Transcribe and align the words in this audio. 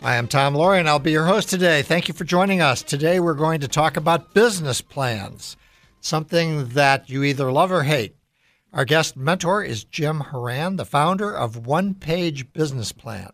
I 0.00 0.14
am 0.14 0.28
Tom 0.28 0.54
Loarie, 0.54 0.78
and 0.78 0.88
I'll 0.88 1.00
be 1.00 1.10
your 1.10 1.26
host 1.26 1.50
today. 1.50 1.82
Thank 1.82 2.06
you 2.06 2.14
for 2.14 2.22
joining 2.22 2.60
us. 2.60 2.84
Today, 2.84 3.18
we're 3.18 3.34
going 3.34 3.60
to 3.62 3.68
talk 3.68 3.96
about 3.96 4.32
business 4.32 4.80
plans, 4.80 5.56
something 6.00 6.68
that 6.68 7.10
you 7.10 7.24
either 7.24 7.50
love 7.50 7.72
or 7.72 7.82
hate. 7.82 8.14
Our 8.72 8.84
guest 8.84 9.16
mentor 9.16 9.64
is 9.64 9.82
Jim 9.82 10.20
Horan, 10.20 10.76
the 10.76 10.84
founder 10.84 11.34
of 11.34 11.66
One 11.66 11.94
Page 11.94 12.52
Business 12.52 12.92
Plan. 12.92 13.30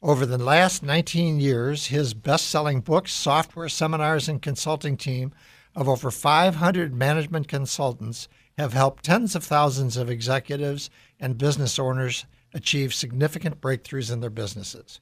Over 0.00 0.24
the 0.24 0.38
last 0.38 0.84
19 0.84 1.40
years, 1.40 1.86
his 1.86 2.14
best 2.14 2.46
selling 2.46 2.80
books, 2.80 3.12
software, 3.12 3.68
seminars, 3.68 4.28
and 4.28 4.40
consulting 4.40 4.96
team 4.96 5.32
of 5.74 5.88
over 5.88 6.12
500 6.12 6.94
management 6.94 7.48
consultants 7.48 8.28
have 8.56 8.72
helped 8.72 9.04
tens 9.04 9.34
of 9.34 9.42
thousands 9.42 9.96
of 9.96 10.08
executives 10.08 10.90
and 11.18 11.38
business 11.38 11.76
owners 11.76 12.24
achieve 12.52 12.94
significant 12.94 13.60
breakthroughs 13.60 14.12
in 14.12 14.20
their 14.20 14.30
businesses. 14.30 15.00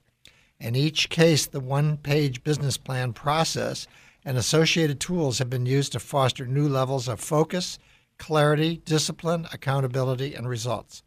In 0.63 0.77
each 0.77 1.11
case, 1.11 1.45
the 1.45 1.59
one 1.59 1.97
page 1.97 2.45
business 2.45 2.77
plan 2.77 3.15
process 3.15 3.89
and 4.25 4.39
associated 4.39 5.01
tools 5.01 5.39
have 5.41 5.51
been 5.51 5.67
used 5.67 5.91
to 5.91 5.99
foster 5.99 6.47
new 6.47 6.69
levels 6.69 7.09
of 7.09 7.19
focus, 7.19 7.81
clarity, 8.17 8.81
discipline, 8.85 9.49
accountability, 9.53 10.37
and 10.37 10.49
results. 10.49 11.03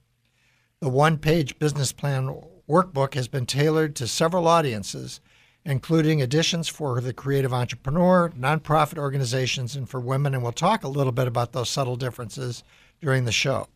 The 0.81 0.89
one 0.89 1.17
page 1.17 1.57
business 1.57 1.93
plan 1.93 2.37
workbook 2.69 3.13
has 3.13 3.29
been 3.29 3.45
tailored 3.45 3.95
to 3.95 4.07
several 4.07 4.45
audiences, 4.45 5.21
including 5.63 6.19
editions 6.19 6.67
for 6.67 6.99
the 6.99 7.13
creative 7.13 7.53
entrepreneur, 7.53 8.33
nonprofit 8.37 8.97
organizations, 8.97 9.73
and 9.73 9.87
for 9.87 10.01
women. 10.01 10.33
And 10.33 10.43
we'll 10.43 10.51
talk 10.51 10.83
a 10.83 10.89
little 10.89 11.13
bit 11.13 11.29
about 11.29 11.53
those 11.53 11.69
subtle 11.69 11.95
differences 11.95 12.61
during 12.99 13.23
the 13.23 13.31
show. 13.31 13.69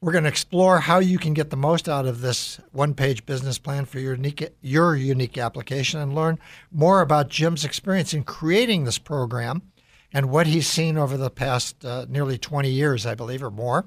We're 0.00 0.12
going 0.12 0.24
to 0.24 0.30
explore 0.30 0.78
how 0.78 1.00
you 1.00 1.18
can 1.18 1.34
get 1.34 1.50
the 1.50 1.56
most 1.56 1.88
out 1.88 2.06
of 2.06 2.20
this 2.20 2.60
one-page 2.70 3.26
business 3.26 3.58
plan 3.58 3.84
for 3.84 3.98
your 3.98 4.14
unique 4.14 4.54
your 4.60 4.94
unique 4.94 5.36
application 5.36 5.98
and 5.98 6.14
learn 6.14 6.38
more 6.70 7.00
about 7.00 7.30
Jim's 7.30 7.64
experience 7.64 8.14
in 8.14 8.22
creating 8.22 8.84
this 8.84 8.98
program 8.98 9.62
and 10.12 10.30
what 10.30 10.46
he's 10.46 10.68
seen 10.68 10.96
over 10.96 11.16
the 11.16 11.30
past 11.30 11.84
uh, 11.84 12.06
nearly 12.08 12.38
20 12.38 12.70
years, 12.70 13.06
I 13.06 13.16
believe, 13.16 13.42
or 13.42 13.50
more. 13.50 13.86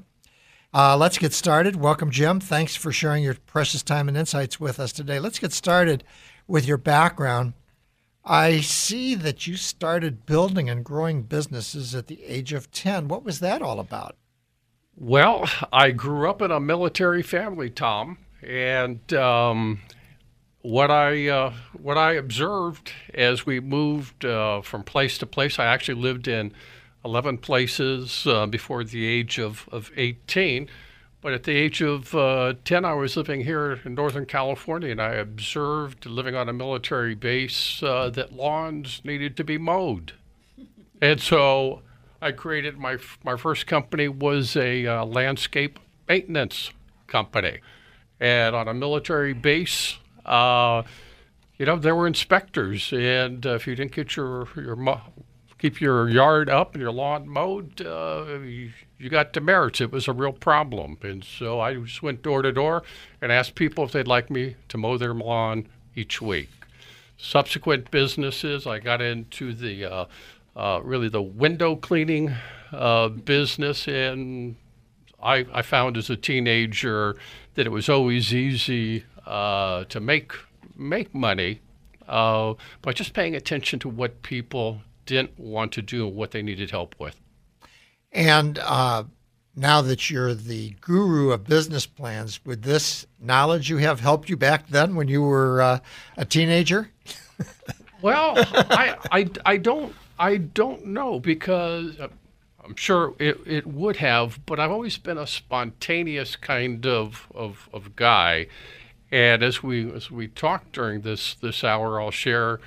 Uh, 0.73 0.97
let's 0.97 1.17
get 1.17 1.31
started. 1.31 1.77
Welcome, 1.77 2.11
Jim. 2.11 2.41
Thanks 2.41 2.75
for 2.75 2.91
sharing 2.91 3.23
your 3.23 3.35
precious 3.45 3.81
time 3.81 4.09
and 4.09 4.17
insights 4.17 4.59
with 4.59 4.81
us 4.81 4.91
today. 4.91 5.17
Let's 5.17 5.39
get 5.39 5.53
started 5.53 6.03
with 6.45 6.67
your 6.67 6.77
background. 6.77 7.53
I 8.25 8.59
see 8.59 9.15
that 9.15 9.47
you 9.47 9.55
started 9.55 10.25
building 10.25 10.69
and 10.69 10.83
growing 10.83 11.23
businesses 11.23 11.95
at 11.95 12.07
the 12.07 12.21
age 12.25 12.51
of 12.51 12.69
10. 12.69 13.07
What 13.07 13.23
was 13.23 13.39
that 13.39 13.61
all 13.61 13.79
about? 13.79 14.17
Well, 14.95 15.49
I 15.73 15.91
grew 15.91 16.29
up 16.29 16.41
in 16.41 16.51
a 16.51 16.59
military 16.59 17.23
family, 17.23 17.69
Tom, 17.69 18.17
and 18.43 19.11
um, 19.13 19.81
what 20.61 20.91
I 20.91 21.27
uh, 21.27 21.53
what 21.73 21.97
I 21.97 22.13
observed 22.13 22.91
as 23.13 23.45
we 23.45 23.59
moved 23.59 24.25
uh, 24.25 24.61
from 24.61 24.83
place 24.83 25.17
to 25.19 25.25
place, 25.25 25.57
I 25.59 25.65
actually 25.65 26.01
lived 26.01 26.27
in 26.27 26.53
eleven 27.03 27.37
places 27.37 28.27
uh, 28.27 28.45
before 28.45 28.83
the 28.83 29.05
age 29.05 29.39
of, 29.39 29.67
of 29.71 29.91
eighteen. 29.97 30.69
But 31.21 31.33
at 31.33 31.43
the 31.43 31.51
age 31.51 31.83
of 31.83 32.15
uh, 32.15 32.55
10, 32.65 32.83
I 32.83 32.93
was 32.93 33.15
living 33.15 33.41
here 33.41 33.79
in 33.85 33.93
Northern 33.93 34.25
California, 34.25 34.89
and 34.89 34.99
I 34.99 35.13
observed 35.13 36.07
living 36.07 36.33
on 36.35 36.49
a 36.49 36.53
military 36.53 37.13
base 37.13 37.83
uh, 37.83 38.09
that 38.09 38.33
lawns 38.33 39.01
needed 39.03 39.37
to 39.37 39.43
be 39.43 39.59
mowed. 39.59 40.13
And 40.99 41.21
so 41.21 41.83
I 42.21 42.31
created 42.31 42.77
my 42.77 42.97
my 43.23 43.35
first 43.35 43.65
company 43.65 44.07
was 44.07 44.55
a 44.55 44.85
uh, 44.85 45.05
landscape 45.05 45.79
maintenance 46.07 46.71
company, 47.07 47.59
and 48.19 48.55
on 48.55 48.67
a 48.67 48.73
military 48.73 49.33
base, 49.33 49.97
uh, 50.25 50.83
you 51.57 51.65
know, 51.65 51.77
there 51.77 51.95
were 51.95 52.05
inspectors, 52.05 52.93
and 52.93 53.45
uh, 53.45 53.55
if 53.55 53.65
you 53.65 53.75
didn't 53.75 53.93
get 53.93 54.15
your 54.15 54.47
your 54.55 55.01
keep 55.57 55.81
your 55.81 56.09
yard 56.09 56.49
up 56.49 56.73
and 56.73 56.81
your 56.81 56.91
lawn 56.91 57.27
mowed, 57.27 57.81
uh, 57.81 58.39
you, 58.43 58.71
you 58.97 59.09
got 59.09 59.33
demerits. 59.33 59.81
It 59.81 59.91
was 59.91 60.07
a 60.07 60.13
real 60.13 60.33
problem, 60.33 60.97
and 61.01 61.23
so 61.23 61.59
I 61.59 61.73
just 61.73 62.03
went 62.03 62.21
door 62.21 62.43
to 62.43 62.51
door 62.51 62.83
and 63.19 63.31
asked 63.31 63.55
people 63.55 63.83
if 63.83 63.91
they'd 63.91 64.07
like 64.07 64.29
me 64.29 64.57
to 64.69 64.77
mow 64.77 64.97
their 64.97 65.13
lawn 65.13 65.67
each 65.95 66.21
week. 66.21 66.49
Subsequent 67.17 67.91
businesses, 67.91 68.65
I 68.65 68.79
got 68.79 69.01
into 69.01 69.53
the 69.53 70.07
uh, 70.55 70.81
really 70.83 71.09
the 71.09 71.21
window 71.21 71.75
cleaning 71.75 72.33
uh, 72.71 73.09
business. 73.09 73.87
And 73.87 74.55
I, 75.21 75.45
I, 75.53 75.61
found 75.61 75.97
as 75.97 76.09
a 76.09 76.15
teenager 76.15 77.15
that 77.53 77.65
it 77.65 77.69
was 77.69 77.89
always 77.89 78.33
easy 78.33 79.05
uh, 79.25 79.85
to 79.85 79.99
make 79.99 80.33
make 80.75 81.13
money 81.13 81.61
uh, 82.07 82.53
by 82.81 82.93
just 82.93 83.13
paying 83.13 83.35
attention 83.35 83.79
to 83.79 83.89
what 83.89 84.21
people 84.23 84.81
didn't 85.05 85.37
want 85.39 85.71
to 85.73 85.81
do 85.81 86.07
and 86.07 86.15
what 86.15 86.31
they 86.31 86.41
needed 86.41 86.71
help 86.71 86.95
with. 86.99 87.19
And 88.11 88.59
uh, 88.59 89.05
now 89.55 89.81
that 89.81 90.09
you're 90.09 90.33
the 90.33 90.75
guru 90.81 91.31
of 91.31 91.45
business 91.45 91.85
plans, 91.85 92.43
would 92.45 92.63
this 92.63 93.05
knowledge 93.19 93.69
you 93.69 93.77
have 93.77 93.99
helped 93.99 94.29
you 94.29 94.37
back 94.37 94.67
then 94.67 94.95
when 94.95 95.07
you 95.07 95.21
were 95.21 95.61
uh, 95.61 95.79
a 96.17 96.25
teenager? 96.25 96.89
well, 98.01 98.33
I, 98.37 98.97
I, 99.11 99.29
I 99.45 99.57
don't 99.57 99.93
I 100.21 100.37
don't 100.37 100.85
know 100.85 101.19
because 101.19 101.99
uh, 101.99 102.09
I'm 102.63 102.75
sure 102.75 103.15
it, 103.17 103.39
it 103.47 103.65
would 103.65 103.97
have, 103.97 104.45
but 104.45 104.59
I've 104.59 104.69
always 104.69 104.99
been 104.99 105.17
a 105.17 105.25
spontaneous 105.25 106.35
kind 106.35 106.85
of, 106.85 107.25
of, 107.33 107.67
of 107.73 107.95
guy. 107.95 108.45
And 109.11 109.41
as 109.41 109.63
we 109.63 109.91
as 109.91 110.11
we 110.11 110.27
talk 110.27 110.71
during 110.71 111.01
this 111.01 111.33
this 111.33 111.63
hour, 111.63 111.99
I'll 111.99 112.11
share 112.11 112.59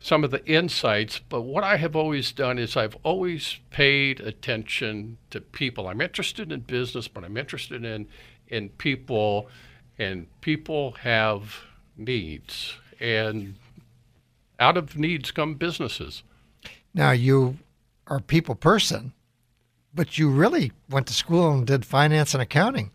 some 0.00 0.24
of 0.24 0.32
the 0.32 0.44
insights. 0.46 1.20
But 1.20 1.42
what 1.42 1.62
I 1.62 1.76
have 1.76 1.94
always 1.94 2.32
done 2.32 2.58
is 2.58 2.76
I've 2.76 2.96
always 3.04 3.60
paid 3.70 4.18
attention 4.18 5.18
to 5.30 5.40
people. 5.40 5.86
I'm 5.86 6.00
interested 6.00 6.50
in 6.50 6.60
business, 6.60 7.06
but 7.06 7.22
I'm 7.22 7.36
interested 7.36 7.84
in 7.84 8.08
in 8.48 8.70
people, 8.70 9.48
and 9.96 10.26
people 10.40 10.92
have 11.02 11.60
needs, 11.96 12.74
and 12.98 13.54
out 14.58 14.76
of 14.76 14.98
needs 14.98 15.30
come 15.30 15.54
businesses. 15.54 16.24
Now, 16.96 17.10
you 17.10 17.58
are 18.06 18.16
a 18.16 18.22
people 18.22 18.54
person, 18.54 19.12
but 19.94 20.16
you 20.16 20.30
really 20.30 20.72
went 20.88 21.06
to 21.08 21.12
school 21.12 21.52
and 21.52 21.66
did 21.66 21.84
finance 21.84 22.32
and 22.32 22.42
accounting. 22.42 22.90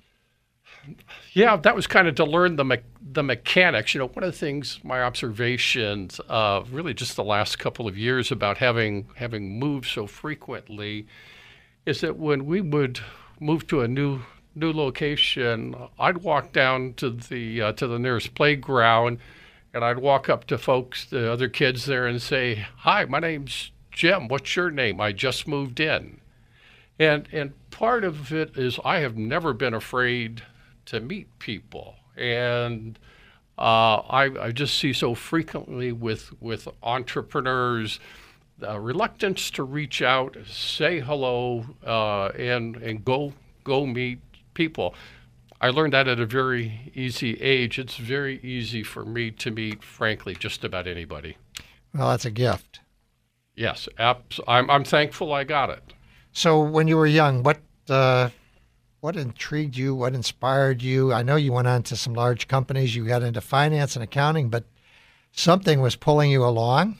Yeah, 1.33 1.55
that 1.57 1.75
was 1.75 1.85
kind 1.85 2.07
of 2.07 2.15
to 2.15 2.25
learn 2.25 2.55
the 2.55 2.65
me- 2.65 2.77
the 2.99 3.21
mechanics. 3.21 3.93
You 3.93 3.99
know, 3.99 4.07
one 4.07 4.23
of 4.23 4.31
the 4.31 4.37
things 4.37 4.79
my 4.83 5.03
observations, 5.03 6.19
uh, 6.27 6.63
really 6.71 6.95
just 6.95 7.15
the 7.15 7.23
last 7.23 7.59
couple 7.59 7.87
of 7.87 7.95
years 7.95 8.31
about 8.31 8.57
having 8.57 9.07
having 9.17 9.59
moved 9.59 9.85
so 9.85 10.07
frequently, 10.07 11.05
is 11.85 12.01
that 12.01 12.17
when 12.17 12.47
we 12.47 12.59
would 12.59 12.99
move 13.39 13.67
to 13.67 13.81
a 13.81 13.87
new 13.87 14.21
new 14.55 14.73
location, 14.73 15.75
I'd 15.99 16.17
walk 16.17 16.53
down 16.53 16.95
to 16.95 17.11
the 17.11 17.61
uh, 17.61 17.73
to 17.73 17.85
the 17.85 17.99
nearest 17.99 18.33
playground, 18.33 19.19
and 19.75 19.85
I'd 19.85 19.99
walk 19.99 20.27
up 20.27 20.47
to 20.47 20.57
folks, 20.57 21.05
the 21.05 21.31
other 21.31 21.49
kids 21.49 21.85
there, 21.85 22.07
and 22.07 22.19
say, 22.19 22.65
"Hi, 22.77 23.05
my 23.05 23.19
name's 23.19 23.71
Jim, 23.91 24.27
what's 24.27 24.55
your 24.55 24.71
name? 24.71 24.99
I 24.99 25.11
just 25.11 25.47
moved 25.47 25.79
in. 25.79 26.21
And, 26.99 27.27
and 27.31 27.53
part 27.71 28.03
of 28.03 28.31
it 28.31 28.57
is 28.57 28.79
I 28.85 28.99
have 28.99 29.17
never 29.17 29.53
been 29.53 29.73
afraid 29.73 30.43
to 30.85 30.99
meet 30.99 31.39
people. 31.39 31.95
And 32.15 32.97
uh, 33.57 33.97
I, 33.97 34.47
I 34.47 34.51
just 34.51 34.77
see 34.77 34.93
so 34.93 35.15
frequently 35.15 35.91
with, 35.91 36.31
with 36.41 36.67
entrepreneurs 36.83 37.99
the 38.61 38.79
reluctance 38.79 39.49
to 39.51 39.63
reach 39.63 40.01
out, 40.01 40.37
say 40.47 40.99
hello, 40.99 41.65
uh, 41.85 42.27
and, 42.37 42.75
and 42.77 43.03
go, 43.03 43.33
go 43.63 43.85
meet 43.87 44.19
people. 44.53 44.93
I 45.59 45.69
learned 45.69 45.93
that 45.93 46.07
at 46.07 46.19
a 46.19 46.25
very 46.25 46.91
easy 46.93 47.41
age. 47.41 47.79
It's 47.79 47.97
very 47.97 48.39
easy 48.41 48.83
for 48.83 49.03
me 49.03 49.31
to 49.31 49.51
meet, 49.51 49.83
frankly, 49.83 50.35
just 50.35 50.63
about 50.63 50.87
anybody. 50.87 51.37
Well, 51.93 52.09
that's 52.09 52.25
a 52.25 52.31
gift. 52.31 52.80
Yes, 53.61 53.87
abs- 53.99 54.39
I'm, 54.47 54.71
I'm 54.71 54.83
thankful 54.83 55.31
I 55.33 55.43
got 55.43 55.69
it. 55.69 55.93
So, 56.31 56.59
when 56.59 56.87
you 56.87 56.97
were 56.97 57.05
young, 57.05 57.43
what 57.43 57.59
uh, 57.87 58.29
what 59.01 59.15
intrigued 59.15 59.77
you? 59.77 59.93
What 59.93 60.15
inspired 60.15 60.81
you? 60.81 61.13
I 61.13 61.21
know 61.21 61.35
you 61.35 61.53
went 61.53 61.67
on 61.67 61.83
to 61.83 61.95
some 61.95 62.15
large 62.15 62.47
companies. 62.47 62.95
You 62.95 63.05
got 63.05 63.21
into 63.21 63.39
finance 63.39 63.95
and 63.95 64.01
accounting, 64.01 64.49
but 64.49 64.63
something 65.31 65.79
was 65.79 65.95
pulling 65.95 66.31
you 66.31 66.43
along. 66.43 66.97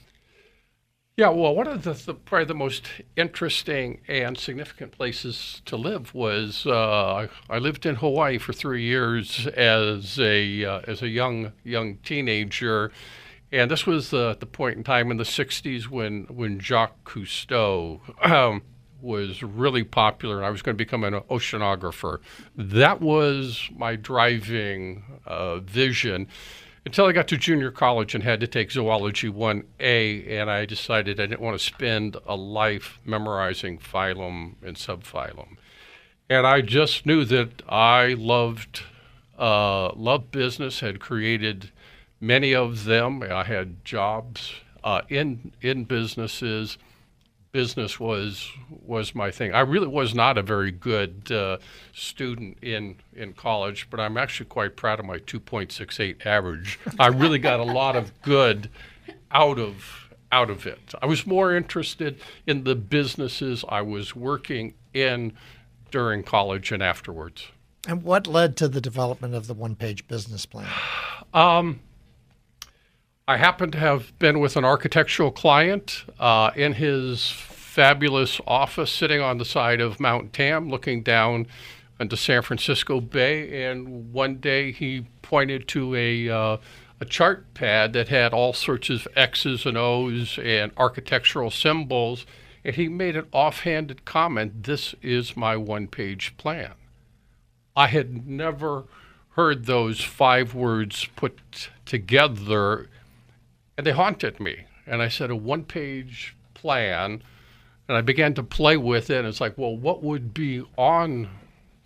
Yeah, 1.16 1.30
well, 1.30 1.52
one 1.54 1.66
of 1.66 1.82
the, 1.82 1.94
the, 1.94 2.14
probably 2.14 2.44
the 2.44 2.54
most 2.54 2.86
interesting 3.16 4.00
and 4.06 4.38
significant 4.38 4.92
places 4.92 5.62
to 5.66 5.76
live 5.76 6.14
was 6.14 6.64
uh, 6.64 7.26
I 7.50 7.58
lived 7.58 7.86
in 7.86 7.96
Hawaii 7.96 8.38
for 8.38 8.52
three 8.52 8.84
years 8.84 9.48
as 9.48 10.16
a 10.20 10.64
uh, 10.64 10.80
as 10.86 11.02
a 11.02 11.08
young 11.08 11.52
young 11.64 11.96
teenager, 11.98 12.92
and 13.52 13.70
this 13.70 13.86
was 13.86 14.10
the 14.10 14.36
the 14.38 14.46
point 14.46 14.76
in 14.76 14.84
time 14.84 15.10
in 15.10 15.16
the 15.18 15.24
'60s 15.24 15.88
when 15.88 16.24
when 16.24 16.58
Jacques 16.58 17.04
Cousteau. 17.04 18.00
Um, 18.22 18.62
was 19.00 19.42
really 19.42 19.82
popular, 19.82 20.36
and 20.36 20.46
I 20.46 20.50
was 20.50 20.62
going 20.62 20.76
to 20.76 20.78
become 20.78 21.02
an 21.02 21.14
oceanographer. 21.28 22.20
That 22.54 23.00
was 23.00 23.68
my 23.74 23.96
driving 23.96 25.02
uh, 25.26 25.58
vision 25.58 26.28
until 26.84 27.06
I 27.06 27.12
got 27.12 27.28
to 27.28 27.36
junior 27.36 27.70
college 27.70 28.14
and 28.14 28.24
had 28.24 28.40
to 28.40 28.46
take 28.46 28.70
zoology 28.70 29.28
1A, 29.28 30.28
and 30.30 30.50
I 30.50 30.64
decided 30.64 31.20
I 31.20 31.26
didn't 31.26 31.40
want 31.40 31.58
to 31.58 31.64
spend 31.64 32.16
a 32.26 32.34
life 32.34 32.98
memorizing 33.04 33.78
phylum 33.78 34.54
and 34.62 34.76
subphylum. 34.76 35.56
And 36.28 36.46
I 36.46 36.60
just 36.60 37.04
knew 37.06 37.24
that 37.26 37.62
I 37.68 38.14
loved 38.14 38.82
uh, 39.38 39.92
loved 39.94 40.30
business, 40.30 40.80
had 40.80 41.00
created 41.00 41.70
many 42.22 42.54
of 42.54 42.84
them. 42.84 43.22
I 43.22 43.44
had 43.44 43.84
jobs 43.84 44.54
uh, 44.82 45.02
in 45.10 45.52
in 45.60 45.84
businesses 45.84 46.78
business 47.52 48.00
was 48.00 48.50
was 48.70 49.14
my 49.14 49.30
thing. 49.30 49.54
I 49.54 49.60
really 49.60 49.86
was 49.86 50.14
not 50.14 50.38
a 50.38 50.42
very 50.42 50.72
good 50.72 51.30
uh, 51.30 51.58
student 51.92 52.58
in 52.62 52.96
in 53.14 53.34
college, 53.34 53.88
but 53.90 54.00
I'm 54.00 54.16
actually 54.16 54.46
quite 54.46 54.74
proud 54.74 54.98
of 54.98 55.06
my 55.06 55.18
2.68 55.18 56.26
average. 56.26 56.80
I 56.98 57.08
really 57.08 57.38
got 57.38 57.60
a 57.60 57.64
lot 57.64 57.94
of 57.94 58.10
good 58.22 58.70
out 59.30 59.58
of 59.58 60.08
out 60.32 60.48
of 60.48 60.66
it. 60.66 60.94
I 61.00 61.06
was 61.06 61.26
more 61.26 61.54
interested 61.54 62.18
in 62.46 62.64
the 62.64 62.74
businesses 62.74 63.64
I 63.68 63.82
was 63.82 64.16
working 64.16 64.74
in 64.94 65.34
during 65.90 66.22
college 66.22 66.72
and 66.72 66.82
afterwards. 66.82 67.48
And 67.86 68.02
what 68.02 68.26
led 68.26 68.56
to 68.58 68.68
the 68.68 68.80
development 68.80 69.34
of 69.34 69.46
the 69.46 69.54
one-page 69.54 70.06
business 70.06 70.46
plan? 70.46 70.68
Um, 71.34 71.80
I 73.28 73.36
happen 73.36 73.70
to 73.70 73.78
have 73.78 74.18
been 74.18 74.40
with 74.40 74.56
an 74.56 74.64
architectural 74.64 75.30
client 75.30 76.04
uh, 76.18 76.50
in 76.56 76.72
his 76.72 77.30
fabulous 77.30 78.40
office 78.48 78.90
sitting 78.90 79.20
on 79.20 79.38
the 79.38 79.44
side 79.44 79.80
of 79.80 80.00
Mount 80.00 80.32
Tam, 80.32 80.68
looking 80.68 81.02
down 81.02 81.46
into 82.00 82.16
San 82.16 82.42
Francisco 82.42 83.00
Bay. 83.00 83.64
And 83.64 84.12
one 84.12 84.36
day 84.36 84.72
he 84.72 85.06
pointed 85.22 85.68
to 85.68 85.94
a 85.94 86.28
uh, 86.28 86.56
a 87.00 87.04
chart 87.04 87.54
pad 87.54 87.92
that 87.92 88.08
had 88.08 88.32
all 88.32 88.52
sorts 88.52 88.90
of 88.90 89.06
X's 89.14 89.66
and 89.66 89.76
O's 89.78 90.38
and 90.42 90.72
architectural 90.76 91.50
symbols. 91.50 92.26
And 92.64 92.74
he 92.74 92.88
made 92.88 93.16
an 93.16 93.26
offhanded 93.30 94.04
comment 94.04 94.64
This 94.64 94.96
is 95.00 95.36
my 95.36 95.56
one 95.56 95.86
page 95.86 96.36
plan. 96.38 96.74
I 97.76 97.86
had 97.86 98.26
never 98.26 98.84
heard 99.30 99.66
those 99.66 100.00
five 100.00 100.54
words 100.54 101.08
put 101.16 101.70
together 101.86 102.88
and 103.76 103.86
they 103.86 103.92
haunted 103.92 104.40
me. 104.40 104.64
And 104.86 105.00
I 105.02 105.08
said, 105.08 105.30
a 105.30 105.36
one 105.36 105.64
page 105.64 106.36
plan. 106.54 107.22
And 107.88 107.96
I 107.96 108.00
began 108.00 108.34
to 108.34 108.42
play 108.42 108.76
with 108.76 109.10
it. 109.10 109.18
And 109.18 109.28
it's 109.28 109.40
like, 109.40 109.58
well, 109.58 109.76
what 109.76 110.02
would 110.02 110.32
be 110.32 110.62
on 110.76 111.28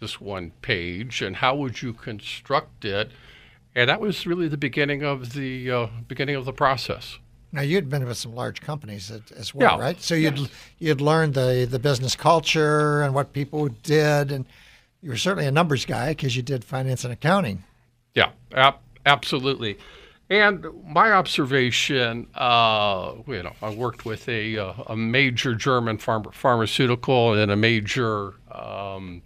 this 0.00 0.20
one 0.20 0.52
page 0.62 1.22
and 1.22 1.36
how 1.36 1.56
would 1.56 1.82
you 1.82 1.92
construct 1.92 2.84
it? 2.84 3.10
And 3.74 3.90
that 3.90 4.00
was 4.00 4.26
really 4.26 4.48
the 4.48 4.56
beginning 4.56 5.02
of 5.02 5.32
the 5.32 5.70
uh, 5.70 5.86
beginning 6.08 6.36
of 6.36 6.44
the 6.44 6.52
process. 6.52 7.18
Now 7.52 7.62
you'd 7.62 7.88
been 7.88 8.06
with 8.06 8.16
some 8.16 8.34
large 8.34 8.60
companies 8.60 9.10
as 9.36 9.54
well, 9.54 9.78
yeah. 9.78 9.82
right? 9.82 10.00
So 10.00 10.14
you'd 10.14 10.38
yes. 10.38 10.50
you'd 10.78 11.00
learned 11.00 11.34
the 11.34 11.66
the 11.70 11.78
business 11.78 12.16
culture 12.16 13.02
and 13.02 13.14
what 13.14 13.32
people 13.32 13.68
did, 13.82 14.32
and 14.32 14.46
you 15.02 15.10
were 15.10 15.16
certainly 15.16 15.46
a 15.46 15.50
numbers 15.50 15.84
guy 15.84 16.10
because 16.10 16.36
you 16.36 16.42
did 16.42 16.64
finance 16.64 17.04
and 17.04 17.12
accounting. 17.12 17.64
Yeah, 18.14 18.30
ab- 18.52 18.80
absolutely. 19.04 19.78
And 20.28 20.66
my 20.84 21.12
observation, 21.12 22.26
uh, 22.34 23.14
you 23.28 23.44
know, 23.44 23.52
I 23.62 23.70
worked 23.70 24.04
with 24.04 24.28
a, 24.28 24.58
uh, 24.58 24.72
a 24.88 24.96
major 24.96 25.54
German 25.54 25.98
pharma- 25.98 26.34
pharmaceutical 26.34 27.34
and 27.34 27.52
a 27.52 27.56
major 27.56 28.34
um, 28.50 29.22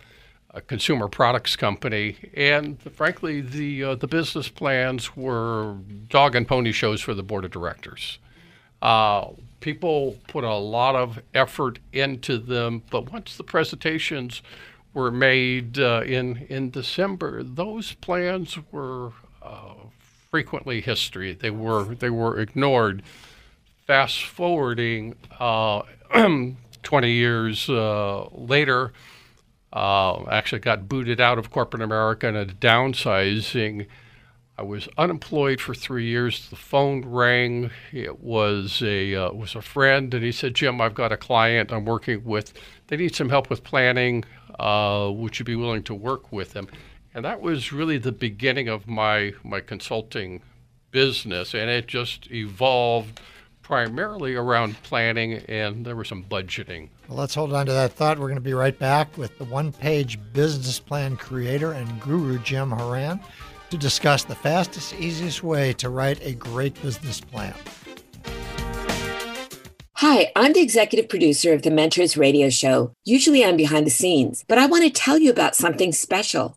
a 0.53 0.61
consumer 0.61 1.09
products 1.09 1.55
company, 1.55 2.17
and 2.35 2.81
frankly, 2.93 3.41
the 3.41 3.85
uh, 3.85 3.95
the 3.95 4.09
business 4.09 4.49
plans 4.49 5.17
were 5.17 5.77
dog 6.09 6.35
and 6.35 6.47
pony 6.47 6.73
shows 6.73 7.01
for 7.01 7.15
the 7.15 7.23
board 7.23 7.45
of 7.45 7.51
directors. 7.53 8.19
Uh, 8.83 9.29
people 9.61 10.17
put 10.29 10.43
a 10.43 10.55
lot 10.55 10.97
of 10.97 11.21
effort 11.35 11.79
into 11.93 12.39
them, 12.39 12.83
but 12.91 13.13
once 13.13 13.37
the 13.37 13.45
presentations 13.45 14.43
were 14.93 15.13
made 15.13 15.79
uh, 15.79 16.03
in 16.05 16.39
in 16.49 16.71
December, 16.71 17.45
those 17.45 17.93
plans 17.95 18.59
were 18.73 19.13
uh, 19.43 19.75
frequently 20.31 20.81
history. 20.81 21.35
They 21.35 21.51
were 21.51 21.95
they 21.95 22.11
were 22.11 22.39
ignored. 22.39 23.03
Fast 23.87 24.23
forwarding 24.23 25.17
uh, 25.39 25.83
20 26.83 27.11
years 27.11 27.69
uh, 27.69 28.29
later, 28.33 28.93
uh, 29.73 30.25
actually 30.31 30.61
got 30.61 30.89
booted 30.89 31.21
out 31.21 31.39
of 31.39 31.51
corporate 31.51 31.83
America 31.83 32.29
and 32.29 32.37
a 32.37 32.47
downsizing. 32.47 33.87
I 34.57 34.63
was 34.63 34.89
unemployed 34.99 35.61
for 35.61 35.75
three 35.75 36.07
years. 36.07 36.49
The 36.51 36.57
phone 36.57 37.05
rang. 37.07 37.71
It 37.93 38.21
was 38.21 38.83
a 38.83 39.15
uh, 39.15 39.33
was 39.33 39.55
a 39.55 39.63
friend, 39.63 40.13
and 40.13 40.23
he 40.23 40.33
said, 40.33 40.55
"Jim, 40.55 40.81
I've 40.81 40.95
got 40.95 41.13
a 41.13 41.17
client 41.17 41.73
I'm 41.73 41.87
working 41.87 42.25
with. 42.25 42.53
They 42.89 42.97
need 42.97 43.15
some 43.15 43.31
help 43.31 43.49
with 43.49 43.65
planning. 43.65 44.25
Uh, 44.59 45.11
would 45.15 45.39
you 45.39 45.45
be 45.45 45.57
willing 45.57 45.83
to 45.85 45.95
work 45.95 46.31
with 46.31 46.53
them?" 46.53 46.69
And 47.13 47.25
that 47.25 47.41
was 47.41 47.73
really 47.73 47.99
the 47.99 48.13
beginning 48.13 48.69
of 48.69 48.87
my, 48.87 49.33
my 49.43 49.61
consulting 49.61 50.43
business. 50.93 51.55
And 51.55 51.69
it 51.69 51.89
just 51.89 52.31
evolved 52.31 53.21
primarily 53.63 54.35
around 54.35 54.81
planning 54.83 55.35
and 55.49 55.85
there 55.85 55.97
was 55.97 56.09
some 56.09 56.25
budgeting. 56.25 56.89
Well, 57.09 57.19
let's 57.19 57.35
hold 57.35 57.53
on 57.53 57.67
to 57.67 57.73
that 57.73 57.93
thought. 57.93 58.19
We're 58.19 58.27
going 58.27 58.35
to 58.37 58.41
be 58.41 58.53
right 58.53 58.77
back 58.79 59.17
with 59.19 59.37
the 59.39 59.45
one 59.45 59.73
page 59.73 60.19
business 60.33 60.79
plan 60.79 61.17
creator 61.17 61.73
and 61.73 62.01
guru, 62.01 62.39
Jim 62.41 62.71
Horan, 62.71 63.21
to 63.71 63.77
discuss 63.77 64.25
the 64.25 64.35
fastest, 64.35 64.95
easiest 64.95 65.43
way 65.43 65.73
to 65.75 65.89
write 65.89 66.21
a 66.25 66.33
great 66.35 66.81
business 66.83 67.21
plan. 67.21 67.55
Hi, 69.95 70.33
I'm 70.35 70.53
the 70.55 70.63
executive 70.63 71.09
producer 71.09 71.53
of 71.53 71.63
the 71.63 71.71
Mentors 71.71 72.17
Radio 72.17 72.51
Show. 72.51 72.93
Usually 73.05 73.45
I'm 73.45 73.57
behind 73.57 73.87
the 73.87 73.91
scenes, 73.91 74.45
but 74.49 74.59
I 74.59 74.67
want 74.67 74.83
to 74.85 74.91
tell 74.91 75.19
you 75.19 75.31
about 75.31 75.55
something 75.55 75.93
special. 75.93 76.57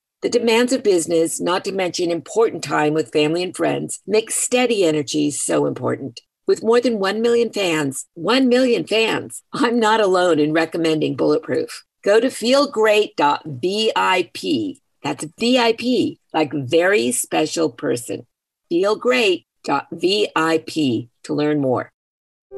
The 0.21 0.29
demands 0.29 0.71
of 0.71 0.83
business, 0.83 1.41
not 1.41 1.65
to 1.65 1.71
mention 1.71 2.11
important 2.11 2.63
time 2.63 2.93
with 2.93 3.11
family 3.11 3.41
and 3.41 3.55
friends, 3.55 4.01
make 4.05 4.29
steady 4.29 4.85
energy 4.85 5.31
so 5.31 5.65
important. 5.65 6.21
With 6.45 6.61
more 6.61 6.79
than 6.79 6.99
1 6.99 7.23
million 7.23 7.51
fans, 7.51 8.05
1 8.13 8.47
million 8.47 8.85
fans, 8.85 9.41
I'm 9.51 9.79
not 9.79 9.99
alone 9.99 10.37
in 10.37 10.53
recommending 10.53 11.15
Bulletproof. 11.15 11.85
Go 12.03 12.19
to 12.19 12.27
feelgreat.vip. 12.27 14.77
That's 15.03 15.25
VIP, 15.39 16.19
like 16.33 16.53
very 16.53 17.11
special 17.11 17.71
person. 17.71 18.27
Feelgreat.vip 18.71 21.09
to 21.23 21.33
learn 21.33 21.59
more. 21.59 21.91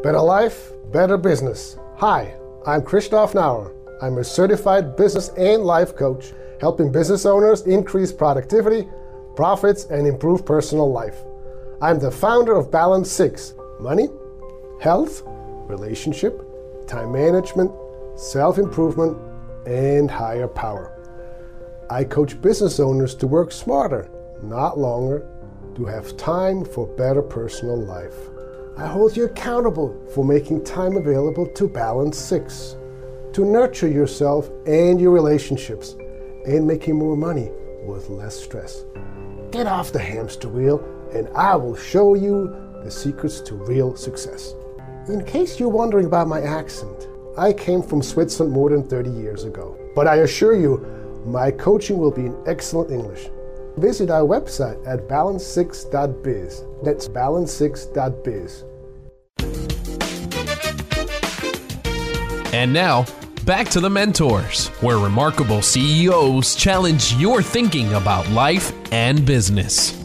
Better 0.01 0.19
life, 0.19 0.73
better 0.91 1.15
business. 1.15 1.77
Hi, 1.95 2.35
I'm 2.65 2.81
Christoph 2.81 3.33
Nauer. 3.33 3.73
I'm 4.03 4.17
a 4.17 4.23
certified 4.25 4.97
business 4.97 5.29
and 5.37 5.63
life 5.63 5.95
coach 5.95 6.33
helping 6.59 6.91
business 6.91 7.25
owners 7.25 7.61
increase 7.61 8.11
productivity, 8.11 8.85
profits, 9.33 9.85
and 9.85 10.05
improve 10.05 10.45
personal 10.45 10.91
life. 10.91 11.15
I'm 11.81 11.99
the 11.99 12.11
founder 12.11 12.53
of 12.53 12.69
Balance 12.69 13.09
6 13.09 13.53
Money, 13.79 14.09
health, 14.81 15.23
relationship, 15.69 16.37
time 16.85 17.13
management, 17.13 17.71
self 18.17 18.57
improvement, 18.57 19.17
and 19.65 20.11
higher 20.11 20.49
power. 20.49 20.91
I 21.89 22.03
coach 22.03 22.41
business 22.41 22.81
owners 22.81 23.15
to 23.15 23.25
work 23.25 23.53
smarter, 23.53 24.09
not 24.41 24.77
longer, 24.77 25.25
to 25.75 25.85
have 25.85 26.17
time 26.17 26.65
for 26.65 26.87
better 26.87 27.21
personal 27.21 27.81
life. 27.81 28.17
I 28.77 28.85
hold 28.85 29.15
you 29.15 29.23
accountable 29.23 29.95
for 30.13 30.25
making 30.25 30.65
time 30.65 30.97
available 30.97 31.45
to 31.45 31.69
balance 31.69 32.17
six, 32.17 32.75
to 33.33 33.45
nurture 33.45 33.87
yourself 33.87 34.49
and 34.65 35.01
your 35.01 35.11
relationships, 35.11 35.95
and 36.45 36.67
making 36.67 36.95
more 36.95 37.17
money 37.17 37.49
with 37.85 38.09
less 38.09 38.35
stress. 38.41 38.83
Get 39.51 39.67
off 39.67 39.91
the 39.91 39.99
hamster 39.99 40.49
wheel, 40.49 40.83
and 41.13 41.27
I 41.29 41.55
will 41.55 41.75
show 41.75 42.15
you 42.15 42.55
the 42.83 42.91
secrets 42.91 43.39
to 43.41 43.55
real 43.55 43.95
success. 43.95 44.53
In 45.07 45.23
case 45.25 45.59
you're 45.59 45.69
wondering 45.69 46.05
about 46.05 46.27
my 46.27 46.41
accent, 46.41 47.07
I 47.37 47.53
came 47.53 47.81
from 47.81 48.01
Switzerland 48.01 48.53
more 48.53 48.69
than 48.69 48.87
30 48.87 49.09
years 49.09 49.43
ago. 49.43 49.77
But 49.95 50.07
I 50.07 50.17
assure 50.17 50.55
you, 50.55 50.77
my 51.25 51.51
coaching 51.51 51.97
will 51.97 52.11
be 52.11 52.27
in 52.27 52.37
excellent 52.45 52.91
English. 52.91 53.29
Visit 53.77 54.09
our 54.09 54.21
website 54.21 54.85
at 54.87 55.07
balance6.biz. 55.07 56.63
That's 56.83 57.07
balance6.biz. 57.07 58.63
And 62.53 62.71
now, 62.71 63.05
back 63.45 63.67
to 63.69 63.81
the 63.81 63.89
mentors, 63.89 64.67
where 64.79 64.97
remarkable 64.97 65.61
CEOs 65.61 66.55
challenge 66.55 67.13
your 67.15 67.41
thinking 67.41 67.93
about 67.93 68.29
life 68.29 68.71
and 68.93 69.25
business. 69.25 70.01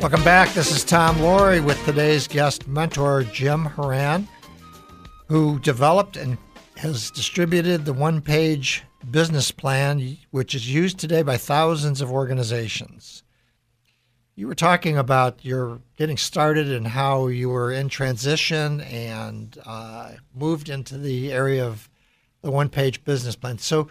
Welcome 0.00 0.24
back. 0.24 0.52
This 0.54 0.72
is 0.74 0.82
Tom 0.82 1.16
Loarie 1.16 1.64
with 1.64 1.82
today's 1.84 2.26
guest 2.26 2.66
mentor, 2.66 3.22
Jim 3.22 3.64
Horan, 3.64 4.26
who 5.28 5.60
developed 5.60 6.16
and 6.16 6.36
has 6.78 7.10
distributed 7.10 7.84
the 7.84 7.92
one 7.92 8.20
page 8.20 8.82
business 9.08 9.52
plan, 9.52 10.16
which 10.30 10.54
is 10.54 10.72
used 10.72 10.98
today 10.98 11.22
by 11.22 11.36
thousands 11.36 12.00
of 12.00 12.10
organizations. 12.10 13.22
You 14.34 14.48
were 14.48 14.54
talking 14.54 14.96
about 14.96 15.44
your 15.44 15.80
getting 15.96 16.16
started 16.16 16.72
and 16.72 16.86
how 16.86 17.26
you 17.26 17.50
were 17.50 17.70
in 17.70 17.90
transition 17.90 18.80
and 18.80 19.56
uh, 19.66 20.12
moved 20.34 20.70
into 20.70 20.96
the 20.96 21.30
area 21.30 21.66
of 21.66 21.89
the 22.42 22.50
one 22.50 22.68
page 22.68 23.04
business 23.04 23.36
plan. 23.36 23.58
So 23.58 23.88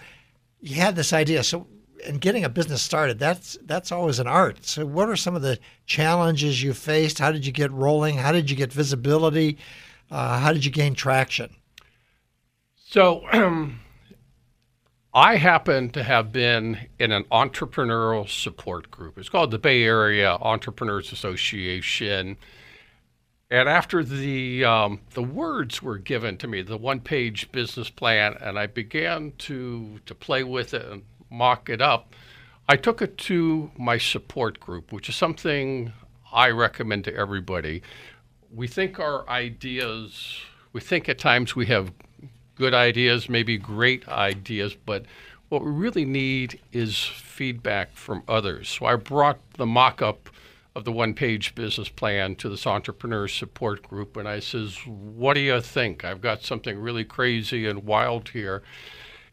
you 0.59 0.75
had 0.75 0.95
this 0.95 1.13
idea. 1.13 1.43
So 1.43 1.67
and 2.05 2.21
getting 2.21 2.43
a 2.43 2.49
business 2.49 2.81
started, 2.81 3.19
that's 3.19 3.57
that's 3.63 3.91
always 3.91 4.19
an 4.19 4.27
art. 4.27 4.65
So 4.65 4.85
what 4.85 5.09
are 5.09 5.15
some 5.15 5.35
of 5.35 5.41
the 5.41 5.59
challenges 5.85 6.63
you 6.63 6.73
faced? 6.73 7.19
How 7.19 7.31
did 7.31 7.45
you 7.45 7.51
get 7.51 7.71
rolling? 7.71 8.17
How 8.17 8.31
did 8.31 8.49
you 8.49 8.55
get 8.55 8.71
visibility? 8.71 9.57
Uh, 10.11 10.39
how 10.39 10.53
did 10.53 10.65
you 10.65 10.71
gain 10.71 10.95
traction? 10.95 11.55
So 12.75 13.25
um, 13.31 13.79
I 15.13 15.35
happen 15.35 15.89
to 15.91 16.03
have 16.03 16.31
been 16.31 16.77
in 16.97 17.11
an 17.11 17.25
entrepreneurial 17.31 18.27
support 18.29 18.89
group. 18.91 19.17
It's 19.17 19.29
called 19.29 19.51
the 19.51 19.59
Bay 19.59 19.83
Area 19.83 20.37
Entrepreneurs 20.41 21.11
Association. 21.11 22.37
And 23.51 23.67
after 23.67 24.03
the 24.03 24.63
um, 24.63 25.01
the 25.15 25.23
words 25.23 25.81
were 25.81 25.97
given 25.97 26.37
to 26.37 26.47
me, 26.47 26.61
the 26.61 26.77
one 26.77 26.99
page 26.99 27.51
business 27.51 27.89
plan, 27.89 28.37
and 28.39 28.59
I 28.59 28.67
began 28.67 29.33
to 29.39 29.99
to 30.05 30.13
play 30.13 30.43
with 30.43 30.73
it 30.75 30.85
and 30.85 31.03
mock 31.31 31.69
it 31.69 31.81
up, 31.81 32.13
I 32.67 32.75
took 32.75 33.01
it 33.01 33.17
to 33.17 33.71
my 33.75 33.97
support 33.97 34.59
group, 34.59 34.91
which 34.93 35.09
is 35.09 35.15
something 35.15 35.91
I 36.31 36.49
recommend 36.49 37.05
to 37.05 37.15
everybody. 37.15 37.81
We 38.53 38.67
think 38.67 38.99
our 38.99 39.27
ideas, 39.27 40.39
we 40.73 40.81
think 40.81 41.09
at 41.09 41.17
times 41.17 41.55
we 41.55 41.65
have 41.67 41.91
good 42.55 42.75
ideas, 42.75 43.29
maybe 43.29 43.57
great 43.57 44.07
ideas, 44.07 44.75
but 44.85 45.05
what 45.49 45.63
we 45.63 45.71
really 45.71 46.05
need 46.05 46.59
is 46.71 47.03
feedback 47.03 47.95
from 47.95 48.21
others. 48.27 48.69
So 48.69 48.85
I 48.85 48.95
brought 48.95 49.39
the 49.53 49.65
mock 49.65 50.03
up 50.03 50.29
of 50.79 50.85
the 50.85 50.91
one 50.91 51.13
page 51.13 51.53
business 51.53 51.89
plan 51.89 52.35
to 52.37 52.49
this 52.49 52.65
entrepreneur 52.65 53.27
support 53.27 53.83
group 53.83 54.17
and 54.17 54.27
I 54.27 54.39
says, 54.39 54.77
What 54.87 55.35
do 55.35 55.41
you 55.41 55.61
think? 55.61 56.03
I've 56.03 56.21
got 56.21 56.43
something 56.43 56.79
really 56.79 57.03
crazy 57.03 57.67
and 57.67 57.83
wild 57.83 58.29
here. 58.29 58.63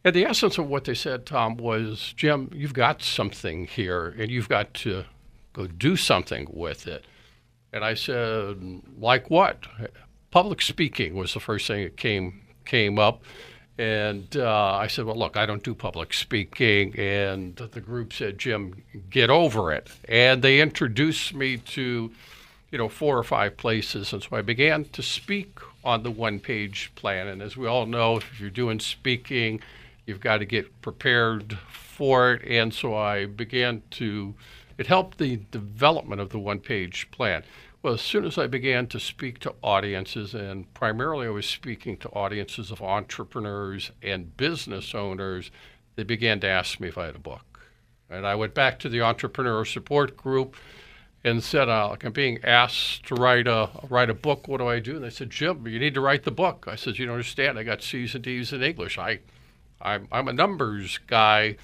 And 0.04 0.14
the 0.14 0.24
essence 0.24 0.58
of 0.58 0.68
what 0.68 0.84
they 0.84 0.94
said, 0.94 1.24
Tom, 1.24 1.56
was 1.56 2.12
Jim, 2.16 2.50
you've 2.52 2.74
got 2.74 3.02
something 3.02 3.66
here 3.66 4.14
and 4.18 4.30
you've 4.30 4.48
got 4.48 4.74
to 4.74 5.04
go 5.52 5.66
do 5.66 5.96
something 5.96 6.48
with 6.50 6.86
it. 6.86 7.04
And 7.72 7.84
I 7.84 7.94
said, 7.94 8.82
like 8.98 9.30
what? 9.30 9.66
Public 10.30 10.60
speaking 10.60 11.14
was 11.14 11.32
the 11.32 11.40
first 11.40 11.66
thing 11.66 11.84
that 11.84 11.96
came 11.96 12.42
came 12.64 12.98
up. 12.98 13.22
And 13.78 14.36
uh, 14.36 14.74
I 14.74 14.86
said, 14.86 15.04
Well, 15.04 15.16
look, 15.16 15.36
I 15.36 15.44
don't 15.44 15.62
do 15.62 15.74
public 15.74 16.14
speaking. 16.14 16.98
And 16.98 17.56
the 17.56 17.80
group 17.80 18.12
said, 18.12 18.38
Jim, 18.38 18.82
get 19.10 19.28
over 19.28 19.72
it. 19.72 19.90
And 20.08 20.42
they 20.42 20.60
introduced 20.60 21.34
me 21.34 21.58
to, 21.58 22.10
you 22.70 22.78
know, 22.78 22.88
four 22.88 23.18
or 23.18 23.24
five 23.24 23.56
places. 23.56 24.12
And 24.12 24.22
so 24.22 24.36
I 24.36 24.42
began 24.42 24.86
to 24.86 25.02
speak 25.02 25.58
on 25.84 26.02
the 26.02 26.10
one 26.10 26.40
page 26.40 26.90
plan. 26.94 27.28
And 27.28 27.42
as 27.42 27.56
we 27.56 27.66
all 27.66 27.86
know, 27.86 28.16
if 28.16 28.40
you're 28.40 28.50
doing 28.50 28.80
speaking, 28.80 29.60
you've 30.06 30.20
got 30.20 30.38
to 30.38 30.46
get 30.46 30.80
prepared 30.80 31.58
for 31.68 32.32
it. 32.34 32.44
And 32.46 32.72
so 32.72 32.96
I 32.96 33.26
began 33.26 33.82
to, 33.92 34.34
it 34.78 34.86
helped 34.86 35.18
the 35.18 35.40
development 35.50 36.20
of 36.20 36.30
the 36.30 36.38
one 36.38 36.60
page 36.60 37.08
plan. 37.10 37.42
Well, 37.82 37.94
as 37.94 38.00
soon 38.00 38.24
as 38.24 38.36
I 38.36 38.46
began 38.46 38.88
to 38.88 38.98
speak 38.98 39.38
to 39.40 39.54
audiences, 39.62 40.34
and 40.34 40.72
primarily 40.74 41.26
I 41.26 41.30
was 41.30 41.46
speaking 41.46 41.96
to 41.98 42.08
audiences 42.08 42.70
of 42.70 42.82
entrepreneurs 42.82 43.92
and 44.02 44.36
business 44.36 44.94
owners, 44.94 45.50
they 45.94 46.02
began 46.02 46.40
to 46.40 46.48
ask 46.48 46.80
me 46.80 46.88
if 46.88 46.98
I 46.98 47.06
had 47.06 47.16
a 47.16 47.20
book. 47.20 47.60
And 48.10 48.26
I 48.26 48.34
went 48.34 48.54
back 48.54 48.78
to 48.80 48.88
the 48.88 49.02
entrepreneur 49.02 49.64
support 49.64 50.16
group 50.16 50.56
and 51.24 51.42
said, 51.42 51.68
uh, 51.68 51.96
I'm 52.02 52.12
being 52.12 52.38
asked 52.44 53.06
to 53.06 53.14
write 53.14 53.48
a 53.48 53.68
write 53.88 54.10
a 54.10 54.14
book. 54.14 54.46
What 54.46 54.58
do 54.58 54.68
I 54.68 54.78
do? 54.78 54.96
And 54.96 55.04
they 55.04 55.10
said, 55.10 55.30
Jim, 55.30 55.66
you 55.66 55.78
need 55.78 55.94
to 55.94 56.00
write 56.00 56.22
the 56.22 56.30
book. 56.30 56.66
I 56.68 56.76
said, 56.76 56.98
you 56.98 57.06
don't 57.06 57.14
understand. 57.14 57.58
I 57.58 57.64
got 57.64 57.82
C's 57.82 58.14
and 58.14 58.22
D's 58.22 58.52
in 58.52 58.62
English. 58.62 58.96
I, 58.96 59.18
I'm, 59.80 60.06
I'm 60.12 60.28
a 60.28 60.32
numbers 60.32 60.98
guy. 61.06 61.56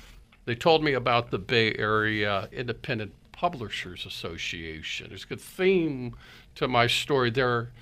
They 0.44 0.56
told 0.56 0.82
me 0.82 0.94
about 0.94 1.30
the 1.30 1.38
Bay 1.38 1.74
Area 1.78 2.48
Independent 2.50 3.12
Publishers 3.42 4.06
Association. 4.06 5.08
There's 5.08 5.24
a 5.24 5.26
good 5.26 5.40
theme 5.40 6.14
to 6.54 6.68
my 6.68 6.86
story. 6.86 7.28
There, 7.28 7.72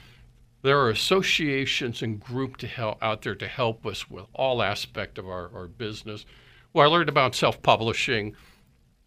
there 0.62 0.78
are 0.78 0.88
associations 0.88 2.00
and 2.00 2.18
groups 2.18 2.60
to 2.60 2.66
help 2.66 2.96
out 3.02 3.20
there 3.20 3.34
to 3.34 3.46
help 3.46 3.84
us 3.84 4.08
with 4.08 4.24
all 4.32 4.62
aspect 4.62 5.18
of 5.18 5.28
our, 5.28 5.50
our 5.54 5.66
business. 5.66 6.24
Well, 6.72 6.88
I 6.88 6.90
learned 6.90 7.10
about 7.10 7.34
self-publishing, 7.34 8.36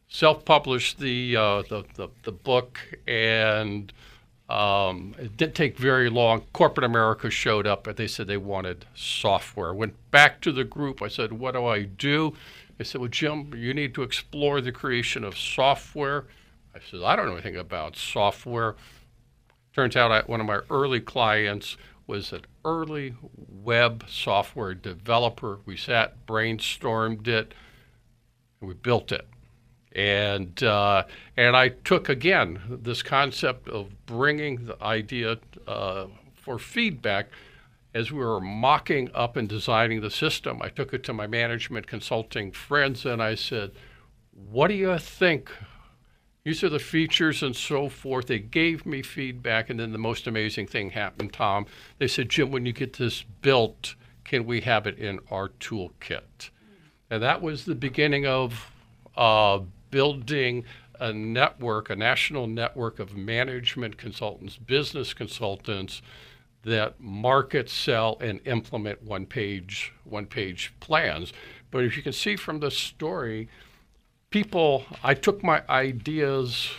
self-published 0.08 1.00
the, 1.00 1.36
uh, 1.36 1.64
the, 1.64 1.86
the, 1.96 2.10
the 2.22 2.32
book, 2.32 2.80
and 3.08 3.92
um, 4.48 5.16
it 5.18 5.36
didn't 5.36 5.56
take 5.56 5.76
very 5.76 6.08
long. 6.08 6.44
Corporate 6.54 6.86
America 6.86 7.32
showed 7.32 7.66
up, 7.66 7.88
and 7.88 7.98
they 7.98 8.06
said 8.06 8.28
they 8.28 8.38
wanted 8.38 8.86
software. 8.94 9.74
Went 9.74 9.96
back 10.12 10.40
to 10.42 10.52
the 10.52 10.64
group. 10.64 11.02
I 11.02 11.08
said, 11.08 11.34
"What 11.34 11.56
do 11.56 11.66
I 11.66 11.82
do?" 11.82 12.36
They 12.78 12.84
said, 12.84 13.02
"Well, 13.02 13.10
Jim, 13.10 13.56
you 13.56 13.74
need 13.74 13.96
to 13.96 14.04
explore 14.04 14.62
the 14.62 14.72
creation 14.72 15.24
of 15.24 15.36
software." 15.36 16.26
I 16.76 16.80
said, 16.90 17.02
I 17.04 17.16
don't 17.16 17.28
know 17.28 17.34
anything 17.34 17.56
about 17.56 17.96
software. 17.96 18.76
Turns 19.74 19.96
out 19.96 20.12
I, 20.12 20.22
one 20.22 20.40
of 20.40 20.48
my 20.48 20.60
early 20.70 21.00
clients 21.00 21.78
was 22.08 22.34
an 22.34 22.42
early 22.66 23.16
web 23.36 24.06
software 24.10 24.74
developer. 24.74 25.60
We 25.66 25.78
sat, 25.78 26.26
brainstormed 26.26 27.28
it, 27.28 27.54
and 28.60 28.68
we 28.68 28.74
built 28.74 29.12
it. 29.12 29.28
And 29.96 30.62
uh, 30.64 31.04
and 31.38 31.56
I 31.56 31.70
took 31.70 32.10
again 32.10 32.60
this 32.68 33.04
concept 33.04 33.70
of 33.70 34.06
bringing 34.08 34.66
the 34.66 34.84
idea 34.84 35.38
uh, 35.68 36.08
for 36.34 36.58
feedback 36.58 37.28
as 37.94 38.12
we 38.12 38.18
were 38.18 38.42
mocking 38.42 39.12
up 39.14 39.38
and 39.38 39.48
designing 39.48 40.02
the 40.02 40.10
system. 40.10 40.64
I 40.64 40.70
took 40.70 40.96
it 40.96 41.04
to 41.04 41.14
my 41.14 41.28
management 41.28 41.86
consulting 41.86 42.52
friends 42.52 43.06
and 43.06 43.22
I 43.22 43.36
said, 43.36 43.72
"What 44.32 44.70
do 44.70 44.74
you 44.74 44.98
think 44.98 45.52
these 46.46 46.64
are 46.64 46.70
the 46.70 46.80
features 46.80 47.42
and 47.42 47.56
so 47.56 47.88
forth. 47.88 48.28
They 48.28 48.40
gave 48.40 48.86
me 48.86 49.02
feedback, 49.02 49.70
and 49.70 49.80
then 49.80 49.94
the 49.94 49.98
most 49.98 50.28
amazing 50.28 50.68
thing 50.68 50.90
happened, 50.90 51.32
Tom. 51.32 51.66
They 52.00 52.08
said, 52.08 52.30
Jim, 52.30 52.52
when 52.52 52.66
you 52.66 52.74
get 52.74 52.94
this 52.94 53.24
built, 53.42 53.96
can 54.26 54.46
we 54.46 54.62
have 54.62 54.86
it 54.86 54.98
in 54.98 55.20
our 55.32 55.50
toolkit? 55.50 56.50
And 57.10 57.24
that 57.24 57.42
was 57.42 57.64
the 57.64 57.76
beginning 57.76 58.26
of 58.26 58.72
uh, 59.16 59.60
building 59.90 60.66
a 61.00 61.14
network, 61.14 61.90
a 61.90 61.96
national 61.96 62.48
network 62.48 63.00
of 63.00 63.16
management 63.16 63.98
consultants, 63.98 64.58
business 64.58 65.14
consultants 65.14 66.02
that 66.64 67.00
market, 67.00 67.70
sell, 67.70 68.18
and 68.20 68.40
implement 68.46 69.02
one 69.02 69.26
page, 69.26 69.94
one 70.04 70.26
page 70.26 70.74
plans. 70.80 71.32
But 71.72 71.84
if 71.84 71.96
you 71.96 72.04
can 72.04 72.14
see 72.14 72.36
from 72.36 72.60
the 72.60 72.72
story, 72.72 73.50
people, 74.34 74.84
I 75.04 75.14
took 75.14 75.44
my 75.44 75.62
ideas 75.70 76.72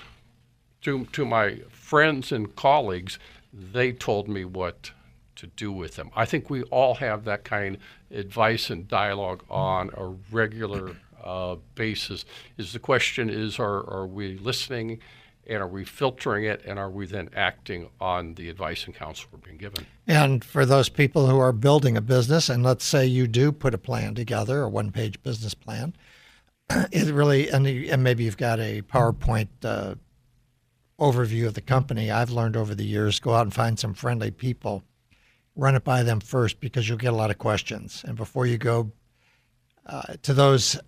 to, 0.83 1.05
to 1.07 1.25
my 1.25 1.61
friends 1.71 2.33
and 2.33 2.55
colleagues. 2.57 3.21
They 3.53 3.93
told 3.93 4.29
me 4.29 4.45
what 4.45 4.91
to 5.37 5.47
do 5.47 5.71
with 5.71 5.95
them. 5.95 6.11
I 6.17 6.25
think 6.25 6.51
we 6.51 6.65
all 6.65 6.95
have 6.97 7.25
that 7.27 7.45
kind 7.45 7.77
of 7.77 8.19
advice 8.19 8.71
and 8.71 8.89
dialogue 8.89 9.45
on 9.49 9.91
a 9.97 10.07
regular 10.33 10.97
uh, 11.23 11.57
basis. 11.77 12.25
Is 12.59 12.73
the 12.73 12.81
question 12.81 13.31
is 13.31 13.61
are, 13.61 13.89
are 13.89 14.07
we 14.07 14.37
listening 14.37 14.99
and 15.47 15.63
are 15.63 15.69
we 15.69 15.85
filtering 15.85 16.45
it 16.45 16.61
and 16.67 16.77
are 16.77 16.91
we 16.91 17.07
then 17.07 17.31
acting 17.37 17.89
on 18.01 18.35
the 18.35 18.49
advice 18.49 18.85
and 18.85 18.97
counsel 18.97 19.29
we're 19.31 19.39
being 19.39 19.59
given? 19.59 19.87
And 20.09 20.45
for 20.45 20.67
those 20.67 20.89
people 20.89 21.29
who 21.29 21.39
are 21.39 21.53
building 21.53 21.97
a 21.97 22.01
business, 22.01 22.49
and 22.49 22.65
let's 22.65 22.85
say 22.85 23.07
you 23.07 23.29
do 23.29 23.53
put 23.53 23.75
a 23.75 23.79
plan 23.79 24.17
together, 24.17 24.63
a 24.63 24.69
one 24.69 24.91
page 24.91 25.23
business 25.23 25.55
plan, 25.55 25.95
it 26.93 27.13
really, 27.13 27.51
and, 27.51 27.67
and 27.67 28.03
maybe 28.03 28.25
you've 28.25 28.37
got 28.37 28.61
a 28.61 28.83
PowerPoint 28.83 29.49
uh, 29.63 29.95
overview 30.99 31.47
of 31.47 31.55
the 31.55 31.61
company. 31.61 32.11
I've 32.11 32.31
learned 32.31 32.57
over 32.57 32.75
the 32.75 32.85
years 32.85 33.21
go 33.21 33.35
out 33.35 33.43
and 33.43 33.55
find 33.55 33.79
some 33.79 33.95
friendly 33.95 34.31
people, 34.31 34.85
run 35.57 35.75
it 35.75 35.85
by 35.85 36.03
them 36.03 36.21
first 36.21 36.61
because 36.61 36.89
you'll 36.89 36.99
get 36.99 37.13
a 37.13 37.17
lot 37.17 37.31
of 37.31 37.39
questions. 37.39 38.05
And 38.07 38.17
before 38.17 38.47
you 38.47 38.59
go 38.59 38.93
uh, 39.87 40.15
to 40.23 40.33
those 40.33 40.79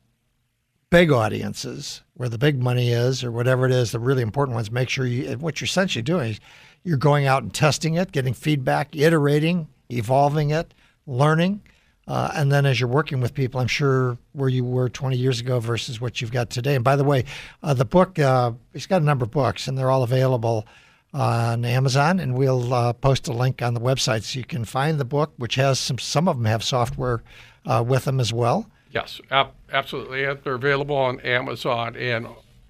big 0.91 1.11
audiences 1.11 2.03
where 2.15 2.29
the 2.29 2.39
big 2.39 2.63
money 2.63 2.91
is 2.91 3.25
or 3.25 3.33
whatever 3.33 3.67
it 3.67 3.73
is, 3.73 3.93
the 3.93 3.99
really 3.99 4.23
important 4.23 4.55
ones, 4.55 4.71
make 4.71 4.89
sure 4.89 5.07
you, 5.07 5.33
what 5.35 5.61
you're 5.61 5.67
essentially 5.67 6.03
doing 6.03 6.31
is 6.31 6.41
you're 6.85 6.97
going 6.97 7.27
out 7.27 7.43
and 7.43 7.53
testing 7.53 7.95
it, 7.95 8.13
getting 8.13 8.33
feedback, 8.33 8.95
iterating, 8.95 9.69
evolving 9.91 10.51
it, 10.51 10.73
learning. 11.07 11.61
Uh, 12.09 12.31
and 12.35 12.53
then 12.53 12.67
as 12.67 12.79
you're 12.79 12.89
working 12.89 13.21
with 13.21 13.35
people, 13.35 13.61
I'm 13.61 13.67
sure 13.67 14.17
where 14.33 14.49
you 14.49 14.65
were 14.65 14.89
20 14.89 15.17
years 15.17 15.41
ago 15.41 15.59
versus 15.59 16.01
what 16.01 16.21
you've 16.21 16.31
got 16.31 16.51
today. 16.51 16.77
And 16.77 16.85
by 16.85 16.95
the 16.95 17.05
way, 17.05 17.25
uh, 17.63 17.75
the 17.75 17.85
book, 17.85 18.19
uh, 18.19 18.53
it's 18.75 18.87
got 18.87 19.03
a 19.03 19.05
number 19.05 19.25
of 19.25 19.33
books 19.33 19.67
and 19.67 19.77
they're 19.77 19.91
all 19.91 20.05
available 20.05 20.67
on 21.13 21.65
Amazon. 21.65 22.21
And 22.21 22.35
we'll 22.37 22.73
uh, 22.73 22.93
post 22.93 23.27
a 23.27 23.33
link 23.33 23.61
on 23.61 23.75
the 23.75 23.81
website 23.81 24.23
so 24.23 24.39
you 24.39 24.45
can 24.45 24.65
find 24.65 25.01
the 25.01 25.05
book, 25.05 25.33
which 25.37 25.57
has 25.57 25.81
some, 25.81 25.99
some 25.99 26.29
of 26.29 26.37
them 26.37 26.45
have 26.45 26.63
software 26.63 27.25
uh, 27.65 27.83
with 27.87 28.05
them 28.05 28.21
as 28.21 28.33
well. 28.33 28.71
Yes, 28.93 29.21
ab- 29.31 29.53
absolutely. 29.73 30.25
They're 30.43 30.55
available 30.55 30.97
on 30.97 31.21
Amazon, 31.21 31.97
and 31.97 32.29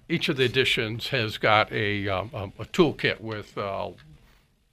each 0.09 0.29
of 0.29 0.37
the 0.37 0.43
editions 0.43 1.09
has 1.09 1.37
got 1.37 1.71
a, 1.71 2.09
um, 2.09 2.31
a 2.59 2.65
toolkit 2.65 3.21
with 3.21 3.57
uh, 3.57 3.91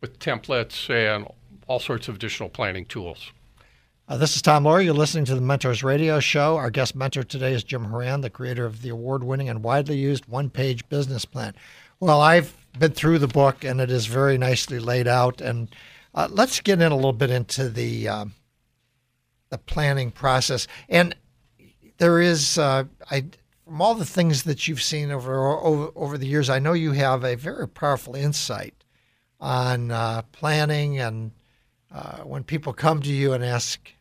with 0.00 0.18
templates 0.18 0.90
and 0.90 1.28
all 1.66 1.78
sorts 1.78 2.09
of 2.09 2.16
additional 2.16 2.49
planning 2.49 2.85
tools. 2.87 3.30
Uh, 4.06 4.18
this 4.18 4.37
is 4.37 4.42
Tom 4.42 4.64
Loarie. 4.64 4.84
You're 4.84 4.92
listening 4.92 5.25
to 5.25 5.34
the 5.34 5.40
Mentors 5.40 5.82
Radio 5.82 6.20
Show. 6.20 6.58
Our 6.58 6.68
guest 6.68 6.94
mentor 6.94 7.23
today 7.23 7.54
is 7.54 7.64
Jim 7.64 7.84
Horan, 7.84 8.20
the 8.20 8.28
creator 8.28 8.66
of 8.66 8.82
the 8.82 8.90
award-winning 8.90 9.49
and 9.49 9.64
widely 9.64 9.96
used 9.96 10.26
one-page 10.26 10.87
business 10.90 11.25
plan. 11.25 11.54
Well, 12.00 12.20
I've 12.20 12.54
been 12.78 12.92
through 12.92 13.20
the 13.20 13.28
book, 13.28 13.64
and 13.64 13.80
it 13.80 13.90
is 13.90 14.04
very 14.04 14.37
nicely 14.37 14.78
laid 14.78 15.08
out. 15.08 15.40
And 15.40 15.75
uh, 16.14 16.28
let's 16.30 16.61
get 16.61 16.82
in 16.82 16.92
a 16.92 16.96
little 16.96 17.14
bit 17.14 17.30
into 17.30 17.70
the 17.70 18.08
um, 18.08 18.34
the 19.49 19.56
planning 19.56 20.11
process. 20.11 20.66
And 20.90 21.16
there 21.96 22.20
is, 22.20 22.58
uh, 22.58 22.84
I 23.11 23.25
from 23.64 23.80
all 23.80 23.94
the 23.94 24.04
things 24.04 24.42
that 24.42 24.68
you've 24.68 24.82
seen 24.82 25.12
over, 25.12 25.46
over 25.46 25.90
over 25.94 26.18
the 26.18 26.26
years, 26.26 26.50
I 26.50 26.58
know 26.58 26.75
you 26.75 26.92
have 26.92 27.25
a 27.25 27.37
very 27.37 27.66
powerful 27.66 28.14
insight 28.14 28.84
on 29.40 29.90
uh, 29.90 30.20
planning 30.30 30.99
and 30.99 31.30
uh, 31.94 32.18
when 32.18 32.44
people 32.44 32.75
come 32.75 33.00
to 33.00 33.12
you 33.12 33.32
and 33.32 33.42
ask 33.42 33.93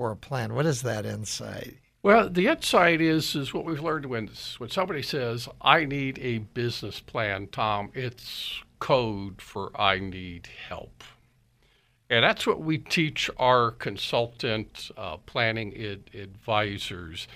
for 0.00 0.12
a 0.12 0.16
plan. 0.16 0.54
What 0.54 0.64
is 0.64 0.80
that 0.80 1.04
insight? 1.04 1.76
Well, 2.02 2.30
the 2.30 2.46
insight 2.46 3.02
is 3.02 3.36
is 3.36 3.52
what 3.52 3.66
we've 3.66 3.82
learned 3.82 4.06
when 4.06 4.30
when 4.56 4.70
somebody 4.70 5.02
says, 5.02 5.46
"I 5.60 5.84
need 5.84 6.18
a 6.20 6.38
business 6.38 7.00
plan," 7.00 7.48
Tom. 7.48 7.90
It's 7.92 8.62
code 8.78 9.42
for 9.42 9.70
"I 9.78 9.98
need 9.98 10.48
help." 10.68 11.04
And 12.08 12.24
that's 12.24 12.46
what 12.46 12.62
we 12.62 12.78
teach 12.78 13.28
our 13.36 13.72
consultant 13.72 14.90
uh, 14.96 15.18
planning 15.18 15.76
ad- 15.76 16.08
advisors 16.14 17.28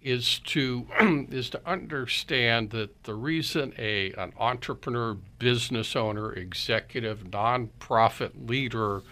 is 0.00 0.38
to 0.54 0.86
is 1.28 1.50
to 1.50 1.60
understand 1.68 2.70
that 2.70 3.02
the 3.02 3.14
reason 3.14 3.72
a 3.76 4.12
an 4.12 4.32
entrepreneur, 4.38 5.14
business 5.40 5.96
owner, 5.96 6.32
executive, 6.32 7.24
nonprofit 7.24 8.48
leader 8.48 9.02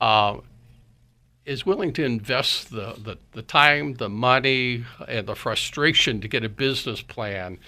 uh, 0.00 0.36
is 1.44 1.66
willing 1.66 1.92
to 1.92 2.04
invest 2.04 2.70
the, 2.70 2.94
the, 3.02 3.18
the 3.32 3.42
time, 3.42 3.94
the 3.94 4.08
money, 4.08 4.84
and 5.08 5.26
the 5.26 5.34
frustration 5.34 6.20
to 6.20 6.28
get 6.28 6.44
a 6.44 6.48
business 6.48 7.02
plan 7.02 7.58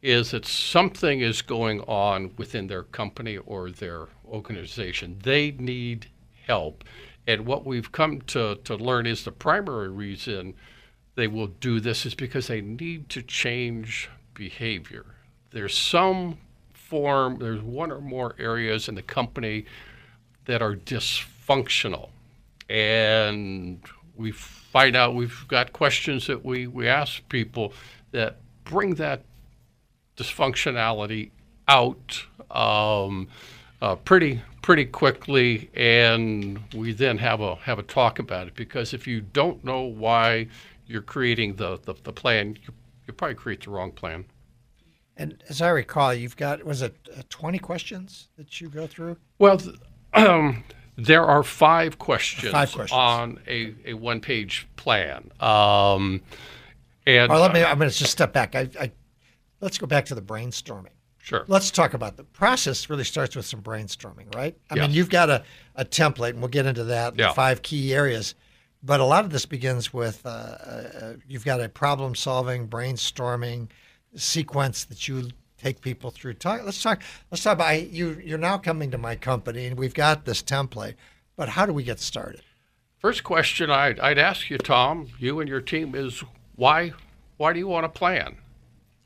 is 0.00 0.30
that 0.30 0.46
something 0.46 1.20
is 1.20 1.42
going 1.42 1.80
on 1.82 2.32
within 2.36 2.68
their 2.68 2.84
company 2.84 3.36
or 3.36 3.70
their 3.70 4.06
organization. 4.26 5.18
They 5.22 5.50
need 5.52 6.06
help. 6.46 6.84
And 7.26 7.44
what 7.44 7.66
we've 7.66 7.92
come 7.92 8.20
to, 8.22 8.56
to 8.64 8.76
learn 8.76 9.06
is 9.06 9.24
the 9.24 9.32
primary 9.32 9.88
reason 9.88 10.54
they 11.16 11.26
will 11.26 11.48
do 11.48 11.80
this 11.80 12.06
is 12.06 12.14
because 12.14 12.46
they 12.46 12.60
need 12.60 13.08
to 13.10 13.22
change 13.22 14.08
behavior. 14.34 15.04
There's 15.50 15.76
some 15.76 16.38
form, 16.72 17.38
there's 17.38 17.60
one 17.60 17.90
or 17.90 18.00
more 18.00 18.34
areas 18.38 18.88
in 18.88 18.94
the 18.94 19.02
company 19.02 19.66
that 20.44 20.62
are 20.62 20.76
dysfunctional. 20.76 22.10
And 22.68 23.80
we 24.16 24.32
find 24.32 24.96
out 24.96 25.14
we've 25.14 25.44
got 25.48 25.72
questions 25.72 26.26
that 26.26 26.44
we, 26.44 26.66
we 26.66 26.88
ask 26.88 27.26
people 27.28 27.72
that 28.10 28.38
bring 28.64 28.94
that 28.96 29.22
dysfunctionality 30.16 31.30
out 31.68 32.24
um, 32.50 33.28
uh, 33.80 33.94
pretty 33.96 34.42
pretty 34.62 34.84
quickly, 34.84 35.70
and 35.74 36.60
we 36.74 36.92
then 36.92 37.16
have 37.18 37.40
a 37.40 37.54
have 37.56 37.78
a 37.78 37.82
talk 37.82 38.18
about 38.18 38.48
it. 38.48 38.54
Because 38.54 38.92
if 38.92 39.06
you 39.06 39.20
don't 39.20 39.64
know 39.64 39.82
why 39.82 40.48
you're 40.86 41.02
creating 41.02 41.56
the 41.56 41.78
the, 41.84 41.94
the 42.02 42.12
plan, 42.12 42.58
you, 42.62 42.74
you 43.06 43.12
probably 43.12 43.34
create 43.34 43.64
the 43.64 43.70
wrong 43.70 43.92
plan. 43.92 44.24
And 45.16 45.42
as 45.48 45.60
I 45.60 45.70
recall, 45.70 46.14
you've 46.14 46.36
got 46.36 46.64
was 46.64 46.82
it 46.82 46.96
uh, 47.16 47.22
20 47.28 47.58
questions 47.58 48.28
that 48.36 48.60
you 48.60 48.68
go 48.68 48.86
through? 48.86 49.16
Well, 49.38 49.60
um, 50.14 50.64
there 50.98 51.24
are 51.24 51.44
five 51.44 51.98
questions, 51.98 52.52
five 52.52 52.72
questions, 52.72 52.92
on 52.92 53.38
a, 53.46 53.72
a 53.84 53.94
one 53.94 54.20
page 54.20 54.66
plan. 54.74 55.30
Um, 55.38 56.20
and 57.06 57.30
well, 57.30 57.40
let 57.40 57.52
me. 57.52 57.62
I'm 57.62 57.78
going 57.78 57.88
to 57.88 57.96
just 57.96 58.10
step 58.10 58.32
back. 58.32 58.56
I, 58.56 58.68
I 58.78 58.90
let's 59.60 59.78
go 59.78 59.86
back 59.86 60.06
to 60.06 60.16
the 60.16 60.20
brainstorming. 60.20 60.88
Sure. 61.18 61.44
Let's 61.46 61.70
talk 61.70 61.94
about 61.94 62.16
the 62.16 62.24
process. 62.24 62.90
Really 62.90 63.04
starts 63.04 63.36
with 63.36 63.46
some 63.46 63.62
brainstorming, 63.62 64.34
right? 64.34 64.56
I 64.70 64.74
mean, 64.74 64.90
you've 64.90 65.10
got 65.10 65.30
a, 65.30 65.44
a 65.76 65.84
template, 65.84 66.30
and 66.30 66.40
we'll 66.40 66.48
get 66.48 66.66
into 66.66 66.84
that. 66.84 67.16
Yeah. 67.16 67.32
five 67.32 67.62
key 67.62 67.94
areas, 67.94 68.34
but 68.82 68.98
a 68.98 69.04
lot 69.04 69.24
of 69.24 69.30
this 69.30 69.46
begins 69.46 69.92
with 69.92 70.26
uh, 70.26 70.28
uh, 70.28 71.12
you've 71.28 71.44
got 71.44 71.60
a 71.60 71.68
problem 71.68 72.16
solving, 72.16 72.66
brainstorming 72.66 73.68
sequence 74.16 74.84
that 74.86 75.06
you 75.06 75.28
take 75.58 75.80
people 75.80 76.10
through. 76.10 76.34
Talk. 76.34 76.62
Let's 76.64 76.82
talk. 76.82 77.02
Let's 77.30 77.42
talk 77.42 77.54
about 77.54 77.90
you. 77.90 78.20
You're 78.24 78.38
now 78.38 78.58
coming 78.58 78.90
to 78.92 78.98
my 78.98 79.16
company, 79.16 79.66
and 79.66 79.78
we've 79.78 79.94
got 79.94 80.24
this 80.24 80.42
template. 80.42 80.94
But 81.36 81.50
how 81.50 81.66
do 81.66 81.72
we 81.72 81.82
get 81.82 82.00
started? 82.00 82.42
First 82.98 83.22
question 83.22 83.70
I'd, 83.70 84.00
I'd 84.00 84.18
ask 84.18 84.50
you, 84.50 84.58
Tom, 84.58 85.08
you 85.18 85.38
and 85.40 85.48
your 85.48 85.60
team 85.60 85.94
is 85.94 86.24
why? 86.56 86.92
Why 87.36 87.52
do 87.52 87.58
you 87.60 87.68
want 87.68 87.86
a 87.86 87.88
plan? 87.88 88.38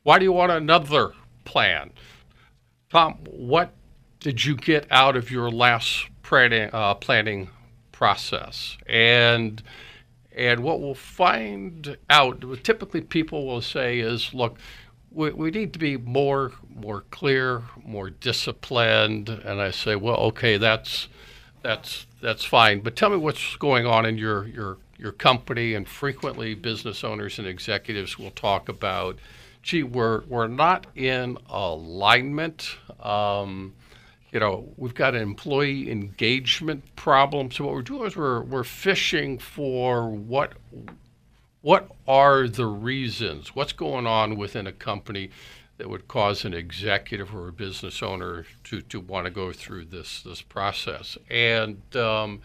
Why 0.01 0.17
do 0.17 0.25
you 0.25 0.31
want 0.31 0.51
another 0.51 1.13
plan? 1.45 1.91
Tom, 2.89 3.19
what 3.29 3.71
did 4.19 4.43
you 4.43 4.55
get 4.55 4.87
out 4.89 5.15
of 5.15 5.29
your 5.29 5.51
last 5.51 6.07
planning, 6.23 6.69
uh, 6.73 6.95
planning 6.95 7.49
process? 7.91 8.77
And 8.87 9.61
and 10.35 10.61
what 10.61 10.81
we'll 10.81 10.95
find 10.95 11.95
out, 12.09 12.43
typically 12.63 13.01
people 13.01 13.45
will 13.45 13.61
say 13.61 13.99
is, 13.99 14.33
look, 14.33 14.57
we, 15.13 15.31
we 15.31 15.51
need 15.51 15.73
to 15.73 15.79
be 15.79 15.97
more 15.97 16.53
more 16.75 17.01
clear, 17.11 17.63
more 17.83 18.09
disciplined. 18.09 19.29
And 19.29 19.61
I 19.61 19.71
say, 19.71 19.95
well, 19.95 20.17
okay, 20.17 20.57
that's 20.57 21.07
that's 21.61 22.05
that's 22.21 22.43
fine. 22.43 22.81
But 22.81 22.95
tell 22.95 23.09
me 23.09 23.17
what's 23.17 23.55
going 23.57 23.85
on 23.85 24.05
in 24.05 24.17
your 24.17 24.47
your 24.47 24.77
your 24.97 25.11
company. 25.11 25.73
And 25.73 25.87
frequently, 25.87 26.55
business 26.55 27.03
owners 27.03 27.39
and 27.39 27.47
executives 27.47 28.17
will 28.17 28.31
talk 28.31 28.69
about 28.69 29.19
gee, 29.63 29.83
we're 29.83 30.21
we're 30.25 30.47
not 30.47 30.85
in 30.95 31.37
alignment. 31.49 32.77
Um, 33.01 33.73
you 34.31 34.39
know, 34.39 34.67
we've 34.77 34.95
got 34.95 35.15
an 35.15 35.21
employee 35.21 35.91
engagement 35.91 36.95
problem. 36.95 37.51
So 37.51 37.65
what 37.65 37.73
we're 37.73 37.81
doing 37.81 38.07
is 38.07 38.15
we're 38.15 38.41
we're 38.41 38.63
fishing 38.63 39.39
for 39.39 40.09
what 40.09 40.53
what 41.63 41.89
are 42.07 42.47
the 42.47 42.67
reasons? 42.67 43.55
What's 43.55 43.73
going 43.73 44.05
on 44.05 44.37
within 44.37 44.67
a 44.67 44.71
company 44.71 45.31
that 45.77 45.89
would 45.89 46.07
cause 46.07 46.45
an 46.45 46.53
executive 46.53 47.33
or 47.33 47.47
a 47.47 47.51
business 47.51 48.03
owner 48.03 48.45
to, 48.65 48.81
to 48.81 48.99
want 48.99 49.25
to 49.25 49.31
go 49.31 49.51
through 49.51 49.85
this 49.85 50.21
this 50.21 50.43
process? 50.43 51.17
And 51.31 51.81
um, 51.95 52.41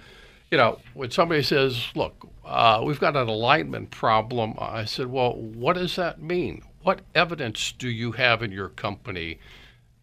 you 0.50 0.56
know, 0.56 0.78
when 0.94 1.10
somebody 1.10 1.42
says, 1.42 1.88
"Look, 1.94 2.26
uh, 2.46 2.80
we've 2.82 3.00
got 3.00 3.14
an 3.14 3.28
alignment 3.28 3.90
problem," 3.90 4.54
I 4.58 4.86
said, 4.86 5.08
"Well, 5.08 5.34
what 5.36 5.74
does 5.74 5.96
that 5.96 6.22
mean? 6.22 6.62
what 6.88 7.00
evidence 7.14 7.72
do 7.72 7.86
you 7.86 8.12
have 8.12 8.42
in 8.42 8.50
your 8.50 8.70
company 8.70 9.38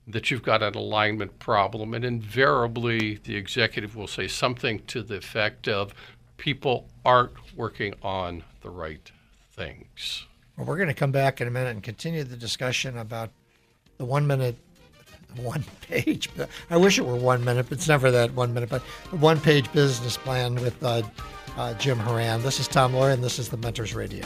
that 0.07 0.29
you've 0.29 0.43
got 0.43 0.61
an 0.61 0.75
alignment 0.75 1.39
problem. 1.39 1.95
And 1.95 2.05
invariably, 2.05 3.15
the 3.23 3.35
executive 3.35 3.95
will 3.95 4.07
say 4.07 4.27
something 4.27 4.83
to 4.85 5.01
the 5.01 5.15
effect 5.15 5.67
of 5.67 5.95
people 6.37 6.87
aren't 7.03 7.33
working 7.55 7.93
on 8.01 8.43
the 8.61 8.69
right 8.69 9.11
things. 9.53 10.25
Well, 10.57 10.65
we're 10.65 10.77
going 10.77 10.87
to 10.87 10.93
come 10.93 11.11
back 11.11 11.41
in 11.41 11.47
a 11.47 11.51
minute 11.51 11.71
and 11.71 11.83
continue 11.83 12.23
the 12.23 12.37
discussion 12.37 12.97
about 12.97 13.29
the 13.97 14.05
one 14.05 14.25
minute, 14.27 14.55
one 15.35 15.63
page. 15.81 16.29
I 16.69 16.77
wish 16.77 16.97
it 16.97 17.05
were 17.05 17.15
one 17.15 17.43
minute, 17.43 17.67
but 17.69 17.77
it's 17.77 17.87
never 17.87 18.11
that 18.11 18.33
one 18.33 18.53
minute. 18.53 18.69
But 18.69 18.81
the 19.09 19.17
one 19.17 19.39
page 19.39 19.71
business 19.73 20.17
plan 20.17 20.55
with 20.55 20.81
uh, 20.83 21.03
uh, 21.57 21.73
Jim 21.75 21.99
Horan. 21.99 22.41
This 22.41 22.59
is 22.59 22.67
Tom 22.67 22.93
Loarie, 22.93 23.13
and 23.13 23.23
this 23.23 23.39
is 23.39 23.49
the 23.49 23.57
Mentors 23.57 23.93
Radio. 23.93 24.25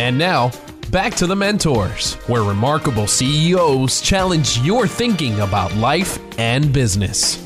And 0.00 0.16
now, 0.16 0.50
back 0.90 1.14
to 1.16 1.26
the 1.26 1.36
mentors, 1.36 2.14
where 2.26 2.42
remarkable 2.42 3.06
CEOs 3.06 4.00
challenge 4.00 4.58
your 4.60 4.86
thinking 4.86 5.38
about 5.40 5.74
life 5.74 6.18
and 6.38 6.72
business. 6.72 7.36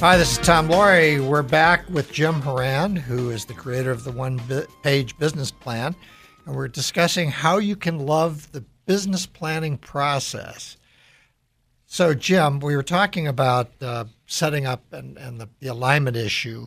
Hi, 0.00 0.16
this 0.16 0.32
is 0.32 0.38
Tom 0.38 0.66
Loarie. 0.66 1.24
We're 1.24 1.44
back 1.44 1.88
with 1.90 2.10
Jim 2.10 2.40
Horan, 2.40 2.96
who 2.96 3.30
is 3.30 3.44
the 3.44 3.54
creator 3.54 3.92
of 3.92 4.02
the 4.02 4.10
One 4.10 4.40
Page 4.82 5.16
Business 5.16 5.52
Plan, 5.52 5.94
and 6.44 6.56
we're 6.56 6.66
discussing 6.66 7.30
how 7.30 7.58
you 7.58 7.76
can 7.76 8.04
love 8.04 8.50
the 8.50 8.64
business 8.84 9.26
planning 9.26 9.78
process. 9.78 10.76
So, 11.86 12.14
Jim, 12.14 12.58
we 12.58 12.74
were 12.74 12.82
talking 12.82 13.28
about 13.28 13.70
uh, 13.80 14.06
setting 14.26 14.66
up 14.66 14.82
and, 14.92 15.16
and 15.18 15.40
the, 15.40 15.48
the 15.60 15.68
alignment 15.68 16.16
issue 16.16 16.66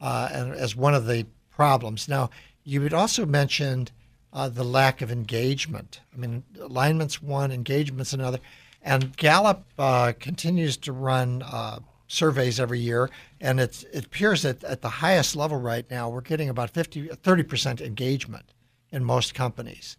uh, 0.00 0.30
and, 0.32 0.54
as 0.54 0.74
one 0.74 0.94
of 0.94 1.04
the 1.04 1.26
problems. 1.50 2.08
Now, 2.08 2.30
you 2.64 2.80
had 2.82 2.94
also 2.94 3.26
mentioned 3.26 3.92
uh, 4.32 4.48
the 4.48 4.64
lack 4.64 5.00
of 5.00 5.12
engagement. 5.12 6.00
I 6.12 6.16
mean, 6.16 6.42
alignment's 6.60 7.22
one, 7.22 7.52
engagement's 7.52 8.12
another. 8.12 8.40
And 8.82 9.16
Gallup 9.16 9.64
uh, 9.78 10.12
continues 10.18 10.76
to 10.78 10.92
run 10.92 11.42
uh, 11.42 11.78
surveys 12.08 12.60
every 12.60 12.80
year, 12.80 13.10
and 13.40 13.60
it 13.60 13.84
appears 13.94 14.42
that 14.42 14.62
at 14.64 14.82
the 14.82 14.88
highest 14.88 15.36
level 15.36 15.58
right 15.58 15.88
now, 15.90 16.08
we're 16.08 16.20
getting 16.20 16.48
about 16.48 16.70
50, 16.70 17.08
30% 17.08 17.80
engagement 17.80 18.52
in 18.90 19.04
most 19.04 19.34
companies. 19.34 19.96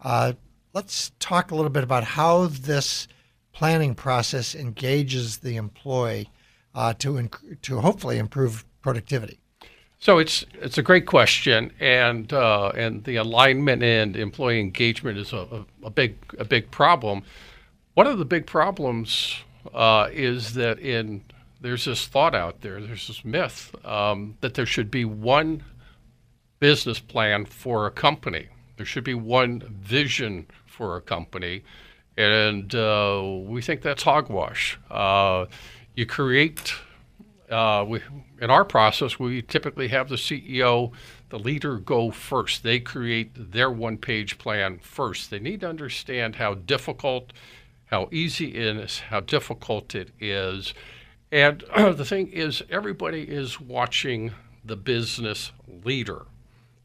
Uh, 0.00 0.32
let's 0.72 1.12
talk 1.20 1.50
a 1.50 1.54
little 1.54 1.70
bit 1.70 1.84
about 1.84 2.04
how 2.04 2.46
this 2.46 3.06
planning 3.52 3.94
process 3.94 4.54
engages 4.54 5.38
the 5.38 5.56
employee 5.56 6.30
uh, 6.74 6.94
to, 6.94 7.14
inc- 7.14 7.60
to 7.62 7.80
hopefully 7.80 8.18
improve 8.18 8.64
productivity. 8.82 9.40
So 10.00 10.18
it's 10.18 10.44
it's 10.54 10.78
a 10.78 10.82
great 10.82 11.06
question, 11.06 11.72
and 11.80 12.32
uh, 12.32 12.68
and 12.76 13.02
the 13.02 13.16
alignment 13.16 13.82
and 13.82 14.16
employee 14.16 14.60
engagement 14.60 15.18
is 15.18 15.32
a, 15.32 15.64
a, 15.82 15.90
big 15.90 16.16
a 16.38 16.44
big 16.44 16.70
problem. 16.70 17.22
One 17.94 18.06
of 18.06 18.18
the 18.18 18.24
big 18.24 18.46
problems 18.46 19.34
uh, 19.74 20.08
is 20.12 20.54
that 20.54 20.78
in 20.78 21.24
there's 21.60 21.84
this 21.86 22.06
thought 22.06 22.36
out 22.36 22.60
there, 22.60 22.80
there's 22.80 23.08
this 23.08 23.24
myth 23.24 23.74
um, 23.84 24.36
that 24.40 24.54
there 24.54 24.66
should 24.66 24.88
be 24.88 25.04
one 25.04 25.64
business 26.60 27.00
plan 27.00 27.44
for 27.44 27.86
a 27.86 27.90
company. 27.90 28.46
There 28.76 28.86
should 28.86 29.02
be 29.04 29.14
one 29.14 29.60
vision 29.82 30.46
for 30.64 30.96
a 30.96 31.00
company, 31.00 31.64
and 32.16 32.72
uh, 32.72 33.20
we 33.46 33.60
think 33.62 33.82
that's 33.82 34.04
hogwash. 34.04 34.78
Uh, 34.88 35.46
you 35.96 36.06
create 36.06 36.72
uh, 37.50 37.84
we, 37.86 38.00
in 38.40 38.50
our 38.50 38.64
process, 38.64 39.18
we 39.18 39.42
typically 39.42 39.88
have 39.88 40.08
the 40.08 40.16
CEO, 40.16 40.92
the 41.30 41.38
leader, 41.38 41.78
go 41.78 42.10
first. 42.10 42.62
They 42.62 42.80
create 42.80 43.52
their 43.52 43.70
one-page 43.70 44.38
plan 44.38 44.78
first. 44.78 45.30
They 45.30 45.38
need 45.38 45.60
to 45.60 45.68
understand 45.68 46.36
how 46.36 46.54
difficult, 46.54 47.32
how 47.86 48.08
easy 48.12 48.54
it 48.54 48.76
is, 48.76 48.98
how 49.00 49.20
difficult 49.20 49.94
it 49.94 50.10
is, 50.20 50.74
and 51.30 51.62
the 51.76 52.04
thing 52.04 52.28
is, 52.32 52.62
everybody 52.70 53.22
is 53.22 53.60
watching 53.60 54.32
the 54.64 54.76
business 54.76 55.52
leader. 55.84 56.26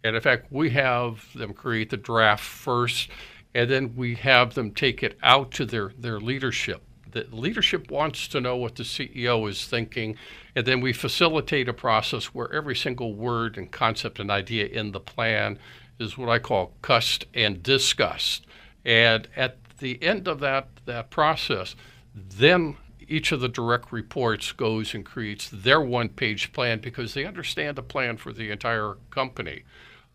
And 0.04 0.16
in 0.16 0.22
fact, 0.22 0.52
we 0.52 0.70
have 0.72 1.26
them 1.34 1.54
create 1.54 1.90
the 1.90 1.98
draft 1.98 2.44
first, 2.44 3.10
and 3.56 3.70
then 3.70 3.96
we 3.96 4.16
have 4.16 4.54
them 4.54 4.72
take 4.72 5.02
it 5.02 5.18
out 5.24 5.52
to 5.52 5.66
their, 5.66 5.94
their 5.98 6.20
leadership. 6.20 6.82
The 7.14 7.28
leadership 7.32 7.90
wants 7.90 8.28
to 8.30 8.42
know 8.42 8.58
what 8.58 8.76
the 8.76 8.84
CEO 8.84 9.48
is 9.50 9.66
thinking, 9.66 10.18
and 10.56 10.66
then 10.66 10.82
we 10.82 10.94
facilitate 10.94 11.70
a 11.70 11.74
process 11.74 12.26
where 12.26 12.52
every 12.52 12.76
single 12.76 13.14
word 13.14 13.58
and 13.58 13.72
concept 13.72 14.20
and 14.20 14.30
idea 14.30 14.66
in 14.66 14.92
the 14.92 15.00
plan 15.00 15.60
is 16.00 16.18
what 16.18 16.30
I 16.30 16.40
call 16.40 16.74
cussed 16.82 17.26
and 17.34 17.62
discussed. 17.64 18.46
And 18.84 19.28
at 19.36 19.58
the 19.78 20.02
end 20.04 20.28
of 20.28 20.40
that, 20.40 20.68
that 20.86 21.10
process, 21.10 21.76
then 22.16 22.78
each 23.08 23.32
of 23.32 23.42
the 23.42 23.50
direct 23.50 23.92
reports 23.92 24.52
goes 24.52 24.94
and 24.94 25.06
creates 25.06 25.50
their 25.50 25.82
one 25.82 26.10
page 26.10 26.52
plan 26.52 26.80
because 26.80 27.14
they 27.14 27.26
understand 27.26 27.78
the 27.78 27.84
plan 27.84 28.18
for 28.18 28.34
the 28.34 28.50
entire 28.50 28.96
company. 29.12 29.64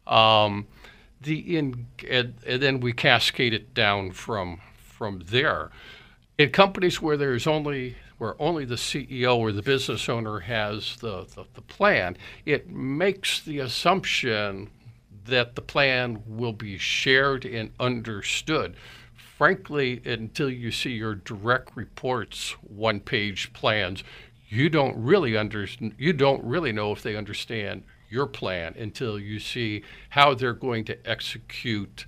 Um, 0.07 0.67
the 1.21 1.57
in, 1.57 1.87
and, 2.09 2.35
and, 2.47 2.63
then 2.63 2.81
we 2.81 2.93
cascade 2.93 3.53
it 3.53 3.75
down 3.75 4.13
from 4.13 4.61
from 4.77 5.23
there. 5.27 5.71
In 6.39 6.51
companies 6.51 7.03
where 7.03 7.17
there's 7.17 7.47
only 7.47 7.97
where 8.19 8.41
only 8.41 8.65
the 8.65 8.75
CEO 8.75 9.37
or 9.37 9.53
the 9.53 9.63
business 9.63 10.09
owner 10.09 10.41
has 10.41 10.97
the, 10.97 11.25
the, 11.35 11.45
the 11.55 11.61
plan, 11.63 12.17
it 12.45 12.69
makes 12.69 13.41
the 13.41 13.61
assumption 13.61 14.71
that 15.27 15.55
the 15.55 15.61
plan 15.61 16.21
will 16.27 16.53
be 16.53 16.79
shared 16.79 17.45
and 17.45 17.71
understood 17.79 18.75
frankly, 19.39 20.03
until 20.05 20.51
you 20.51 20.73
see 20.73 20.91
your 20.91 21.15
direct 21.15 21.77
reports 21.77 22.57
one 22.61 22.99
page 22.99 23.53
plans, 23.53 24.03
you 24.49 24.69
don't 24.69 24.97
really 25.01 25.37
under, 25.37 25.65
you 25.97 26.13
don't 26.13 26.43
really 26.43 26.73
know 26.73 26.91
if 26.91 27.03
they 27.03 27.15
understand 27.15 27.85
your 28.11 28.27
plan 28.27 28.75
until 28.77 29.17
you 29.17 29.39
see 29.39 29.81
how 30.11 30.35
they're 30.35 30.53
going 30.53 30.85
to 30.85 31.09
execute 31.09 32.05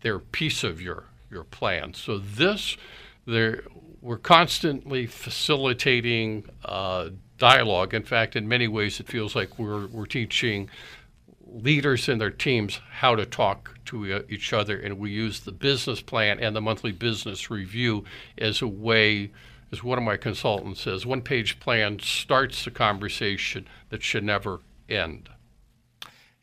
their 0.00 0.18
piece 0.18 0.64
of 0.64 0.80
your 0.80 1.04
your 1.30 1.44
plan. 1.44 1.94
So 1.94 2.18
this, 2.18 2.76
there, 3.26 3.64
we're 4.00 4.18
constantly 4.18 5.06
facilitating 5.06 6.44
uh, 6.64 7.10
dialogue. 7.38 7.94
In 7.94 8.02
fact, 8.02 8.36
in 8.36 8.48
many 8.48 8.68
ways, 8.68 9.00
it 9.00 9.08
feels 9.08 9.34
like 9.34 9.58
we're 9.58 9.86
we're 9.86 10.06
teaching 10.06 10.68
leaders 11.46 12.08
and 12.08 12.20
their 12.20 12.30
teams 12.30 12.80
how 12.90 13.14
to 13.14 13.26
talk 13.26 13.78
to 13.84 14.24
each 14.28 14.52
other, 14.52 14.78
and 14.78 14.98
we 14.98 15.10
use 15.10 15.40
the 15.40 15.52
business 15.52 16.00
plan 16.00 16.40
and 16.40 16.56
the 16.56 16.60
monthly 16.60 16.92
business 16.92 17.50
review 17.50 18.04
as 18.38 18.62
a 18.62 18.66
way, 18.66 19.30
as 19.70 19.84
one 19.84 19.98
of 19.98 20.04
my 20.04 20.16
consultants 20.16 20.80
says, 20.80 21.04
one 21.04 21.20
page 21.20 21.60
plan 21.60 21.98
starts 21.98 22.64
the 22.64 22.70
conversation 22.70 23.66
that 23.90 24.02
should 24.02 24.24
never 24.24 24.60
end. 24.88 25.28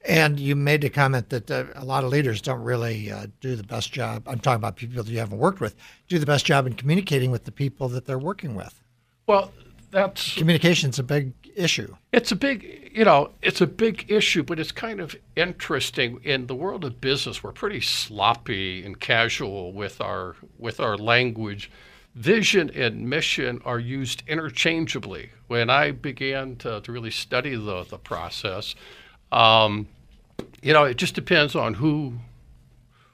And 0.05 0.39
you 0.39 0.55
made 0.55 0.81
the 0.81 0.89
comment 0.89 1.29
that 1.29 1.51
uh, 1.51 1.65
a 1.75 1.83
lot 1.83 2.03
of 2.03 2.09
leaders 2.09 2.41
don't 2.41 2.61
really 2.61 3.11
uh, 3.11 3.27
do 3.41 3.55
the 3.55 3.63
best 3.63 3.91
job. 3.91 4.23
I'm 4.27 4.39
talking 4.39 4.55
about 4.61 4.77
people 4.77 5.03
that 5.03 5.11
you 5.11 5.19
haven't 5.19 5.39
worked 5.39 5.59
with, 5.59 5.75
do 6.07 6.19
the 6.19 6.25
best 6.25 6.45
job 6.45 6.65
in 6.65 6.73
communicating 6.73 7.31
with 7.31 7.43
the 7.43 7.51
people 7.51 7.89
that 7.89 8.05
they're 8.05 8.17
working 8.17 8.55
with. 8.55 8.81
Well, 9.27 9.51
that's 9.91 10.35
communication's 10.35 10.99
a 10.99 11.03
big 11.03 11.33
issue. 11.55 11.95
It's 12.11 12.31
a 12.31 12.35
big, 12.35 12.91
you 12.93 13.03
know, 13.03 13.31
it's 13.41 13.61
a 13.61 13.67
big 13.67 14.05
issue, 14.09 14.43
but 14.43 14.59
it's 14.59 14.71
kind 14.71 14.99
of 14.99 15.15
interesting 15.35 16.19
in 16.23 16.47
the 16.47 16.55
world 16.55 16.85
of 16.85 17.01
business. 17.01 17.43
We're 17.43 17.51
pretty 17.51 17.81
sloppy 17.81 18.85
and 18.85 18.99
casual 18.99 19.73
with 19.73 19.99
our 19.99 20.35
with 20.57 20.79
our 20.79 20.97
language. 20.97 21.71
Vision 22.15 22.71
and 22.71 23.07
mission 23.09 23.61
are 23.65 23.79
used 23.79 24.23
interchangeably. 24.27 25.31
When 25.47 25.69
I 25.69 25.91
began 25.91 26.55
to, 26.57 26.81
to 26.81 26.91
really 26.91 27.11
study 27.11 27.55
the 27.55 27.83
the 27.83 27.97
process, 27.97 28.75
um, 29.31 29.87
you 30.61 30.73
know, 30.73 30.83
it 30.83 30.97
just 30.97 31.15
depends 31.15 31.55
on 31.55 31.75
who 31.75 32.13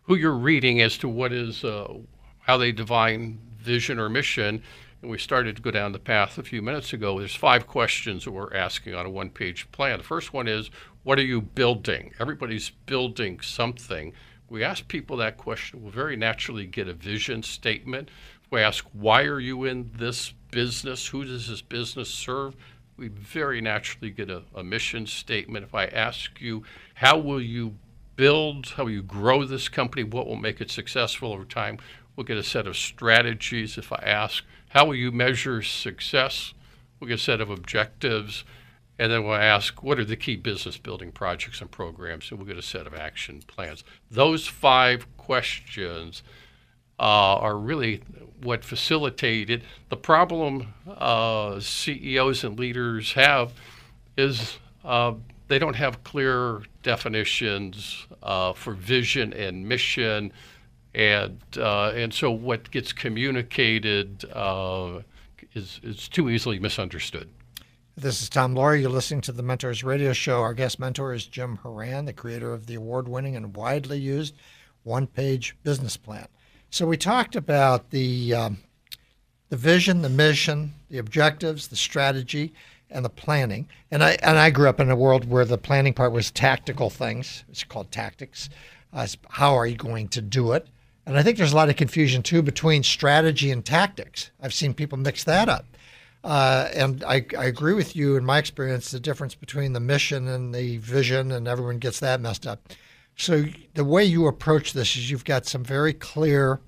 who 0.03 0.15
you're 0.15 0.31
reading 0.33 0.81
as 0.81 0.97
to 0.99 1.09
what 1.09 1.33
is 1.33 1.63
uh, 1.63 1.93
how 2.39 2.57
they 2.57 2.71
define 2.71 3.39
vision 3.59 3.99
or 3.99 4.09
mission 4.09 4.61
and 5.05 5.11
we 5.11 5.19
started 5.19 5.55
to 5.55 5.61
go 5.61 5.69
down 5.69 5.91
the 5.91 5.99
path 5.99 6.39
a 6.39 6.43
few 6.43 6.63
minutes 6.63 6.91
ago. 6.91 7.19
There's 7.19 7.35
five 7.35 7.67
questions 7.67 8.23
that 8.23 8.31
we're 8.31 8.51
asking 8.55 8.95
on 8.95 9.05
a 9.05 9.09
one 9.11 9.29
page 9.29 9.71
plan. 9.71 9.99
The 9.99 10.03
first 10.03 10.33
one 10.33 10.47
is, 10.47 10.71
What 11.03 11.19
are 11.19 11.23
you 11.23 11.41
building? 11.41 12.11
Everybody's 12.19 12.71
building 12.71 13.39
something. 13.39 14.13
We 14.49 14.63
ask 14.63 14.87
people 14.87 15.17
that 15.17 15.37
question, 15.37 15.83
we'll 15.83 15.91
very 15.91 16.15
naturally 16.15 16.65
get 16.65 16.87
a 16.87 16.93
vision 16.93 17.43
statement. 17.43 18.09
We 18.49 18.61
ask, 18.61 18.83
Why 18.93 19.25
are 19.25 19.39
you 19.39 19.65
in 19.65 19.91
this 19.95 20.33
business? 20.49 21.05
Who 21.05 21.23
does 21.23 21.49
this 21.49 21.61
business 21.61 22.09
serve? 22.09 22.55
We 22.97 23.09
very 23.09 23.59
naturally 23.59 24.09
get 24.09 24.29
a, 24.29 24.43
a 24.53 24.63
mission 24.63 25.05
statement. 25.05 25.65
If 25.65 25.75
I 25.75 25.85
ask 25.85 26.39
you, 26.39 26.63
How 26.95 27.17
will 27.17 27.41
you 27.41 27.75
build, 28.15 28.67
how 28.77 28.85
will 28.85 28.91
you 28.91 29.03
grow 29.03 29.43
this 29.43 29.67
company? 29.67 30.03
What 30.03 30.27
will 30.27 30.37
make 30.37 30.61
it 30.61 30.71
successful 30.71 31.33
over 31.33 31.43
time? 31.45 31.77
We'll 32.15 32.23
get 32.25 32.37
a 32.37 32.43
set 32.43 32.67
of 32.67 32.77
strategies. 32.77 33.77
If 33.77 33.91
I 33.91 34.01
ask, 34.05 34.43
how 34.69 34.85
will 34.85 34.95
you 34.95 35.11
measure 35.11 35.61
success? 35.61 36.53
We'll 36.99 37.09
get 37.09 37.19
a 37.19 37.23
set 37.23 37.41
of 37.41 37.49
objectives, 37.49 38.45
and 38.97 39.11
then 39.11 39.25
we'll 39.25 39.35
ask 39.35 39.83
what 39.83 39.99
are 39.99 40.05
the 40.05 40.15
key 40.15 40.37
business 40.37 40.77
building 40.77 41.11
projects 41.11 41.59
and 41.59 41.69
programs, 41.69 42.31
and 42.31 42.39
we'll 42.39 42.47
get 42.47 42.57
a 42.57 42.61
set 42.61 42.87
of 42.87 42.93
action 42.93 43.41
plans. 43.45 43.83
Those 44.09 44.47
five 44.47 45.05
questions 45.17 46.23
uh, 46.99 47.37
are 47.37 47.57
really 47.57 48.01
what 48.41 48.63
facilitated 48.63 49.63
the 49.89 49.97
problem 49.97 50.73
uh, 50.87 51.59
CEOs 51.59 52.43
and 52.43 52.59
leaders 52.59 53.13
have 53.13 53.53
is 54.17 54.59
uh, 54.83 55.13
they 55.47 55.59
don't 55.59 55.75
have 55.75 56.03
clear 56.03 56.61
definitions 56.83 58.07
uh, 58.23 58.53
for 58.53 58.73
vision 58.73 59.33
and 59.33 59.67
mission 59.67 60.31
and 60.95 61.41
uh, 61.57 61.89
and 61.89 62.13
so 62.13 62.31
what 62.31 62.71
gets 62.71 62.93
communicated 62.93 64.25
uh, 64.33 65.01
is 65.53 65.81
is 65.83 66.07
too 66.07 66.29
easily 66.29 66.57
misunderstood. 66.57 67.29
This 67.97 68.21
is 68.21 68.29
Tom 68.29 68.55
Loarie. 68.55 68.81
You're 68.81 68.89
listening 68.89 69.21
to 69.21 69.31
the 69.31 69.43
Mentors 69.43 69.83
Radio 69.83 70.13
Show. 70.13 70.41
Our 70.41 70.53
guest 70.53 70.79
mentor 70.79 71.13
is 71.13 71.27
Jim 71.27 71.57
Horan, 71.57 72.05
the 72.05 72.13
creator 72.13 72.53
of 72.53 72.65
the 72.67 72.75
award-winning 72.75 73.35
and 73.35 73.55
widely 73.55 73.99
used 73.99 74.35
one-page 74.83 75.55
business 75.63 75.95
plan. 75.95 76.27
So 76.75 76.85
we 76.85 76.97
talked 76.97 77.37
about 77.37 77.91
the 77.91 78.33
um, 78.33 78.57
the 79.47 79.55
vision, 79.55 80.01
the 80.01 80.09
mission, 80.09 80.73
the 80.89 80.97
objectives, 80.97 81.69
the 81.69 81.77
strategy, 81.77 82.53
and 82.89 83.05
the 83.05 83.09
planning. 83.09 83.69
And 83.89 84.03
I 84.03 84.17
and 84.21 84.37
I 84.37 84.49
grew 84.49 84.67
up 84.67 84.81
in 84.81 84.91
a 84.91 84.95
world 84.97 85.23
where 85.23 85.45
the 85.45 85.57
planning 85.57 85.93
part 85.93 86.11
was 86.11 86.31
tactical 86.31 86.89
things. 86.89 87.45
It's 87.47 87.63
called 87.63 87.93
tactics. 87.93 88.49
Uh, 88.91 89.07
how 89.29 89.55
are 89.55 89.65
you 89.65 89.77
going 89.77 90.09
to 90.09 90.21
do 90.21 90.51
it? 90.51 90.67
And 91.05 91.17
I 91.17 91.23
think 91.23 91.37
there's 91.37 91.53
a 91.53 91.55
lot 91.55 91.69
of 91.69 91.77
confusion 91.77 92.21
too 92.21 92.41
between 92.41 92.83
strategy 92.83 93.51
and 93.51 93.63
tactics. 93.63 94.31
I've 94.41 94.53
seen 94.53 94.73
people 94.73 94.97
mix 94.97 95.23
that 95.23 95.47
up. 95.47 95.65
Uh, 96.25 96.67
and 96.73 97.05
I, 97.05 97.25
I, 97.37 97.45
agree 97.45 97.73
with 97.73 97.95
you 97.95 98.17
in 98.17 98.25
my 98.25 98.39
experience, 98.39 98.91
the 98.91 98.99
difference 98.99 99.35
between 99.35 99.71
the 99.71 99.79
mission 99.79 100.27
and 100.27 100.53
the 100.53 100.77
vision, 100.79 101.31
and 101.31 101.47
everyone 101.47 101.77
gets 101.77 102.01
that 102.01 102.19
messed 102.19 102.45
up. 102.45 102.67
So, 103.15 103.45
the 103.73 103.85
way 103.85 104.03
you 104.03 104.27
approach 104.27 104.73
this 104.73 104.95
is 104.95 105.09
you've 105.09 105.23
got 105.23 105.45
some 105.45 105.63
very 105.63 105.93
clear, 105.93 106.59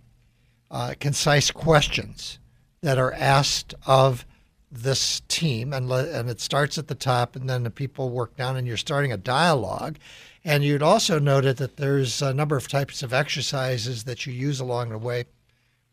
uh, 0.71 0.93
concise 0.99 1.51
questions 1.51 2.39
that 2.81 2.97
are 2.97 3.13
asked 3.13 3.73
of 3.85 4.25
this 4.71 5.21
team, 5.27 5.73
and, 5.73 5.89
le- 5.89 6.09
and 6.09 6.29
it 6.29 6.39
starts 6.39 6.77
at 6.77 6.87
the 6.87 6.95
top, 6.95 7.35
and 7.35 7.49
then 7.49 7.63
the 7.63 7.69
people 7.69 8.09
work 8.09 8.35
down, 8.37 8.55
and 8.55 8.67
you're 8.67 8.77
starting 8.77 9.11
a 9.11 9.17
dialogue. 9.17 9.97
And 10.43 10.63
you'd 10.63 10.83
also 10.83 11.19
noted 11.19 11.57
that 11.57 11.77
there's 11.77 12.21
a 12.21 12.33
number 12.33 12.55
of 12.55 12.67
types 12.67 13.03
of 13.03 13.13
exercises 13.13 14.05
that 14.05 14.25
you 14.25 14.33
use 14.33 14.61
along 14.61 14.89
the 14.89 14.97
way. 14.97 15.25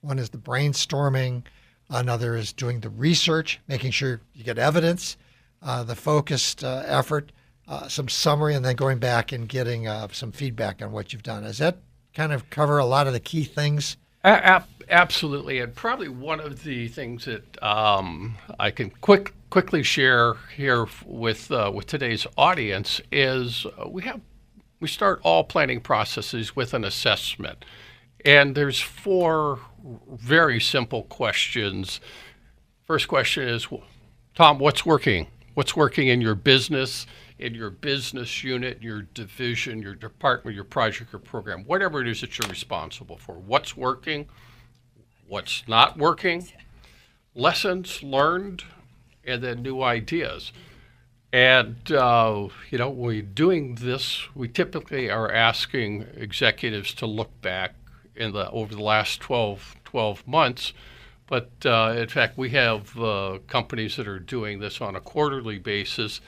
One 0.01 0.19
is 0.19 0.31
the 0.31 0.38
brainstorming, 0.38 1.43
another 1.90 2.37
is 2.37 2.53
doing 2.53 2.81
the 2.81 2.90
research, 2.90 3.61
making 3.67 3.90
sure 3.90 4.21
you 4.35 4.45
get 4.45 4.59
evidence, 4.59 5.17
uh, 5.62 5.83
the 5.83 5.97
focused 5.97 6.62
uh, 6.62 6.83
effort, 6.87 7.33
uh, 7.68 7.88
some 7.88 8.09
summary, 8.09 8.55
and 8.55 8.64
then 8.64 8.77
going 8.77 8.98
back 8.98 9.33
and 9.33 9.48
getting 9.48 9.87
uh, 9.87 10.09
some 10.12 10.33
feedback 10.33 10.83
on 10.83 10.92
what 10.92 11.12
you've 11.12 11.22
done. 11.22 11.42
Does 11.42 11.59
that 11.59 11.79
kind 12.14 12.33
of 12.33 12.48
cover 12.50 12.79
a 12.79 12.85
lot 12.85 13.07
of 13.07 13.12
the 13.12 13.20
key 13.20 13.44
things? 13.44 13.96
absolutely, 14.24 15.61
and 15.61 15.74
probably 15.74 16.09
one 16.09 16.40
of 16.40 16.62
the 16.62 16.88
things 16.88 17.27
that 17.27 17.62
um, 17.62 18.37
I 18.59 18.70
can 18.70 18.90
quick 18.90 19.35
quickly 19.50 19.83
share 19.83 20.35
here 20.57 20.87
with 21.05 21.50
uh, 21.50 21.70
with 21.74 21.87
today's 21.87 22.27
audience 22.37 23.00
is 23.12 23.66
uh, 23.79 23.88
we 23.88 24.03
have 24.03 24.20
we 24.81 24.88
start 24.88 25.20
all 25.22 25.44
planning 25.44 25.81
processes 25.81 26.57
with 26.57 26.74
an 26.74 26.85
assessment. 26.85 27.64
And 28.24 28.55
there's 28.55 28.81
four 28.81 29.61
very 30.11 30.59
simple 30.59 31.03
questions. 31.05 32.00
First 32.85 33.09
question 33.09 33.46
is 33.46 33.68
Tom, 34.35 34.59
what's 34.59 34.87
working? 34.87 35.27
what's 35.55 35.77
working 35.77 36.09
in 36.09 36.20
your 36.20 36.35
business, 36.35 37.07
in 37.38 37.55
your 37.55 37.70
business 37.70 38.44
unit, 38.44 38.83
your 38.83 39.03
division, 39.03 39.83
your 39.83 39.94
department, 39.94 40.55
your 40.55 40.64
project 40.64 41.12
your 41.12 41.20
program, 41.20 41.64
whatever 41.64 42.01
it 42.01 42.09
is 42.09 42.20
that 42.20 42.38
you're 42.38 42.49
responsible 42.49 43.16
for. 43.16 43.35
What's 43.35 43.77
working, 43.77 44.29
what's 45.27 45.66
not 45.66 45.99
working, 45.99 46.49
lessons 47.35 48.03
learned, 48.03 48.62
and 49.25 49.42
then 49.42 49.62
new 49.62 49.83
ideas. 49.83 50.53
And, 51.33 51.90
uh, 51.90 52.49
you 52.70 52.79
know, 52.79 52.90
when 52.90 53.07
we're 53.07 53.23
doing 53.23 53.75
this, 53.77 54.23
we 54.37 54.47
typically 54.47 55.11
are 55.11 55.33
asking 55.33 56.07
executives 56.16 56.94
to 56.94 57.07
look 57.07 57.40
back 57.42 57.75
in 58.14 58.33
the 58.33 58.49
over 58.51 58.73
the 58.73 58.83
last 58.83 59.20
12, 59.20 59.75
12 59.85 60.29
months. 60.29 60.73
But 61.27 61.51
uh, 61.64 61.94
in 61.97 62.09
fact, 62.09 62.38
we 62.38 62.51
have 62.51 62.97
uh, 62.99 63.38
companies 63.49 63.97
that 63.97 64.07
are 64.07 64.20
doing 64.20 64.61
this 64.61 64.81
on 64.81 64.94
a 64.94 65.01
quarterly 65.01 65.59
basis. 65.59 66.20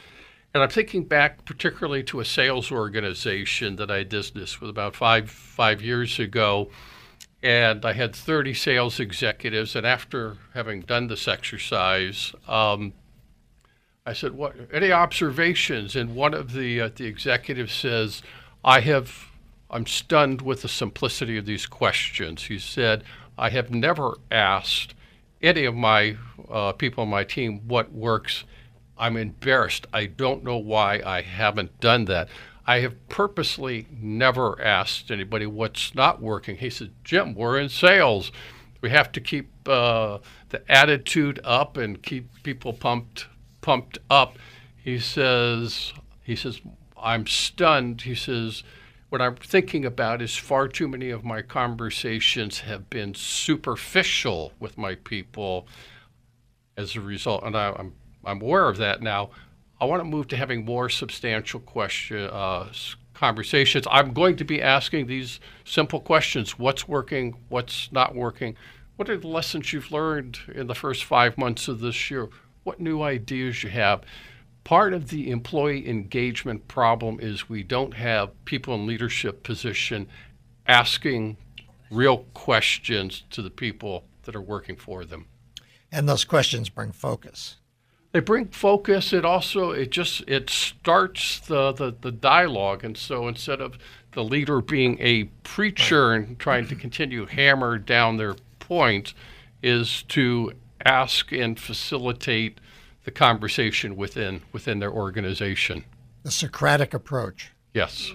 And 0.56 0.62
I'm 0.62 0.70
thinking 0.70 1.04
back 1.04 1.44
particularly 1.44 2.02
to 2.04 2.20
a 2.20 2.24
sales 2.24 2.72
organization 2.72 3.76
that 3.76 3.90
I 3.90 4.04
did 4.04 4.32
this 4.32 4.58
with 4.58 4.70
about 4.70 4.96
five 4.96 5.30
five 5.30 5.82
years 5.82 6.18
ago, 6.18 6.70
and 7.42 7.84
I 7.84 7.92
had 7.92 8.16
30 8.16 8.54
sales 8.54 8.98
executives. 8.98 9.76
And 9.76 9.86
after 9.86 10.38
having 10.54 10.80
done 10.80 11.08
this 11.08 11.28
exercise, 11.28 12.32
um, 12.48 12.94
I 14.06 14.14
said, 14.14 14.32
"What? 14.32 14.56
Any 14.72 14.90
observations?" 14.92 15.94
And 15.94 16.14
one 16.14 16.32
of 16.32 16.54
the 16.54 16.80
uh, 16.80 16.90
the 16.96 17.04
executives 17.04 17.74
says, 17.74 18.22
"I 18.64 18.80
have. 18.80 19.26
I'm 19.68 19.84
stunned 19.84 20.40
with 20.40 20.62
the 20.62 20.68
simplicity 20.68 21.36
of 21.36 21.44
these 21.44 21.66
questions." 21.66 22.44
He 22.44 22.58
said, 22.58 23.04
"I 23.36 23.50
have 23.50 23.70
never 23.70 24.16
asked 24.30 24.94
any 25.42 25.66
of 25.66 25.74
my 25.74 26.16
uh, 26.48 26.72
people 26.72 27.02
on 27.02 27.10
my 27.10 27.24
team 27.24 27.60
what 27.68 27.92
works. 27.92 28.44
I'm 28.98 29.16
embarrassed. 29.16 29.86
I 29.92 30.06
don't 30.06 30.44
know 30.44 30.56
why 30.56 31.02
I 31.04 31.22
haven't 31.22 31.80
done 31.80 32.06
that." 32.06 32.28
I 32.68 32.80
have 32.80 33.08
purposely 33.08 33.86
never 33.92 34.60
asked 34.60 35.12
anybody 35.12 35.46
what's 35.46 35.94
not 35.94 36.20
working. 36.20 36.56
He 36.56 36.68
said, 36.68 36.90
Jim, 37.04 37.34
we're 37.34 37.60
in 37.60 37.68
sales. 37.68 38.32
We 38.80 38.90
have 38.90 39.12
to 39.12 39.20
keep 39.20 39.50
uh, 39.68 40.18
the 40.48 40.62
attitude 40.68 41.38
up 41.44 41.76
and 41.76 42.02
keep 42.02 42.42
people 42.42 42.72
pumped 42.72 43.28
pumped 43.60 43.98
up. 44.10 44.38
He 44.76 44.98
says, 44.98 45.92
he 46.22 46.36
says, 46.36 46.60
I'm 47.00 47.26
stunned. 47.26 48.02
He 48.02 48.14
says, 48.14 48.62
what 49.08 49.20
I'm 49.20 49.36
thinking 49.36 49.84
about 49.84 50.22
is 50.22 50.36
far 50.36 50.68
too 50.68 50.88
many 50.88 51.10
of 51.10 51.24
my 51.24 51.42
conversations 51.42 52.60
have 52.60 52.90
been 52.90 53.14
superficial 53.14 54.52
with 54.60 54.76
my 54.76 54.94
people 54.96 55.66
as 56.76 56.94
a 56.96 57.00
result, 57.00 57.42
and 57.44 57.56
I, 57.56 57.68
am 57.78 57.94
I'm 58.26 58.42
aware 58.42 58.68
of 58.68 58.76
that 58.78 59.00
now. 59.00 59.30
I 59.80 59.84
want 59.84 60.00
to 60.00 60.04
move 60.04 60.28
to 60.28 60.36
having 60.36 60.64
more 60.64 60.88
substantial 60.88 61.60
question 61.60 62.28
uh, 62.30 62.72
conversations. 63.14 63.86
I'm 63.90 64.12
going 64.12 64.36
to 64.36 64.44
be 64.44 64.60
asking 64.60 65.06
these 65.06 65.40
simple 65.64 66.00
questions: 66.00 66.58
What's 66.58 66.88
working? 66.88 67.36
What's 67.48 67.90
not 67.92 68.14
working? 68.14 68.56
What 68.96 69.08
are 69.10 69.16
the 69.16 69.28
lessons 69.28 69.72
you've 69.72 69.92
learned 69.92 70.38
in 70.54 70.66
the 70.66 70.74
first 70.74 71.04
five 71.04 71.36
months 71.36 71.68
of 71.68 71.80
this 71.80 72.10
year? 72.10 72.28
what 72.66 72.80
new 72.80 73.00
ideas 73.00 73.62
you 73.62 73.70
have. 73.70 74.02
Part 74.64 74.92
of 74.92 75.08
the 75.08 75.30
employee 75.30 75.88
engagement 75.88 76.66
problem 76.66 77.20
is 77.20 77.48
we 77.48 77.62
don't 77.62 77.94
have 77.94 78.44
people 78.44 78.74
in 78.74 78.86
leadership 78.86 79.44
position 79.44 80.08
asking 80.66 81.36
real 81.90 82.26
questions 82.34 83.22
to 83.30 83.40
the 83.40 83.50
people 83.50 84.04
that 84.24 84.34
are 84.34 84.42
working 84.42 84.74
for 84.74 85.04
them. 85.04 85.26
And 85.92 86.08
those 86.08 86.24
questions 86.24 86.68
bring 86.68 86.90
focus. 86.90 87.58
They 88.12 88.20
bring 88.20 88.46
focus. 88.48 89.12
It 89.12 89.24
also 89.24 89.70
it 89.72 89.90
just 89.90 90.22
it 90.26 90.48
starts 90.48 91.40
the, 91.40 91.72
the, 91.72 91.94
the 92.00 92.12
dialogue. 92.12 92.84
And 92.84 92.96
so 92.96 93.28
instead 93.28 93.60
of 93.60 93.78
the 94.12 94.24
leader 94.24 94.60
being 94.60 94.96
a 95.00 95.24
preacher 95.42 96.12
and 96.12 96.38
trying 96.38 96.66
to 96.68 96.74
continue 96.74 97.26
hammer 97.26 97.76
down 97.78 98.16
their 98.16 98.36
point, 98.58 99.12
is 99.62 100.02
to 100.04 100.52
ask 100.84 101.32
and 101.32 101.58
facilitate 101.58 102.60
the 103.04 103.10
conversation 103.10 103.96
within 103.96 104.42
within 104.52 104.78
their 104.78 104.92
organization. 104.92 105.84
The 106.22 106.30
Socratic 106.30 106.94
approach. 106.94 107.52
Yes. 107.72 108.12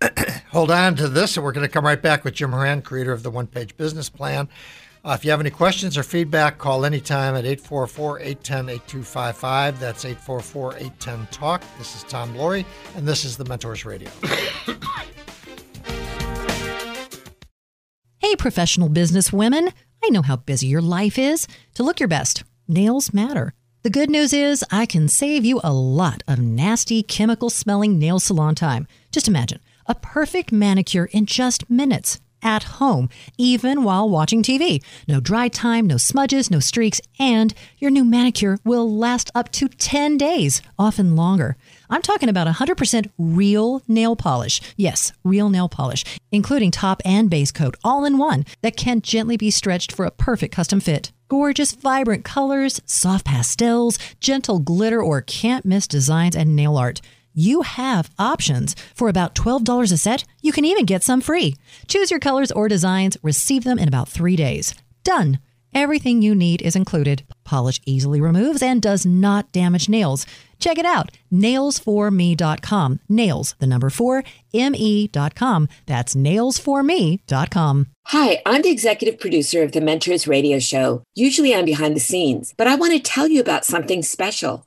Hold 0.50 0.70
on 0.70 0.96
to 0.96 1.08
this, 1.08 1.36
and 1.36 1.44
we're 1.44 1.52
going 1.52 1.66
to 1.66 1.72
come 1.72 1.84
right 1.84 2.00
back 2.00 2.24
with 2.24 2.34
Jim 2.34 2.52
Horan, 2.52 2.82
creator 2.82 3.12
of 3.12 3.22
the 3.22 3.30
One 3.30 3.46
Page 3.46 3.76
Business 3.76 4.08
Plan. 4.08 4.48
Uh, 5.02 5.16
if 5.18 5.24
you 5.24 5.30
have 5.30 5.40
any 5.40 5.48
questions 5.50 5.96
or 5.96 6.02
feedback, 6.02 6.58
call 6.58 6.84
anytime 6.84 7.34
at 7.34 7.46
844 7.46 8.20
810 8.20 8.68
8255. 8.68 9.80
That's 9.80 10.04
844 10.04 10.74
810 10.74 11.26
TALK. 11.30 11.62
This 11.78 11.96
is 11.96 12.02
Tom 12.02 12.34
Loarie, 12.34 12.66
and 12.96 13.08
this 13.08 13.24
is 13.24 13.38
the 13.38 13.46
Mentors 13.46 13.86
Radio. 13.86 14.10
hey, 18.18 18.36
professional 18.36 18.90
business 18.90 19.32
women. 19.32 19.70
I 20.04 20.10
know 20.10 20.22
how 20.22 20.36
busy 20.36 20.66
your 20.66 20.82
life 20.82 21.18
is. 21.18 21.46
To 21.74 21.82
look 21.82 21.98
your 21.98 22.08
best, 22.08 22.44
nails 22.68 23.14
matter. 23.14 23.54
The 23.82 23.90
good 23.90 24.10
news 24.10 24.34
is 24.34 24.62
I 24.70 24.84
can 24.84 25.08
save 25.08 25.46
you 25.46 25.62
a 25.64 25.72
lot 25.72 26.22
of 26.28 26.38
nasty, 26.38 27.02
chemical 27.02 27.48
smelling 27.48 27.98
nail 27.98 28.20
salon 28.20 28.54
time. 28.54 28.86
Just 29.10 29.28
imagine 29.28 29.60
a 29.86 29.94
perfect 29.94 30.52
manicure 30.52 31.06
in 31.06 31.24
just 31.24 31.70
minutes 31.70 32.20
at 32.42 32.64
home, 32.80 33.08
even 33.38 33.82
while 33.82 34.08
watching 34.08 34.42
TV. 34.42 34.82
No 35.06 35.20
dry 35.20 35.48
time, 35.48 35.86
no 35.86 35.96
smudges, 35.96 36.50
no 36.50 36.60
streaks, 36.60 37.00
and 37.18 37.54
your 37.78 37.90
new 37.90 38.04
manicure 38.04 38.58
will 38.64 38.90
last 38.94 39.30
up 39.34 39.50
to 39.52 39.68
10 39.68 40.16
days, 40.16 40.62
often 40.78 41.16
longer. 41.16 41.56
I'm 41.88 42.02
talking 42.02 42.28
about 42.28 42.46
100% 42.46 43.10
real 43.18 43.82
nail 43.88 44.16
polish. 44.16 44.60
Yes, 44.76 45.12
real 45.24 45.50
nail 45.50 45.68
polish, 45.68 46.04
including 46.30 46.70
top 46.70 47.02
and 47.04 47.28
base 47.28 47.50
coat 47.50 47.76
all 47.82 48.04
in 48.04 48.18
one 48.18 48.44
that 48.62 48.76
can 48.76 49.00
gently 49.00 49.36
be 49.36 49.50
stretched 49.50 49.92
for 49.92 50.04
a 50.04 50.10
perfect 50.10 50.54
custom 50.54 50.80
fit. 50.80 51.12
Gorgeous, 51.28 51.72
vibrant 51.72 52.24
colors, 52.24 52.80
soft 52.86 53.24
pastels, 53.24 53.98
gentle 54.20 54.58
glitter, 54.58 55.02
or 55.02 55.20
can't 55.20 55.64
miss 55.64 55.86
designs 55.86 56.34
and 56.34 56.56
nail 56.56 56.76
art. 56.76 57.00
You 57.34 57.62
have 57.62 58.10
options. 58.18 58.74
For 58.94 59.08
about 59.08 59.34
$12 59.34 59.92
a 59.92 59.96
set, 59.96 60.24
you 60.42 60.50
can 60.52 60.64
even 60.64 60.84
get 60.84 61.04
some 61.04 61.20
free. 61.20 61.56
Choose 61.86 62.10
your 62.10 62.18
colors 62.20 62.50
or 62.50 62.68
designs, 62.68 63.16
receive 63.22 63.64
them 63.64 63.78
in 63.78 63.86
about 63.86 64.08
three 64.08 64.34
days. 64.36 64.74
Done. 65.04 65.38
Everything 65.72 66.20
you 66.20 66.34
need 66.34 66.60
is 66.62 66.74
included. 66.74 67.22
Polish 67.44 67.80
easily 67.86 68.20
removes 68.20 68.60
and 68.62 68.82
does 68.82 69.06
not 69.06 69.52
damage 69.52 69.88
nails. 69.88 70.26
Check 70.58 70.78
it 70.78 70.84
out. 70.84 71.12
Nailsforme.com. 71.32 73.00
Nails, 73.08 73.54
the 73.60 73.66
number 73.66 73.88
four, 73.88 74.24
M-E.com. 74.52 75.68
That's 75.86 76.14
nailsforme.com. 76.16 77.86
Hi, 78.06 78.42
I'm 78.44 78.62
the 78.62 78.70
executive 78.70 79.20
producer 79.20 79.62
of 79.62 79.70
the 79.72 79.80
Mentors 79.80 80.26
radio 80.26 80.58
show. 80.58 81.04
Usually 81.14 81.54
I'm 81.54 81.64
behind 81.64 81.94
the 81.94 82.00
scenes, 82.00 82.52
but 82.58 82.66
I 82.66 82.74
want 82.74 82.92
to 82.92 82.98
tell 82.98 83.28
you 83.28 83.40
about 83.40 83.64
something 83.64 84.02
special. 84.02 84.66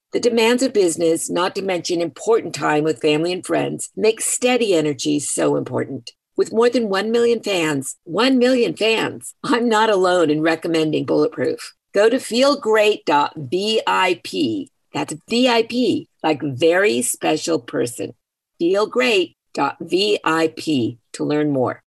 The 0.13 0.19
demands 0.19 0.61
of 0.61 0.73
business, 0.73 1.29
not 1.29 1.55
to 1.55 1.61
mention 1.61 2.01
important 2.01 2.53
time 2.53 2.83
with 2.83 2.99
family 2.99 3.31
and 3.31 3.45
friends, 3.45 3.91
make 3.95 4.19
steady 4.19 4.73
energy 4.73 5.21
so 5.21 5.55
important. 5.55 6.11
With 6.35 6.51
more 6.51 6.69
than 6.69 6.89
1 6.89 7.11
million 7.11 7.41
fans, 7.41 7.95
1 8.03 8.37
million 8.37 8.75
fans, 8.75 9.35
I'm 9.41 9.69
not 9.69 9.89
alone 9.89 10.29
in 10.29 10.41
recommending 10.41 11.05
Bulletproof. 11.05 11.75
Go 11.93 12.09
to 12.09 12.17
feelgreat.vip. 12.17 14.69
That's 14.93 15.13
VIP, 15.29 16.07
like 16.21 16.41
very 16.41 17.01
special 17.01 17.59
person. 17.59 18.13
Feelgreat.vip 18.61 20.97
to 21.13 21.23
learn 21.23 21.51
more. 21.51 21.83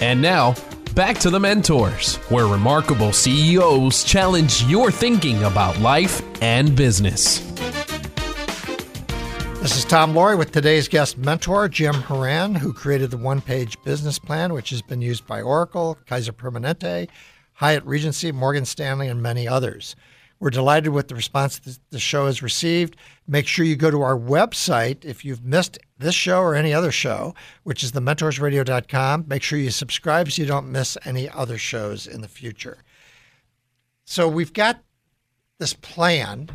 And 0.00 0.20
now, 0.20 0.56
back 0.98 1.16
to 1.16 1.30
the 1.30 1.38
mentors, 1.38 2.16
where 2.28 2.48
remarkable 2.48 3.12
CEOs 3.12 4.02
challenge 4.02 4.64
your 4.64 4.90
thinking 4.90 5.40
about 5.44 5.78
life 5.78 6.20
and 6.42 6.74
business. 6.74 7.38
This 9.62 9.76
is 9.76 9.84
Tom 9.84 10.12
Loarie 10.12 10.36
with 10.36 10.50
today's 10.50 10.88
guest 10.88 11.16
mentor, 11.16 11.68
Jim 11.68 11.94
Horan, 11.94 12.56
who 12.56 12.72
created 12.72 13.12
the 13.12 13.16
one 13.16 13.40
page 13.40 13.80
business 13.84 14.18
plan, 14.18 14.52
which 14.52 14.70
has 14.70 14.82
been 14.82 15.00
used 15.00 15.24
by 15.24 15.40
Oracle, 15.40 15.96
Kaiser 16.06 16.32
Permanente, 16.32 17.08
Hyatt 17.52 17.84
Regency, 17.84 18.32
Morgan 18.32 18.64
Stanley, 18.64 19.06
and 19.06 19.22
many 19.22 19.46
others. 19.46 19.94
We're 20.40 20.50
delighted 20.50 20.90
with 20.90 21.08
the 21.08 21.16
response 21.16 21.58
that 21.58 21.78
the 21.90 21.98
show 21.98 22.26
has 22.26 22.42
received. 22.42 22.96
Make 23.26 23.46
sure 23.46 23.64
you 23.64 23.74
go 23.74 23.90
to 23.90 24.02
our 24.02 24.16
website 24.16 25.04
if 25.04 25.24
you've 25.24 25.44
missed 25.44 25.78
this 25.98 26.14
show 26.14 26.40
or 26.40 26.54
any 26.54 26.72
other 26.72 26.92
show, 26.92 27.34
which 27.64 27.82
is 27.82 27.92
thementorsradio.com. 27.92 29.24
Make 29.26 29.42
sure 29.42 29.58
you 29.58 29.70
subscribe 29.70 30.30
so 30.30 30.42
you 30.42 30.48
don't 30.48 30.70
miss 30.70 30.96
any 31.04 31.28
other 31.28 31.58
shows 31.58 32.06
in 32.06 32.20
the 32.20 32.28
future. 32.28 32.78
So 34.04 34.28
we've 34.28 34.52
got 34.52 34.80
this 35.58 35.74
plan. 35.74 36.48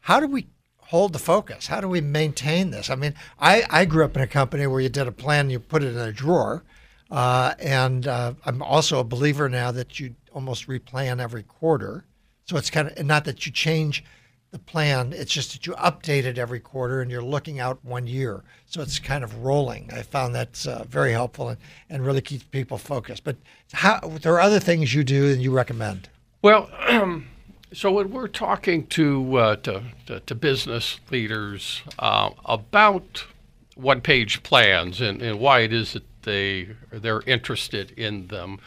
How 0.00 0.18
do 0.18 0.26
we 0.26 0.48
hold 0.78 1.12
the 1.12 1.18
focus? 1.18 1.68
How 1.68 1.80
do 1.80 1.88
we 1.88 2.00
maintain 2.00 2.70
this? 2.70 2.90
I 2.90 2.96
mean, 2.96 3.14
I, 3.38 3.62
I 3.70 3.84
grew 3.84 4.04
up 4.04 4.16
in 4.16 4.22
a 4.22 4.26
company 4.26 4.66
where 4.66 4.80
you 4.80 4.88
did 4.88 5.06
a 5.06 5.12
plan, 5.12 5.48
you 5.48 5.60
put 5.60 5.84
it 5.84 5.94
in 5.94 5.98
a 5.98 6.12
drawer. 6.12 6.64
Uh, 7.10 7.54
and 7.60 8.06
uh, 8.06 8.34
I'm 8.44 8.62
also 8.62 8.98
a 8.98 9.04
believer 9.04 9.48
now 9.48 9.70
that 9.70 10.00
you 10.00 10.14
almost 10.32 10.66
replan 10.66 11.20
every 11.20 11.44
quarter. 11.44 12.04
So 12.48 12.56
it's 12.56 12.70
kind 12.70 12.88
of 12.88 13.04
not 13.04 13.24
that 13.26 13.44
you 13.44 13.52
change 13.52 14.04
the 14.50 14.58
plan, 14.58 15.12
it's 15.12 15.32
just 15.32 15.52
that 15.52 15.66
you 15.66 15.74
update 15.74 16.24
it 16.24 16.38
every 16.38 16.60
quarter 16.60 17.02
and 17.02 17.10
you're 17.10 17.22
looking 17.22 17.60
out 17.60 17.84
one 17.84 18.06
year. 18.06 18.42
So 18.64 18.80
it's 18.80 18.98
kind 18.98 19.22
of 19.22 19.44
rolling. 19.44 19.90
I 19.92 20.00
found 20.00 20.34
that's 20.34 20.66
uh, 20.66 20.84
very 20.88 21.12
helpful 21.12 21.50
and, 21.50 21.58
and 21.90 22.06
really 22.06 22.22
keeps 22.22 22.44
people 22.44 22.78
focused. 22.78 23.24
But 23.24 23.36
how, 23.72 24.00
there 24.22 24.32
are 24.34 24.40
other 24.40 24.60
things 24.60 24.94
you 24.94 25.04
do 25.04 25.30
and 25.30 25.42
you 25.42 25.50
recommend. 25.50 26.08
Well, 26.40 26.70
so 27.74 27.92
when 27.92 28.10
we're 28.10 28.28
talking 28.28 28.86
to, 28.86 29.36
uh, 29.36 29.56
to, 29.56 29.82
to, 30.06 30.20
to, 30.20 30.34
business 30.34 30.98
leaders 31.10 31.82
uh, 31.98 32.30
about 32.46 33.26
one 33.74 34.00
page 34.00 34.42
plans 34.42 35.02
and, 35.02 35.20
and 35.20 35.38
why 35.38 35.60
it 35.60 35.74
is 35.74 35.92
that 35.92 36.04
they, 36.22 36.70
they're 36.90 37.22
interested 37.26 37.90
in 37.90 38.28
them, 38.28 38.60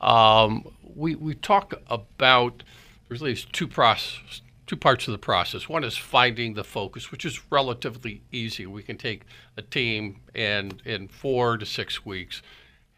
um, 0.00 0.66
we, 0.82 1.14
we 1.14 1.34
talk 1.34 1.74
about 1.88 2.62
there's 3.08 3.22
at 3.22 3.26
least 3.26 3.52
two 3.52 3.68
process, 3.68 4.42
two 4.66 4.76
parts 4.76 5.06
of 5.06 5.12
the 5.12 5.18
process. 5.18 5.68
One 5.68 5.84
is 5.84 5.96
finding 5.96 6.54
the 6.54 6.64
focus, 6.64 7.10
which 7.10 7.24
is 7.24 7.40
relatively 7.50 8.22
easy. 8.32 8.66
We 8.66 8.82
can 8.82 8.98
take 8.98 9.22
a 9.56 9.62
team 9.62 10.20
and 10.34 10.82
in 10.84 11.08
four 11.08 11.56
to 11.56 11.66
six 11.66 12.04
weeks, 12.04 12.42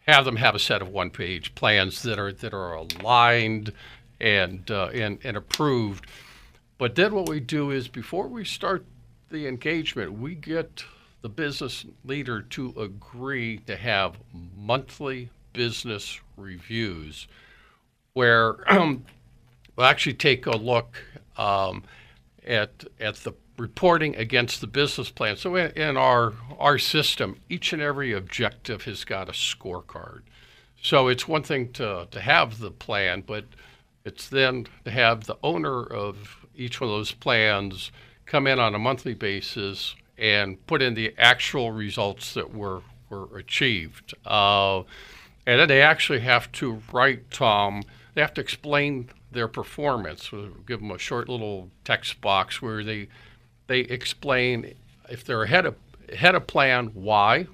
have 0.07 0.25
them 0.25 0.37
have 0.37 0.55
a 0.55 0.59
set 0.59 0.81
of 0.81 0.89
one-page 0.89 1.53
plans 1.55 2.01
that 2.03 2.17
are 2.17 2.31
that 2.31 2.53
are 2.53 2.73
aligned 2.73 3.71
and 4.19 4.69
uh, 4.71 4.87
and 4.87 5.19
and 5.23 5.37
approved. 5.37 6.07
But 6.77 6.95
then 6.95 7.13
what 7.13 7.29
we 7.29 7.39
do 7.39 7.71
is 7.71 7.87
before 7.87 8.27
we 8.27 8.45
start 8.45 8.85
the 9.29 9.47
engagement, 9.47 10.13
we 10.13 10.33
get 10.33 10.83
the 11.21 11.29
business 11.29 11.85
leader 12.05 12.41
to 12.41 12.73
agree 12.79 13.57
to 13.67 13.75
have 13.75 14.17
monthly 14.57 15.29
business 15.53 16.19
reviews 16.37 17.27
where 18.13 18.57
we'll 19.79 19.87
actually 19.87 20.13
take 20.13 20.45
a 20.45 20.57
look 20.57 21.01
um, 21.37 21.83
at 22.45 22.83
at 22.99 23.15
the 23.15 23.31
reporting 23.57 24.13
against 24.17 24.59
the 24.59 24.67
business 24.67 25.09
plan. 25.09 25.37
So 25.37 25.55
in, 25.55 25.71
in, 25.71 25.95
our 25.95 26.33
our 26.59 26.77
system, 26.77 27.39
each 27.47 27.71
and 27.71 27.81
every 27.81 28.11
objective 28.11 28.83
has 28.83 29.05
got 29.05 29.29
a 29.29 29.31
scorecard. 29.31 30.23
So 30.81 31.07
it's 31.07 31.29
one 31.29 31.43
thing 31.43 31.71
to 31.73 32.09
to 32.11 32.19
have 32.19 32.59
the 32.59 32.71
plan, 32.71 33.23
but 33.25 33.45
it's 34.03 34.27
then 34.27 34.67
to 34.83 34.91
have 34.91 35.25
the 35.25 35.37
owner 35.41 35.81
of 35.81 36.45
each 36.57 36.81
one 36.81 36.89
of 36.89 36.97
those 36.97 37.13
plans 37.13 37.89
come 38.25 38.47
in 38.47 38.59
on 38.59 38.75
a 38.75 38.79
monthly 38.79 39.13
basis 39.13 39.95
and 40.17 40.65
put 40.67 40.81
in 40.81 40.93
the 40.93 41.13
actual 41.17 41.71
results 41.71 42.33
that 42.33 42.53
were 42.53 42.81
were 43.09 43.37
achieved. 43.37 44.13
Uh, 44.25 44.79
and 45.47 45.61
then 45.61 45.69
they 45.69 45.81
actually 45.81 46.19
have 46.19 46.51
to 46.51 46.81
write 46.91 47.31
Tom. 47.31 47.83
They 48.13 48.19
have 48.19 48.33
to 48.33 48.41
explain 48.41 49.09
their 49.31 49.47
performance. 49.47 50.31
We'll 50.31 50.49
give 50.67 50.79
them 50.79 50.91
a 50.91 50.97
short 50.97 51.29
little 51.29 51.69
text 51.83 52.21
box 52.21 52.61
where 52.61 52.83
they 52.83 53.07
they 53.67 53.81
explain 53.81 54.75
if 55.09 55.23
they're 55.23 55.43
ahead 55.43 55.65
of 55.65 55.75
ahead 56.11 56.35
of 56.35 56.47
plan, 56.47 56.87
why 56.93 57.47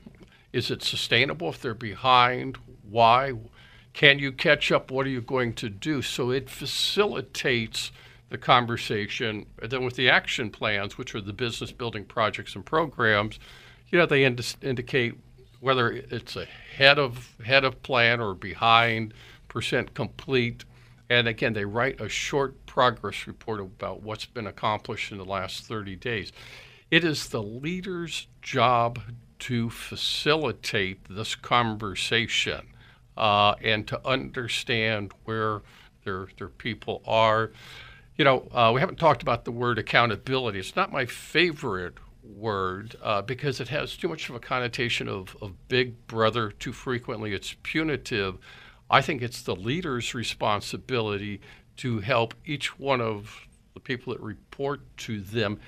is 0.53 0.71
it 0.71 0.83
sustainable? 0.83 1.49
If 1.49 1.61
they're 1.61 1.73
behind, 1.73 2.57
why? 2.89 3.33
Can 3.93 4.19
you 4.19 4.31
catch 4.31 4.71
up? 4.71 4.91
What 4.91 5.05
are 5.05 5.09
you 5.09 5.21
going 5.21 5.53
to 5.53 5.69
do? 5.69 6.01
So 6.01 6.31
it 6.31 6.49
facilitates 6.49 7.91
the 8.29 8.37
conversation. 8.37 9.45
And 9.61 9.71
then 9.71 9.85
with 9.85 9.95
the 9.95 10.09
action 10.09 10.49
plans, 10.49 10.97
which 10.97 11.15
are 11.15 11.21
the 11.21 11.33
business 11.33 11.71
building 11.71 12.03
projects 12.05 12.55
and 12.55 12.65
programs, 12.65 13.39
you 13.89 13.97
know, 13.97 14.05
they 14.05 14.23
ind- 14.23 14.55
indicate 14.61 15.15
whether 15.61 15.91
it's 15.91 16.35
ahead 16.35 16.99
of 16.99 17.35
head 17.43 17.63
of 17.63 17.81
plan 17.83 18.19
or 18.19 18.33
behind, 18.33 19.13
percent 19.47 19.93
complete 19.93 20.65
and 21.09 21.27
again, 21.27 21.53
they 21.53 21.65
write 21.65 22.01
a 22.01 22.09
short 22.09 22.65
progress 22.65 23.27
report 23.27 23.59
about 23.59 24.01
what's 24.01 24.25
been 24.25 24.47
accomplished 24.47 25.11
in 25.11 25.17
the 25.17 25.25
last 25.25 25.65
30 25.65 25.95
days. 25.95 26.31
It 26.89 27.03
is 27.03 27.29
the 27.29 27.43
leader's 27.43 28.27
job 28.41 28.99
to 29.39 29.69
facilitate 29.69 30.99
this 31.09 31.35
conversation 31.35 32.67
uh, 33.17 33.55
and 33.63 33.87
to 33.87 34.07
understand 34.07 35.13
where 35.25 35.61
their, 36.03 36.27
their 36.37 36.47
people 36.47 37.01
are. 37.05 37.51
You 38.17 38.25
know, 38.25 38.47
uh, 38.53 38.71
we 38.73 38.79
haven't 38.79 38.97
talked 38.97 39.21
about 39.21 39.45
the 39.45 39.51
word 39.51 39.77
accountability. 39.77 40.59
It's 40.59 40.75
not 40.75 40.91
my 40.91 41.05
favorite 41.05 41.95
word 42.23 42.95
uh, 43.03 43.21
because 43.21 43.59
it 43.59 43.67
has 43.67 43.95
too 43.95 44.07
much 44.07 44.29
of 44.29 44.35
a 44.35 44.39
connotation 44.39 45.07
of, 45.07 45.35
of 45.41 45.67
big 45.67 46.07
brother. 46.07 46.51
Too 46.51 46.73
frequently, 46.73 47.33
it's 47.33 47.55
punitive. 47.63 48.37
I 48.89 49.01
think 49.01 49.21
it's 49.21 49.41
the 49.41 49.55
leader's 49.55 50.13
responsibility 50.13 51.41
to 51.77 51.99
help 51.99 52.33
each 52.45 52.79
one 52.79 53.01
of 53.01 53.47
the 53.73 53.79
people 53.79 54.13
that 54.13 54.21
report 54.21 54.81
to 54.97 55.19
them 55.19 55.59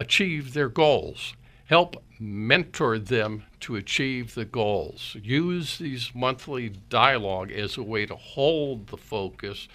achieve 0.00 0.54
their 0.54 0.68
goals. 0.68 1.34
Help 1.66 2.02
mentor 2.20 2.98
them 2.98 3.44
to 3.60 3.76
achieve 3.76 4.34
the 4.34 4.44
goals. 4.44 5.16
Use 5.22 5.78
these 5.78 6.12
monthly 6.14 6.68
dialogue 6.68 7.50
as 7.50 7.76
a 7.76 7.82
way 7.82 8.06
to 8.06 8.14
hold 8.14 8.88
the 8.88 8.96
focus, 8.96 9.66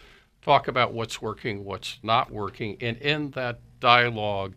talk 0.41 0.67
about 0.67 0.93
what's 0.93 1.21
working, 1.21 1.65
what's 1.65 1.99
not 2.03 2.31
working, 2.31 2.77
and 2.79 2.97
in 2.97 3.31
that 3.31 3.59
dialogue, 3.79 4.53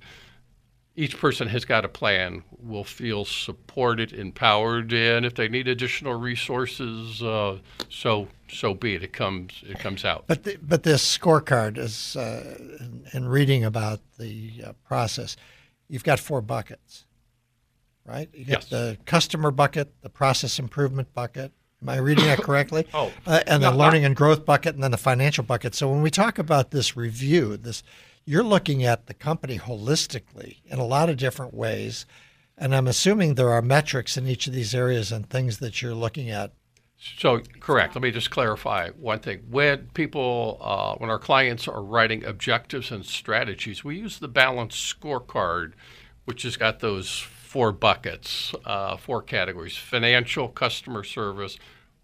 each 0.95 1.18
person 1.18 1.49
has 1.49 1.64
got 1.64 1.84
a 1.84 1.88
plan, 1.88 2.43
will 2.59 2.84
feel 2.84 3.24
supported, 3.24 4.12
empowered, 4.12 4.93
and 4.93 5.24
if 5.24 5.34
they 5.34 5.49
need 5.49 5.66
additional 5.66 6.14
resources, 6.14 7.22
uh, 7.22 7.59
so 7.88 8.28
so 8.51 8.74
be 8.74 8.95
it. 8.95 9.03
It 9.03 9.12
comes 9.12 9.64
it 9.66 9.78
comes 9.78 10.05
out. 10.05 10.24
But 10.26 10.45
the, 10.45 10.59
but 10.61 10.82
this 10.82 11.18
scorecard 11.18 11.78
is 11.78 12.16
uh, 12.16 12.59
in, 12.80 13.07
in, 13.12 13.26
reading 13.26 13.64
about 13.64 14.01
the 14.18 14.53
uh, 14.66 14.72
process, 14.86 15.36
you've 15.88 16.05
got 16.05 16.20
four 16.20 16.43
buckets, 16.43 17.07
right? 18.05 18.28
You 18.34 18.45
got 18.45 18.62
yes. 18.62 18.66
the 18.66 18.99
customer 19.07 19.51
bucket, 19.51 19.95
the 20.03 20.11
process 20.11 20.59
improvement 20.59 21.14
bucket. 21.14 21.53
Am 21.80 21.88
I 21.88 21.97
reading 21.97 22.26
that 22.26 22.38
correctly? 22.43 22.86
oh, 22.93 23.11
uh, 23.26 23.40
and 23.47 23.62
the 23.62 23.70
no, 23.70 23.76
learning 23.76 24.05
and 24.05 24.14
growth 24.14 24.45
bucket, 24.45 24.74
and 24.74 24.84
then 24.84 24.90
the 24.90 24.99
financial 24.99 25.43
bucket. 25.43 25.74
So 25.74 25.90
when 25.90 26.03
we 26.03 26.11
talk 26.11 26.38
about 26.38 26.70
this 26.70 26.99
review, 26.99 27.57
this 27.57 27.82
you're 28.25 28.43
looking 28.45 28.85
at 28.85 29.07
the 29.07 29.14
company 29.14 29.59
holistically 29.59 30.59
in 30.66 30.79
a 30.79 30.85
lot 30.85 31.09
of 31.09 31.16
different 31.16 31.55
ways. 31.55 32.07
And 32.57 32.75
I'm 32.75 32.87
assuming 32.87 33.35
there 33.35 33.51
are 33.51 33.62
metrics 33.62 34.16
in 34.16 34.27
each 34.27 34.47
of 34.47 34.53
these 34.53 34.75
areas 34.75 35.11
and 35.11 35.29
things 35.29 35.59
that 35.59 35.83
you're 35.83 35.95
looking 35.95 36.31
at. 36.31 36.53
So, 37.18 37.41
correct. 37.59 37.97
Let 37.97 38.03
me 38.03 38.12
just 38.12 38.31
clarify 38.31 38.91
one 38.91 39.18
thing. 39.18 39.43
When 39.51 39.89
people, 39.95 40.59
uh, 40.61 40.95
when 40.97 41.11
our 41.11 41.18
clients 41.18 41.66
are 41.66 41.83
writing 41.83 42.25
objectives 42.25 42.93
and 42.93 43.05
strategies, 43.05 43.83
we 43.83 43.99
use 43.99 44.20
the 44.20 44.29
balanced 44.29 45.01
scorecard, 45.01 45.73
which 46.27 46.45
has 46.45 46.57
got 46.57 46.79
those 46.79 47.18
four 47.18 47.73
buckets, 47.73 48.55
uh, 48.64 48.97
four 48.97 49.20
categories 49.20 49.77
financial, 49.77 50.47
customer 50.49 51.03
service, 51.03 51.59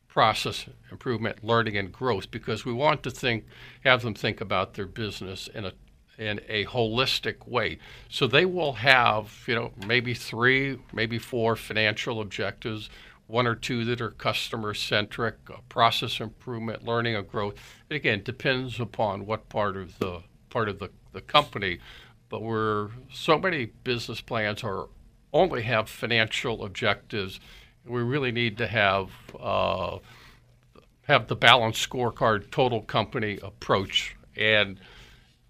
process 0.09 0.67
improvement, 0.91 1.45
learning, 1.45 1.77
and 1.77 1.93
growth, 1.93 2.31
because 2.33 2.65
we 2.65 2.73
want 2.73 3.05
to 3.05 3.11
think, 3.11 3.45
have 3.85 4.03
them 4.03 4.15
think 4.15 4.41
about 4.41 4.75
their 4.75 4.87
business 4.87 5.49
in 5.55 5.65
a 5.65 5.73
in 6.19 6.41
a 6.49 6.65
holistic 6.67 7.47
way. 7.47 7.79
So 8.09 8.27
they 8.27 8.45
will 8.45 8.75
have, 8.75 9.45
you 9.47 9.55
know, 9.55 9.73
maybe 9.87 10.15
three, 10.15 10.79
maybe 10.93 11.19
four 11.19 11.55
financial 11.57 12.21
objectives, 12.21 12.91
one 13.29 13.47
or 13.47 13.55
two 13.55 13.85
that 13.85 14.01
are 14.01 14.11
customer 14.11 14.75
centric, 14.75 15.37
process 15.69 16.19
improvement, 16.19 16.85
learning 16.85 17.15
and 17.15 17.29
growth. 17.29 17.55
It 17.89 17.95
again 17.95 18.23
depends 18.25 18.81
upon 18.81 19.27
what 19.27 19.49
part 19.49 19.77
of 19.77 19.99
the 19.99 20.23
part 20.51 20.69
of 20.69 20.79
the, 20.79 20.91
the 21.13 21.21
company. 21.21 21.79
But 22.29 22.43
we're 22.43 22.89
so 23.13 23.39
many 23.39 23.67
business 23.85 24.21
plans 24.21 24.65
are 24.65 24.89
only 25.33 25.63
have 25.63 25.89
financial 25.89 26.65
objectives. 26.65 27.39
We 27.85 28.03
really 28.03 28.33
need 28.33 28.59
to 28.59 28.67
have 28.67 29.11
uh, 29.39 29.99
have 31.03 31.29
the 31.29 31.37
balanced 31.37 31.89
scorecard 31.89 32.51
total 32.51 32.83
company 32.83 33.39
approach 33.43 34.17
and 34.37 34.79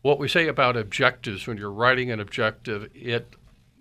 what 0.03 0.18
we 0.18 0.28
say 0.28 0.49
about 0.49 0.76
objectives 0.76 1.46
when 1.46 1.57
you're 1.57 1.72
writing 1.72 2.11
an 2.11 2.20
objective, 2.20 2.88
it 2.94 3.34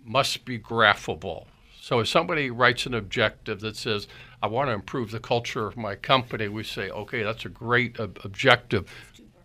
must 0.04 0.44
be 0.44 0.58
graphable. 0.58 1.46
So 1.80 2.00
if 2.00 2.08
somebody 2.08 2.50
writes 2.50 2.86
an 2.86 2.94
objective 2.94 3.60
that 3.60 3.76
says, 3.76 4.08
I 4.42 4.46
want 4.46 4.68
to 4.68 4.74
improve 4.74 5.10
the 5.10 5.20
culture 5.20 5.66
of 5.66 5.76
my 5.76 5.94
company, 5.94 6.48
we 6.48 6.64
say, 6.64 6.90
okay, 6.90 7.22
that's 7.22 7.44
a 7.44 7.48
great 7.48 7.98
ob- 7.98 8.18
objective, 8.24 8.92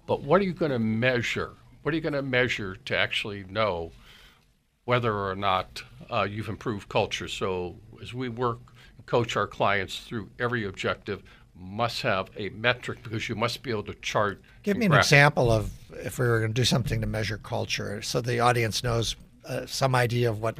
but 0.08 0.22
what 0.22 0.42
are 0.42 0.44
you 0.44 0.54
going 0.54 0.72
to 0.72 0.80
measure? 0.80 1.54
What 1.84 1.94
are 1.94 1.96
you 1.96 2.02
going 2.02 2.14
to 2.14 2.22
measure 2.22 2.76
to 2.76 2.98
actually 2.98 3.46
know 3.46 3.92
whether 4.86 5.14
or 5.14 5.36
not 5.36 5.84
uh, 6.12 6.28
you've 6.30 6.50
improved 6.50 6.90
culture? 6.90 7.28
So 7.28 7.78
as 8.02 8.14
we 8.14 8.30
work, 8.30 8.60
coach 9.06 9.36
our 9.36 9.48
clients 9.48 10.00
through 10.00 10.30
every 10.40 10.66
objective, 10.66 11.24
must 11.56 12.02
have 12.02 12.30
a 12.38 12.50
metric 12.50 13.04
because 13.04 13.30
you 13.30 13.36
must 13.36 13.64
be 13.64 13.72
able 13.72 13.84
to 13.84 13.94
chart. 13.96 14.42
Give 14.64 14.78
me 14.78 14.86
an 14.86 14.92
graph. 14.92 15.04
example 15.04 15.52
of 15.52 15.72
if 15.92 16.20
we 16.20 16.28
were 16.28 16.40
going 16.40 16.54
to 16.54 16.62
do 16.62 16.66
something 16.66 17.02
to 17.02 17.08
measure 17.08 17.38
culture, 17.38 18.02
so 18.02 18.22
the 18.22 18.40
audience 18.40 18.84
knows 18.84 19.16
uh, 19.48 19.66
some 19.66 19.96
idea 19.96 20.30
of 20.30 20.42
what 20.42 20.58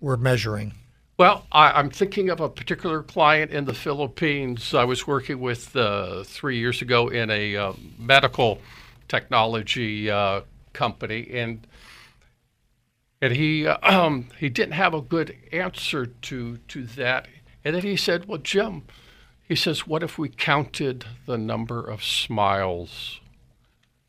we're 0.00 0.16
measuring. 0.16 0.74
Well, 1.18 1.46
I, 1.52 1.78
am 1.78 1.90
thinking 1.90 2.30
of 2.30 2.40
a 2.40 2.48
particular 2.48 3.02
client 3.02 3.50
in 3.52 3.64
the 3.64 3.74
Philippines. 3.74 4.74
I 4.74 4.84
was 4.84 5.06
working 5.06 5.40
with 5.40 5.76
uh, 5.76 6.24
three 6.24 6.58
years 6.58 6.82
ago 6.82 7.08
in 7.08 7.30
a 7.30 7.56
uh, 7.56 7.72
medical 7.98 8.58
technology 9.08 10.10
uh, 10.10 10.40
company, 10.72 11.28
and 11.32 11.66
and 13.20 13.34
he 13.34 13.66
uh, 13.66 13.76
um, 13.82 14.28
he 14.38 14.48
didn't 14.48 14.72
have 14.72 14.94
a 14.94 15.00
good 15.00 15.36
answer 15.52 16.06
to 16.06 16.56
to 16.56 16.84
that. 16.84 17.28
And 17.64 17.76
then 17.76 17.82
he 17.82 17.96
said, 17.96 18.26
"Well, 18.26 18.38
Jim," 18.38 18.82
he 19.52 19.56
says, 19.56 19.86
"What 19.86 20.02
if 20.02 20.18
we 20.18 20.28
counted 20.28 21.04
the 21.26 21.38
number 21.38 21.80
of 21.80 22.02
smiles, 22.02 23.20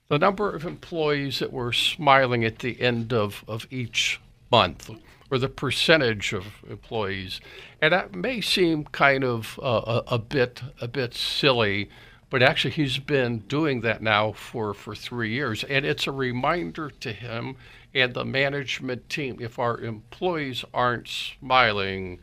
the 0.08 0.20
number 0.20 0.50
of 0.50 0.66
employees 0.66 1.39
that 1.39 1.52
were 1.52 1.74
smiling 1.74 2.44
at 2.44 2.60
the 2.60 2.80
end 2.82 3.14
of 3.14 3.44
of 3.48 3.68
each 3.70 4.20
month?" 4.52 4.89
or 5.34 5.39
the 5.39 5.50
percentage 5.50 6.32
of 6.32 6.46
employees. 6.70 7.41
And 7.82 7.91
that 7.91 8.14
may 8.14 8.39
seem 8.39 8.84
kind 8.84 9.24
of 9.24 9.60
uh, 9.64 10.02
a, 10.08 10.16
a, 10.16 10.20
bit 10.20 10.62
a 10.80 10.88
bit 10.88 11.16
silly, 11.16 11.89
but 12.30 12.44
actually 12.44 12.76
he's 12.76 13.00
been 13.00 13.39
doing 13.39 13.82
that 13.82 14.04
now 14.04 14.34
for, 14.34 14.76
for 14.76 14.94
three 14.94 15.32
years. 15.32 15.64
And 15.64 15.88
it's 15.88 16.06
a 16.06 16.12
reminder 16.12 16.91
to 16.91 17.12
him 17.12 17.56
and 17.96 18.14
the 18.14 18.26
management 18.26 19.10
team 19.10 19.38
if 19.39 19.58
our 19.58 19.80
employees 19.80 20.64
aren't 20.72 21.08
smiling, 21.08 22.20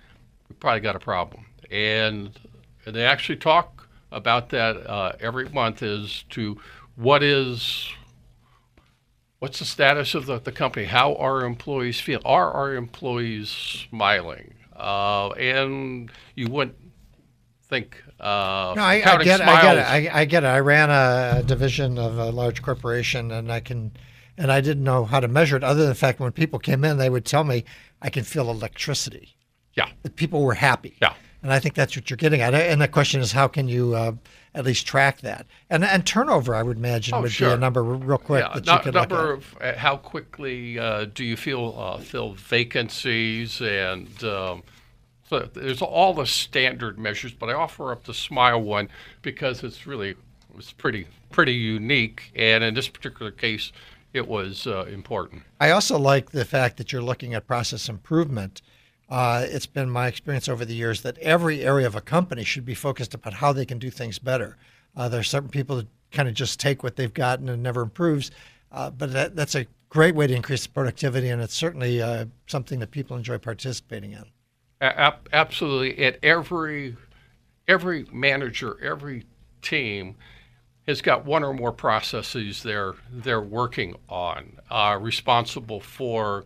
we 0.49 0.55
probably 0.61 0.81
got 0.81 0.95
a 0.95 1.01
problem. 1.01 1.47
And, 1.71 2.31
they 2.87 3.05
actually 3.05 3.37
talk 3.37 3.89
about 4.13 4.51
that 4.51 4.77
uh, 4.87 5.13
every 5.21 5.49
month 5.49 5.83
is 5.83 6.25
to 6.31 6.61
what 6.97 7.23
is 7.23 7.89
What's 9.41 9.59
the 9.59 9.65
status 9.65 10.15
of 10.15 10.27
the, 10.27 10.39
the 10.39 10.53
company? 10.53 10.85
How 10.85 11.15
are 11.15 11.47
employees 11.47 11.99
feel? 11.99 12.21
Are 12.27 12.53
our 12.53 12.75
employees 12.75 13.49
smiling? 13.49 14.53
Uh, 14.77 15.31
and 15.31 16.11
you 16.35 16.49
wouldn't 16.49 16.77
think. 17.67 18.03
Uh, 18.21 18.75
no, 18.77 18.83
I, 18.83 19.03
I, 19.03 19.25
get, 19.25 19.41
I, 19.41 19.63
get 19.63 19.79
it. 19.79 19.81
I, 19.81 20.21
I, 20.21 20.25
get 20.27 20.45
it. 20.45 20.47
I 20.47 20.61
ran 20.61 20.91
a, 20.91 21.43
division 21.43 21.97
of 21.99 22.19
a 22.19 22.31
large 22.31 22.61
corporation, 22.61 23.31
and 23.31 23.51
I 23.51 23.61
can, 23.61 23.93
and 24.37 24.53
I 24.53 24.61
didn't 24.61 24.85
know 24.85 25.07
how 25.07 25.21
to 25.21 25.29
measure 25.29 25.57
it. 25.57 25.65
Other 25.65 25.81
than 25.81 25.89
the 25.89 25.95
fact 25.95 26.21
when 26.21 26.33
people 26.33 26.59
came 26.59 26.85
in, 26.85 26.99
they 26.99 27.09
would 27.09 27.25
tell 27.25 27.45
me 27.45 27.65
I 28.03 28.11
can 28.11 28.25
feel 28.25 28.51
electricity. 28.51 29.37
Yeah, 29.73 29.89
the 30.03 30.11
people 30.11 30.43
were 30.43 30.53
happy. 30.53 30.99
Yeah, 31.01 31.15
and 31.43 31.53
I 31.53 31.59
think 31.59 31.75
that's 31.75 31.97
what 31.97 32.11
you're 32.11 32.17
getting 32.17 32.41
at. 32.41 32.55
And 32.55 32.81
the 32.81 32.89
question 32.89 33.21
is, 33.21 33.33
how 33.33 33.49
can 33.49 33.69
you 33.69 33.95
uh, 33.95 34.13
at 34.55 34.65
least 34.65 34.87
track 34.87 35.21
that? 35.21 35.47
And 35.69 35.85
and 35.85 36.07
turnover, 36.07 36.55
I 36.55 36.63
would 36.63 36.77
imagine, 36.77 37.15
oh, 37.15 37.23
would 37.23 37.33
sure. 37.33 37.51
be 37.51 37.55
a 37.55 37.59
number 37.59 37.83
real 37.83 38.19
quick 38.19 38.45
yeah, 38.45 38.61
that 38.61 38.67
you 38.67 38.79
could 38.81 38.95
number 38.95 39.17
look 39.17 39.45
at. 39.61 39.71
of 39.71 39.77
uh, 39.77 39.79
how 39.79 39.97
quickly 39.97 40.79
uh, 40.79 41.07
do 41.13 41.25
you 41.25 41.37
feel 41.37 41.75
uh, 41.79 41.99
fill 41.99 42.35
vacancies 42.35 43.61
and. 43.61 44.23
Um, 44.25 44.63
so 45.31 45.49
there's 45.55 45.81
all 45.81 46.13
the 46.13 46.27
standard 46.27 46.99
measures, 46.99 47.33
but 47.33 47.49
I 47.49 47.53
offer 47.53 47.93
up 47.93 48.03
the 48.03 48.13
Smile 48.13 48.61
one 48.61 48.89
because 49.23 49.63
it's 49.63 49.87
really 49.87 50.17
it's 50.59 50.73
pretty 50.73 51.07
pretty 51.31 51.55
unique, 51.55 52.33
and 52.35 52.65
in 52.65 52.75
this 52.75 52.89
particular 52.89 53.31
case, 53.31 53.71
it 54.13 54.27
was 54.27 54.67
uh, 54.67 54.87
important. 54.87 55.43
I 55.61 55.71
also 55.71 55.99
like 55.99 56.33
the 56.33 56.45
fact 56.45 56.79
that 56.79 56.93
you're 56.93 57.01
looking 57.01 57.33
at 57.35 57.47
process 57.47 57.89
improvement 57.89 58.61
uh, 59.11 59.45
it's 59.49 59.67
been 59.67 59.91
my 59.91 60.07
experience 60.07 60.49
over 60.49 60.65
the 60.65 60.75
years 60.75 61.03
that 61.03 61.19
every 61.19 61.63
area 61.63 61.87
of 61.87 61.97
a 61.97 62.01
company 62.01 62.45
should 62.45 62.65
be 62.65 62.75
focused 62.75 63.15
about 63.15 63.35
how 63.35 63.53
they 63.53 63.67
can 63.67 63.79
do 63.79 63.91
things 63.91 64.19
better. 64.19 64.57
Uh, 64.97 65.09
there 65.09 65.21
are 65.21 65.25
certain 65.25 65.49
people 65.49 65.77
that 65.77 65.89
kind 66.13 66.29
of 66.29 66.35
just 66.35 66.61
take 66.61 66.83
what 66.83 66.97
they've 66.97 67.15
gotten 67.15 67.49
and 67.49 67.63
never 67.63 67.83
improves, 67.83 68.31
uh, 68.73 68.91
but 68.91 69.13
that, 69.13 69.37
that's 69.37 69.55
a 69.55 69.67
great 69.89 70.15
way 70.15 70.27
to 70.27 70.35
increase 70.35 70.67
productivity, 70.67 71.29
and 71.29 71.43
it's 71.43 71.55
certainly 71.55 72.01
uh, 72.01 72.25
something 72.47 72.79
that 72.79 72.91
people 72.91 73.17
enjoy 73.17 73.39
participating 73.39 74.13
in. 74.13 74.25
Absolutely, 74.81 76.03
at 76.05 76.19
every 76.23 76.97
every 77.69 78.07
manager, 78.11 78.83
every 78.83 79.27
team 79.61 80.17
has 80.87 81.03
got 81.03 81.25
one 81.25 81.45
or 81.45 81.53
more 81.53 81.73
processes 81.73 82.63
they're 82.63 82.95
they're 83.13 83.43
working 83.43 83.95
on, 84.09 84.59
uh, 84.71 84.97
responsible 85.01 85.81
for 85.81 86.45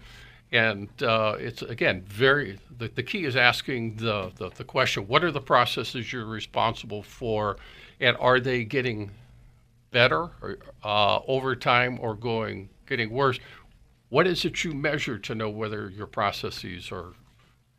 and 0.54 0.88
uh, 1.02 1.34
it's 1.38 1.62
again 1.62 2.04
very 2.06 2.58
the, 2.78 2.88
the 2.88 3.02
key 3.02 3.24
is 3.24 3.34
asking 3.34 3.96
the, 3.96 4.30
the, 4.36 4.50
the 4.50 4.62
question 4.62 5.06
what 5.08 5.24
are 5.24 5.32
the 5.32 5.40
processes 5.40 6.12
you're 6.12 6.24
responsible 6.24 7.02
for? 7.02 7.56
And 8.00 8.16
are 8.18 8.38
they 8.38 8.64
getting 8.64 9.10
better 9.90 10.30
uh, 10.84 11.20
over 11.26 11.56
time 11.56 11.98
or 12.00 12.14
going 12.14 12.68
getting 12.86 13.10
worse? 13.10 13.38
What 14.10 14.28
is 14.28 14.44
it 14.44 14.62
you 14.62 14.72
measure 14.72 15.18
to 15.18 15.34
know 15.34 15.50
whether 15.50 15.90
your 15.90 16.06
processes 16.06 16.92
are 16.92 17.12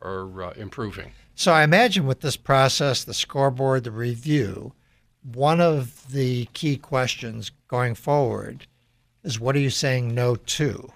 are 0.02 0.42
uh, 0.42 0.50
improving? 0.52 1.12
So 1.34 1.52
i 1.52 1.62
imagine 1.62 2.06
with 2.06 2.20
this 2.20 2.36
process 2.36 3.04
the 3.04 3.14
scoreboard 3.14 3.84
the 3.84 3.90
review 3.90 4.74
one 5.22 5.60
of 5.60 6.12
the 6.12 6.44
key 6.52 6.76
questions 6.76 7.50
going 7.68 7.94
forward 7.94 8.66
is 9.24 9.40
what 9.40 9.56
are 9.56 9.60
you 9.60 9.70
saying 9.70 10.14
no 10.14 10.36
to 10.36 10.92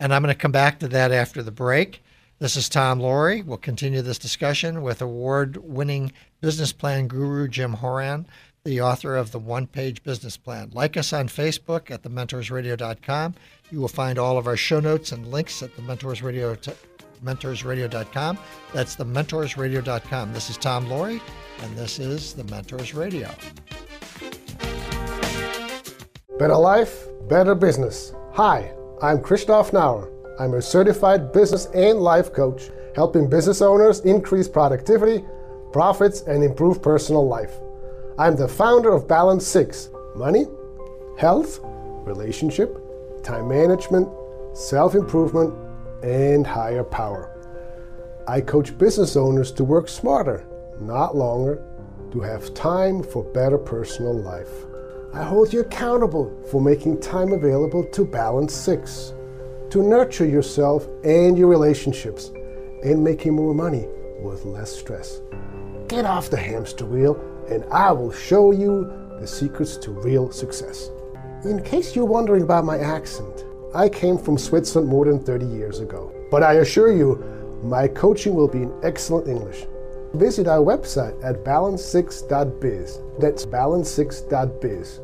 and 0.00 0.12
I'm 0.12 0.22
going 0.22 0.34
to 0.34 0.40
come 0.40 0.50
back 0.50 0.78
to 0.80 0.88
that 0.88 1.12
after 1.12 1.42
the 1.42 1.52
break. 1.52 2.02
This 2.38 2.56
is 2.56 2.70
Tom 2.70 2.98
Loarie. 3.00 3.44
We'll 3.44 3.58
continue 3.58 4.00
this 4.00 4.18
discussion 4.18 4.80
with 4.80 5.02
award 5.02 5.58
winning 5.58 6.10
business 6.40 6.72
plan 6.72 7.06
guru 7.06 7.46
Jim 7.46 7.74
Horan, 7.74 8.26
the 8.64 8.80
author 8.80 9.14
of 9.14 9.30
the 9.30 9.38
One 9.38 9.66
Page 9.66 10.02
Business 10.02 10.38
Plan. 10.38 10.70
Like 10.72 10.96
us 10.96 11.12
on 11.12 11.28
Facebook 11.28 11.90
at 11.90 12.02
thementorsradio.com. 12.02 13.34
You 13.70 13.80
will 13.80 13.88
find 13.88 14.18
all 14.18 14.38
of 14.38 14.46
our 14.46 14.56
show 14.56 14.80
notes 14.80 15.12
and 15.12 15.30
links 15.30 15.62
at 15.62 15.76
the 15.76 15.82
Mentors 15.82 16.22
Radio 16.22 16.54
t- 16.54 16.72
mentorsradio.com. 17.22 18.38
That's 18.72 18.94
the 18.94 19.04
mentorsradio.com. 19.04 20.32
This 20.32 20.48
is 20.48 20.56
Tom 20.56 20.86
Loarie, 20.86 21.20
and 21.60 21.76
this 21.76 21.98
is 21.98 22.32
the 22.32 22.44
Mentors 22.44 22.94
Radio. 22.94 23.30
Better 26.38 26.56
life, 26.56 27.04
better 27.28 27.54
business. 27.54 28.14
Hi. 28.32 28.72
I'm 29.02 29.22
Christoph 29.22 29.72
Nauer. 29.72 30.10
I'm 30.38 30.52
a 30.52 30.60
certified 30.60 31.32
business 31.32 31.68
and 31.72 32.00
life 32.00 32.34
coach, 32.34 32.68
helping 32.94 33.30
business 33.30 33.62
owners 33.62 34.00
increase 34.00 34.46
productivity, 34.46 35.24
profits, 35.72 36.20
and 36.22 36.44
improve 36.44 36.82
personal 36.82 37.26
life. 37.26 37.54
I'm 38.18 38.36
the 38.36 38.46
founder 38.46 38.92
of 38.92 39.08
Balance 39.08 39.46
6 39.46 39.88
money, 40.16 40.44
health, 41.16 41.60
relationship, 42.04 42.76
time 43.22 43.48
management, 43.48 44.06
self 44.52 44.94
improvement, 44.94 45.54
and 46.02 46.46
higher 46.46 46.84
power. 46.84 47.34
I 48.28 48.42
coach 48.42 48.76
business 48.76 49.16
owners 49.16 49.50
to 49.52 49.64
work 49.64 49.88
smarter, 49.88 50.46
not 50.78 51.16
longer, 51.16 51.64
to 52.12 52.20
have 52.20 52.52
time 52.52 53.02
for 53.02 53.24
better 53.24 53.56
personal 53.56 54.14
life. 54.14 54.66
I 55.12 55.24
hold 55.24 55.52
you 55.52 55.60
accountable 55.60 56.30
for 56.50 56.60
making 56.60 57.00
time 57.00 57.32
available 57.32 57.82
to 57.82 58.04
balance 58.04 58.54
six, 58.54 59.12
to 59.70 59.82
nurture 59.82 60.24
yourself 60.24 60.86
and 61.02 61.36
your 61.36 61.48
relationships, 61.48 62.30
and 62.84 63.02
making 63.02 63.34
more 63.34 63.52
money 63.52 63.88
with 64.22 64.44
less 64.44 64.70
stress. 64.70 65.20
Get 65.88 66.04
off 66.04 66.30
the 66.30 66.36
hamster 66.36 66.86
wheel, 66.86 67.20
and 67.50 67.64
I 67.72 67.90
will 67.90 68.12
show 68.12 68.52
you 68.52 68.88
the 69.18 69.26
secrets 69.26 69.76
to 69.78 69.90
real 69.90 70.30
success. 70.30 70.90
In 71.44 71.60
case 71.64 71.96
you're 71.96 72.04
wondering 72.04 72.42
about 72.42 72.64
my 72.64 72.78
accent, 72.78 73.44
I 73.74 73.88
came 73.88 74.16
from 74.16 74.38
Switzerland 74.38 74.88
more 74.88 75.06
than 75.06 75.18
30 75.18 75.44
years 75.44 75.80
ago. 75.80 76.12
But 76.30 76.44
I 76.44 76.54
assure 76.54 76.92
you, 76.92 77.16
my 77.64 77.88
coaching 77.88 78.34
will 78.34 78.48
be 78.48 78.62
in 78.62 78.72
excellent 78.84 79.26
English. 79.26 79.66
Visit 80.14 80.48
our 80.48 80.58
website 80.58 81.22
at 81.24 81.44
balance6.biz. 81.44 83.00
That's 83.18 83.46
balance6.biz. 83.46 85.00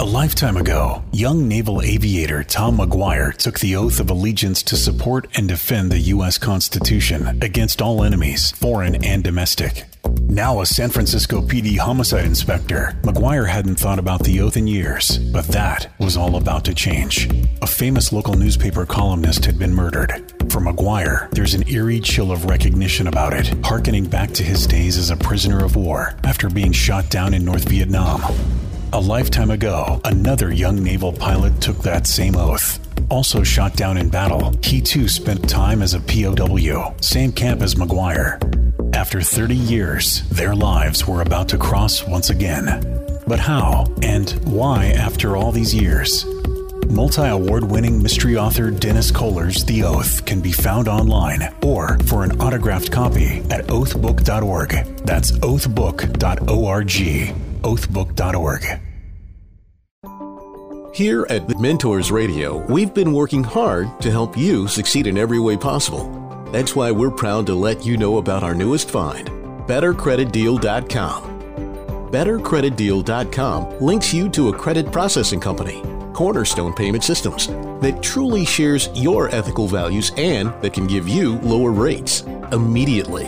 A 0.00 0.04
lifetime 0.04 0.56
ago, 0.56 1.04
young 1.12 1.46
naval 1.46 1.82
aviator 1.82 2.42
Tom 2.42 2.78
McGuire 2.78 3.34
took 3.36 3.58
the 3.58 3.76
oath 3.76 4.00
of 4.00 4.08
allegiance 4.08 4.62
to 4.62 4.76
support 4.76 5.28
and 5.36 5.46
defend 5.46 5.92
the 5.92 5.98
U.S. 5.98 6.38
Constitution 6.38 7.38
against 7.42 7.82
all 7.82 8.02
enemies, 8.02 8.50
foreign 8.50 9.04
and 9.04 9.22
domestic. 9.22 9.84
Now 10.22 10.62
a 10.62 10.66
San 10.66 10.88
Francisco 10.88 11.42
PD 11.42 11.76
homicide 11.76 12.24
inspector, 12.24 12.96
McGuire 13.02 13.46
hadn't 13.48 13.78
thought 13.78 13.98
about 13.98 14.24
the 14.24 14.40
oath 14.40 14.56
in 14.56 14.66
years, 14.66 15.18
but 15.18 15.46
that 15.48 15.92
was 15.98 16.16
all 16.16 16.36
about 16.36 16.64
to 16.64 16.74
change. 16.74 17.28
A 17.60 17.66
famous 17.66 18.10
local 18.10 18.34
newspaper 18.34 18.86
columnist 18.86 19.44
had 19.44 19.58
been 19.58 19.74
murdered. 19.74 20.29
For 20.50 20.58
McGuire, 20.58 21.30
there's 21.30 21.54
an 21.54 21.68
eerie 21.68 22.00
chill 22.00 22.32
of 22.32 22.46
recognition 22.46 23.06
about 23.06 23.34
it, 23.34 23.46
harkening 23.64 24.06
back 24.06 24.32
to 24.32 24.42
his 24.42 24.66
days 24.66 24.98
as 24.98 25.10
a 25.10 25.16
prisoner 25.16 25.64
of 25.64 25.76
war 25.76 26.16
after 26.24 26.50
being 26.50 26.72
shot 26.72 27.08
down 27.08 27.34
in 27.34 27.44
North 27.44 27.68
Vietnam. 27.68 28.20
A 28.92 28.98
lifetime 28.98 29.52
ago, 29.52 30.00
another 30.04 30.50
young 30.52 30.82
naval 30.82 31.12
pilot 31.12 31.60
took 31.60 31.78
that 31.84 32.08
same 32.08 32.34
oath. 32.34 32.80
Also 33.10 33.44
shot 33.44 33.76
down 33.76 33.96
in 33.96 34.08
battle, 34.08 34.52
he 34.60 34.80
too 34.80 35.06
spent 35.06 35.48
time 35.48 35.82
as 35.82 35.94
a 35.94 36.00
POW, 36.00 36.96
same 37.00 37.30
camp 37.30 37.62
as 37.62 37.76
McGuire. 37.76 38.42
After 38.92 39.22
30 39.22 39.54
years, 39.54 40.28
their 40.30 40.56
lives 40.56 41.06
were 41.06 41.22
about 41.22 41.48
to 41.50 41.58
cross 41.58 42.04
once 42.08 42.28
again. 42.28 42.66
But 43.24 43.38
how 43.38 43.86
and 44.02 44.30
why 44.46 44.86
after 44.86 45.36
all 45.36 45.52
these 45.52 45.72
years? 45.72 46.26
Multi 46.90 47.28
award 47.28 47.64
winning 47.64 48.02
mystery 48.02 48.36
author 48.36 48.70
Dennis 48.70 49.12
Koller's 49.12 49.64
The 49.64 49.84
Oath 49.84 50.24
can 50.26 50.40
be 50.40 50.52
found 50.52 50.88
online 50.88 51.54
or 51.62 51.98
for 52.00 52.24
an 52.24 52.40
autographed 52.40 52.90
copy 52.90 53.38
at 53.50 53.66
oathbook.org. 53.66 54.70
That's 55.04 55.32
oathbook.org. 55.32 56.88
Oathbook.org. 57.62 58.80
Here 60.92 61.24
at 61.30 61.46
the 61.46 61.56
Mentors 61.58 62.10
Radio, 62.10 62.66
we've 62.66 62.92
been 62.92 63.12
working 63.12 63.44
hard 63.44 64.00
to 64.00 64.10
help 64.10 64.36
you 64.36 64.66
succeed 64.66 65.06
in 65.06 65.16
every 65.16 65.38
way 65.38 65.56
possible. 65.56 66.10
That's 66.50 66.74
why 66.74 66.90
we're 66.90 67.12
proud 67.12 67.46
to 67.46 67.54
let 67.54 67.86
you 67.86 67.96
know 67.96 68.18
about 68.18 68.42
our 68.42 68.54
newest 68.54 68.90
find, 68.90 69.28
BetterCreditDeal.com. 69.68 71.30
BetterCreditDeal.com 72.10 73.78
links 73.78 74.12
you 74.12 74.28
to 74.30 74.48
a 74.48 74.58
credit 74.58 74.90
processing 74.90 75.38
company, 75.38 75.80
Cornerstone 76.20 76.74
Payment 76.74 77.02
Systems, 77.02 77.46
that 77.80 78.02
truly 78.02 78.44
shares 78.44 78.90
your 78.92 79.34
ethical 79.34 79.66
values 79.66 80.12
and 80.18 80.52
that 80.60 80.74
can 80.74 80.86
give 80.86 81.08
you 81.08 81.38
lower 81.38 81.70
rates 81.70 82.24
immediately. 82.52 83.24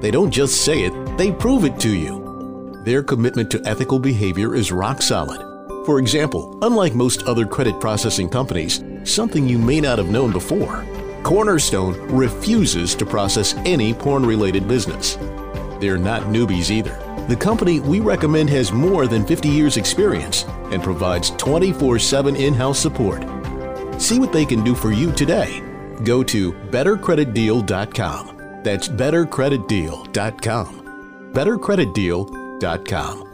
They 0.00 0.12
don't 0.12 0.30
just 0.30 0.64
say 0.64 0.84
it, 0.84 1.18
they 1.18 1.32
prove 1.32 1.64
it 1.64 1.80
to 1.80 1.92
you. 1.92 2.80
Their 2.84 3.02
commitment 3.02 3.50
to 3.50 3.62
ethical 3.64 3.98
behavior 3.98 4.54
is 4.54 4.70
rock 4.70 5.02
solid. 5.02 5.40
For 5.84 5.98
example, 5.98 6.60
unlike 6.62 6.94
most 6.94 7.24
other 7.24 7.44
credit 7.44 7.80
processing 7.80 8.28
companies, 8.28 8.84
something 9.02 9.48
you 9.48 9.58
may 9.58 9.80
not 9.80 9.98
have 9.98 10.08
known 10.08 10.30
before, 10.30 10.86
Cornerstone 11.24 11.94
refuses 12.08 12.94
to 12.94 13.04
process 13.04 13.54
any 13.64 13.92
porn 13.92 14.24
related 14.24 14.68
business. 14.68 15.16
They're 15.80 15.98
not 15.98 16.22
newbies 16.22 16.70
either. 16.70 17.11
The 17.28 17.36
company 17.36 17.78
we 17.80 18.00
recommend 18.00 18.50
has 18.50 18.72
more 18.72 19.06
than 19.06 19.24
50 19.24 19.48
years' 19.48 19.76
experience 19.76 20.44
and 20.72 20.82
provides 20.82 21.30
24 21.30 21.98
7 21.98 22.36
in 22.36 22.54
house 22.54 22.78
support. 22.78 23.22
See 24.00 24.18
what 24.18 24.32
they 24.32 24.44
can 24.44 24.64
do 24.64 24.74
for 24.74 24.90
you 24.90 25.12
today. 25.12 25.62
Go 26.04 26.22
to 26.24 26.52
bettercreditdeal.com. 26.52 28.60
That's 28.64 28.88
bettercreditdeal.com. 28.88 30.78
Bettercreditdeal.com. 31.32 33.28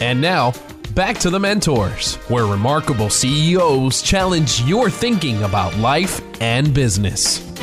And 0.00 0.20
now, 0.20 0.52
back 0.94 1.18
to 1.18 1.30
the 1.30 1.38
mentors, 1.40 2.16
where 2.28 2.46
remarkable 2.46 3.08
CEOs 3.08 4.02
challenge 4.02 4.60
your 4.62 4.90
thinking 4.90 5.44
about 5.44 5.76
life 5.78 6.20
and 6.42 6.74
business. 6.74 7.53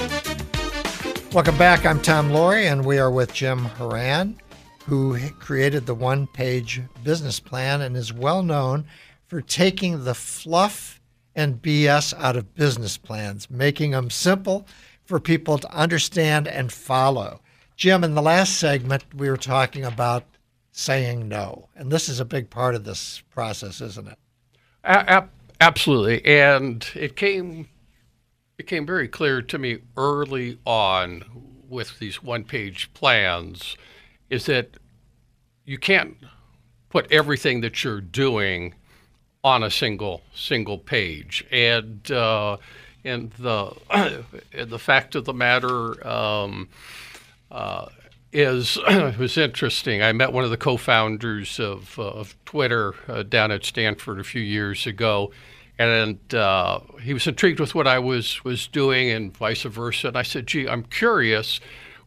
Welcome 1.33 1.57
back. 1.57 1.85
I'm 1.85 2.01
Tom 2.01 2.29
Loarie, 2.29 2.69
and 2.69 2.83
we 2.83 2.99
are 2.99 3.09
with 3.09 3.33
Jim 3.33 3.59
Horan, 3.59 4.37
who 4.85 5.17
created 5.29 5.85
the 5.85 5.95
one 5.95 6.27
page 6.27 6.81
business 7.05 7.39
plan 7.39 7.79
and 7.79 7.95
is 7.95 8.11
well 8.11 8.43
known 8.43 8.85
for 9.27 9.39
taking 9.39 10.03
the 10.03 10.13
fluff 10.13 10.99
and 11.33 11.61
BS 11.61 12.13
out 12.17 12.35
of 12.35 12.53
business 12.53 12.97
plans, 12.97 13.49
making 13.49 13.91
them 13.91 14.09
simple 14.09 14.67
for 15.05 15.21
people 15.21 15.57
to 15.57 15.73
understand 15.73 16.49
and 16.49 16.69
follow. 16.69 17.39
Jim, 17.77 18.03
in 18.03 18.13
the 18.13 18.21
last 18.21 18.59
segment, 18.59 19.05
we 19.15 19.29
were 19.29 19.37
talking 19.37 19.85
about 19.85 20.25
saying 20.73 21.29
no. 21.29 21.69
And 21.77 21.89
this 21.89 22.09
is 22.09 22.19
a 22.19 22.25
big 22.25 22.49
part 22.49 22.75
of 22.75 22.83
this 22.83 23.23
process, 23.29 23.79
isn't 23.79 24.09
it? 24.09 24.17
Absolutely. 25.61 26.25
And 26.25 26.85
it 26.93 27.15
came 27.15 27.69
became 28.61 28.85
very 28.85 29.07
clear 29.07 29.41
to 29.41 29.57
me 29.57 29.79
early 29.97 30.59
on 30.67 31.23
with 31.67 31.97
these 31.97 32.21
one-page 32.21 32.93
plans 32.93 33.75
is 34.29 34.45
that 34.45 34.69
you 35.65 35.79
can't 35.79 36.15
put 36.87 37.11
everything 37.11 37.61
that 37.61 37.83
you're 37.83 37.99
doing 37.99 38.75
on 39.43 39.63
a 39.63 39.71
single 39.71 40.21
single 40.35 40.77
page. 40.77 41.43
And 41.51 42.11
uh, 42.11 42.57
and 43.03 43.31
the 43.31 43.71
and 44.53 44.69
the 44.69 44.77
fact 44.77 45.15
of 45.15 45.25
the 45.25 45.33
matter 45.33 46.07
um, 46.07 46.69
uh, 47.49 47.87
is 48.31 48.77
was 49.17 49.39
interesting. 49.39 50.03
I 50.03 50.11
met 50.11 50.33
one 50.33 50.43
of 50.43 50.51
the 50.51 50.57
co-founders 50.57 51.59
of, 51.59 51.97
uh, 51.97 52.03
of 52.03 52.35
Twitter 52.45 52.93
uh, 53.07 53.23
down 53.23 53.49
at 53.49 53.65
Stanford 53.65 54.19
a 54.19 54.23
few 54.23 54.43
years 54.43 54.85
ago, 54.85 55.31
and 55.89 56.35
uh, 56.35 56.79
he 57.01 57.13
was 57.13 57.25
intrigued 57.27 57.59
with 57.59 57.73
what 57.73 57.87
I 57.87 57.99
was 57.99 58.43
was 58.43 58.67
doing, 58.67 59.09
and 59.09 59.35
vice 59.35 59.63
versa. 59.63 60.09
And 60.09 60.17
I 60.17 60.23
said, 60.23 60.47
"Gee, 60.47 60.67
I'm 60.67 60.83
curious." 60.83 61.59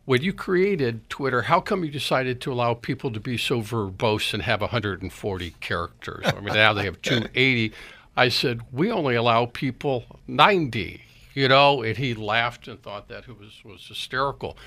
When 0.07 0.21
you 0.21 0.35
created 0.35 1.09
Twitter, 1.09 1.41
how 1.41 1.61
come 1.61 1.83
you 1.83 1.91
decided 1.91 2.39
to 2.43 2.53
allow 2.53 2.75
people 2.75 3.11
to 3.11 3.21
be 3.21 3.39
so 3.39 3.63
verbose 3.63 4.35
and 4.35 4.43
have 4.43 4.61
140 4.61 5.51
characters? 5.61 6.27
I 6.27 6.41
mean, 6.41 6.53
now 6.53 6.75
they 6.75 6.85
have 6.85 7.01
280. 7.01 7.73
I 8.17 8.29
said, 8.29 8.61
we 8.71 8.91
only 8.91 9.15
allow 9.15 9.47
people 9.47 10.05
90, 10.29 11.03
you 11.33 11.49
know, 11.49 11.83
and 11.83 11.97
he 11.97 12.13
laughed 12.13 12.69
and 12.69 12.81
thought 12.83 13.09
that 13.09 13.29
it 13.29 13.39
was, 13.39 13.63
was 13.65 13.87
hysterical. 13.89 14.59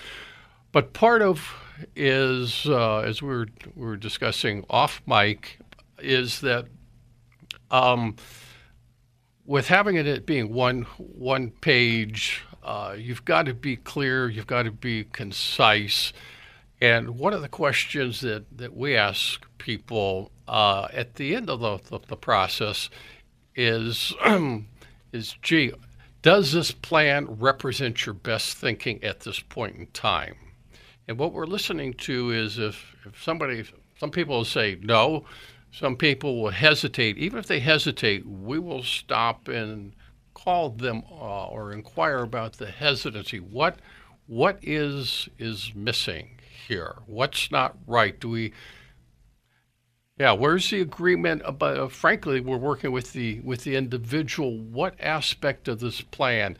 But 0.71 0.93
part 0.93 1.21
of 1.21 1.53
is 1.95 2.65
uh, 2.65 2.99
as 2.99 3.21
we 3.21 3.29
were 3.29 3.47
we 3.75 3.85
were 3.85 3.95
discussing 3.95 4.65
off 4.69 5.01
mic 5.05 5.59
is 5.99 6.41
that 6.41 6.65
um, 7.71 8.15
with 9.47 9.69
having 9.69 9.95
it 9.95 10.25
being 10.25 10.53
one 10.53 10.83
one 10.97 11.49
page, 11.49 12.43
uh, 12.63 12.95
you've 12.97 13.25
got 13.25 13.45
to 13.47 13.53
be 13.53 13.77
clear, 13.77 14.29
you've 14.29 14.45
got 14.45 14.63
to 14.63 14.71
be 14.71 15.05
concise. 15.05 16.13
And 16.79 17.17
one 17.17 17.33
of 17.33 17.41
the 17.41 17.47
questions 17.47 18.21
that, 18.21 18.45
that 18.57 18.75
we 18.75 18.95
ask 18.95 19.43
people 19.57 20.31
uh, 20.47 20.89
at 20.93 21.15
the 21.15 21.33
end 21.33 21.49
of 21.49 21.61
the, 21.61 21.79
the, 21.89 22.05
the 22.07 22.17
process 22.17 22.89
is, 23.55 24.13
is, 25.11 25.35
gee, 25.41 25.71
does 26.21 26.51
this 26.51 26.71
plan 26.71 27.25
represent 27.25 28.05
your 28.05 28.13
best 28.13 28.57
thinking 28.57 29.03
at 29.03 29.21
this 29.21 29.39
point 29.39 29.77
in 29.77 29.87
time? 29.87 30.35
And 31.07 31.17
what 31.17 31.33
we're 31.33 31.47
listening 31.47 31.93
to 31.93 32.31
is 32.31 32.59
if, 32.59 32.95
if 33.05 33.23
somebody, 33.23 33.63
some 33.97 34.11
people 34.11 34.43
say 34.43 34.77
no, 34.83 35.25
some 35.71 35.95
people 35.95 36.41
will 36.41 36.51
hesitate. 36.51 37.17
Even 37.17 37.39
if 37.39 37.47
they 37.47 37.59
hesitate, 37.59 38.25
we 38.25 38.59
will 38.59 38.83
stop 38.83 39.47
and 39.47 39.93
call 40.33 40.69
them 40.69 41.03
uh, 41.11 41.47
or 41.47 41.73
inquire 41.73 42.19
about 42.19 42.53
the 42.53 42.71
hesitancy. 42.71 43.39
What, 43.39 43.79
what 44.27 44.59
is 44.61 45.29
is 45.37 45.71
missing 45.75 46.39
here? 46.67 46.95
What's 47.05 47.51
not 47.51 47.77
right? 47.85 48.19
Do 48.19 48.29
we? 48.29 48.53
Yeah, 50.19 50.31
where's 50.31 50.69
the 50.69 50.81
agreement 50.81 51.43
about? 51.45 51.77
Uh, 51.77 51.87
frankly, 51.87 52.39
we're 52.39 52.57
working 52.57 52.91
with 52.91 53.13
the 53.13 53.39
with 53.41 53.63
the 53.63 53.75
individual. 53.75 54.57
What 54.57 54.99
aspect 54.99 55.67
of 55.67 55.79
this 55.79 56.01
plan? 56.01 56.57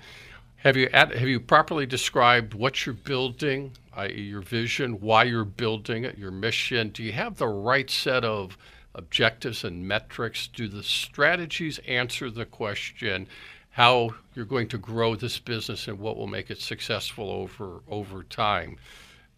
Have 0.57 0.77
you 0.77 0.89
have 0.93 1.13
you 1.21 1.39
properly 1.39 1.85
described 1.85 2.53
what 2.53 2.85
you're 2.85 2.95
building, 2.95 3.73
i.e., 3.93 4.21
your 4.21 4.41
vision, 4.41 4.99
why 4.99 5.23
you're 5.23 5.45
building 5.45 6.03
it, 6.03 6.17
your 6.17 6.31
mission? 6.31 6.89
Do 6.89 7.03
you 7.03 7.13
have 7.13 7.37
the 7.37 7.47
right 7.47 7.89
set 7.89 8.23
of 8.23 8.57
objectives 8.97 9.63
and 9.63 9.87
metrics? 9.87 10.47
Do 10.47 10.67
the 10.67 10.83
strategies 10.83 11.79
answer 11.87 12.29
the 12.29 12.45
question 12.45 13.27
how 13.71 14.09
you're 14.33 14.45
going 14.45 14.67
to 14.67 14.77
grow 14.77 15.15
this 15.15 15.37
business 15.37 15.87
and 15.87 15.99
what 15.99 16.17
will 16.17 16.27
make 16.27 16.49
it 16.49 16.59
successful 16.59 17.29
over 17.29 17.81
over 17.87 18.23
time? 18.23 18.77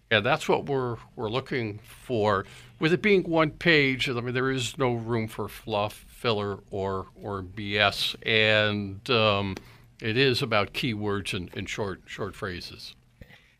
And 0.09 0.25
that's 0.25 0.47
what 0.49 0.65
we're 0.65 0.97
we're 1.15 1.29
looking 1.29 1.79
for. 1.83 2.45
With 2.79 2.93
it 2.93 3.01
being 3.01 3.23
one 3.23 3.51
page, 3.51 4.09
I 4.09 4.13
mean 4.13 4.33
there 4.33 4.49
is 4.49 4.77
no 4.77 4.93
room 4.93 5.27
for 5.27 5.47
fluff, 5.47 6.05
filler, 6.07 6.59
or 6.71 7.07
or 7.21 7.43
BS, 7.43 8.15
and 8.25 9.07
um, 9.09 9.55
it 10.01 10.17
is 10.17 10.41
about 10.41 10.73
keywords 10.73 11.33
and, 11.33 11.49
and 11.55 11.69
short 11.69 12.01
short 12.05 12.35
phrases. 12.35 12.95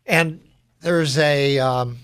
And 0.06 0.40
there's 0.80 1.18
a 1.18 1.58
um, 1.58 1.98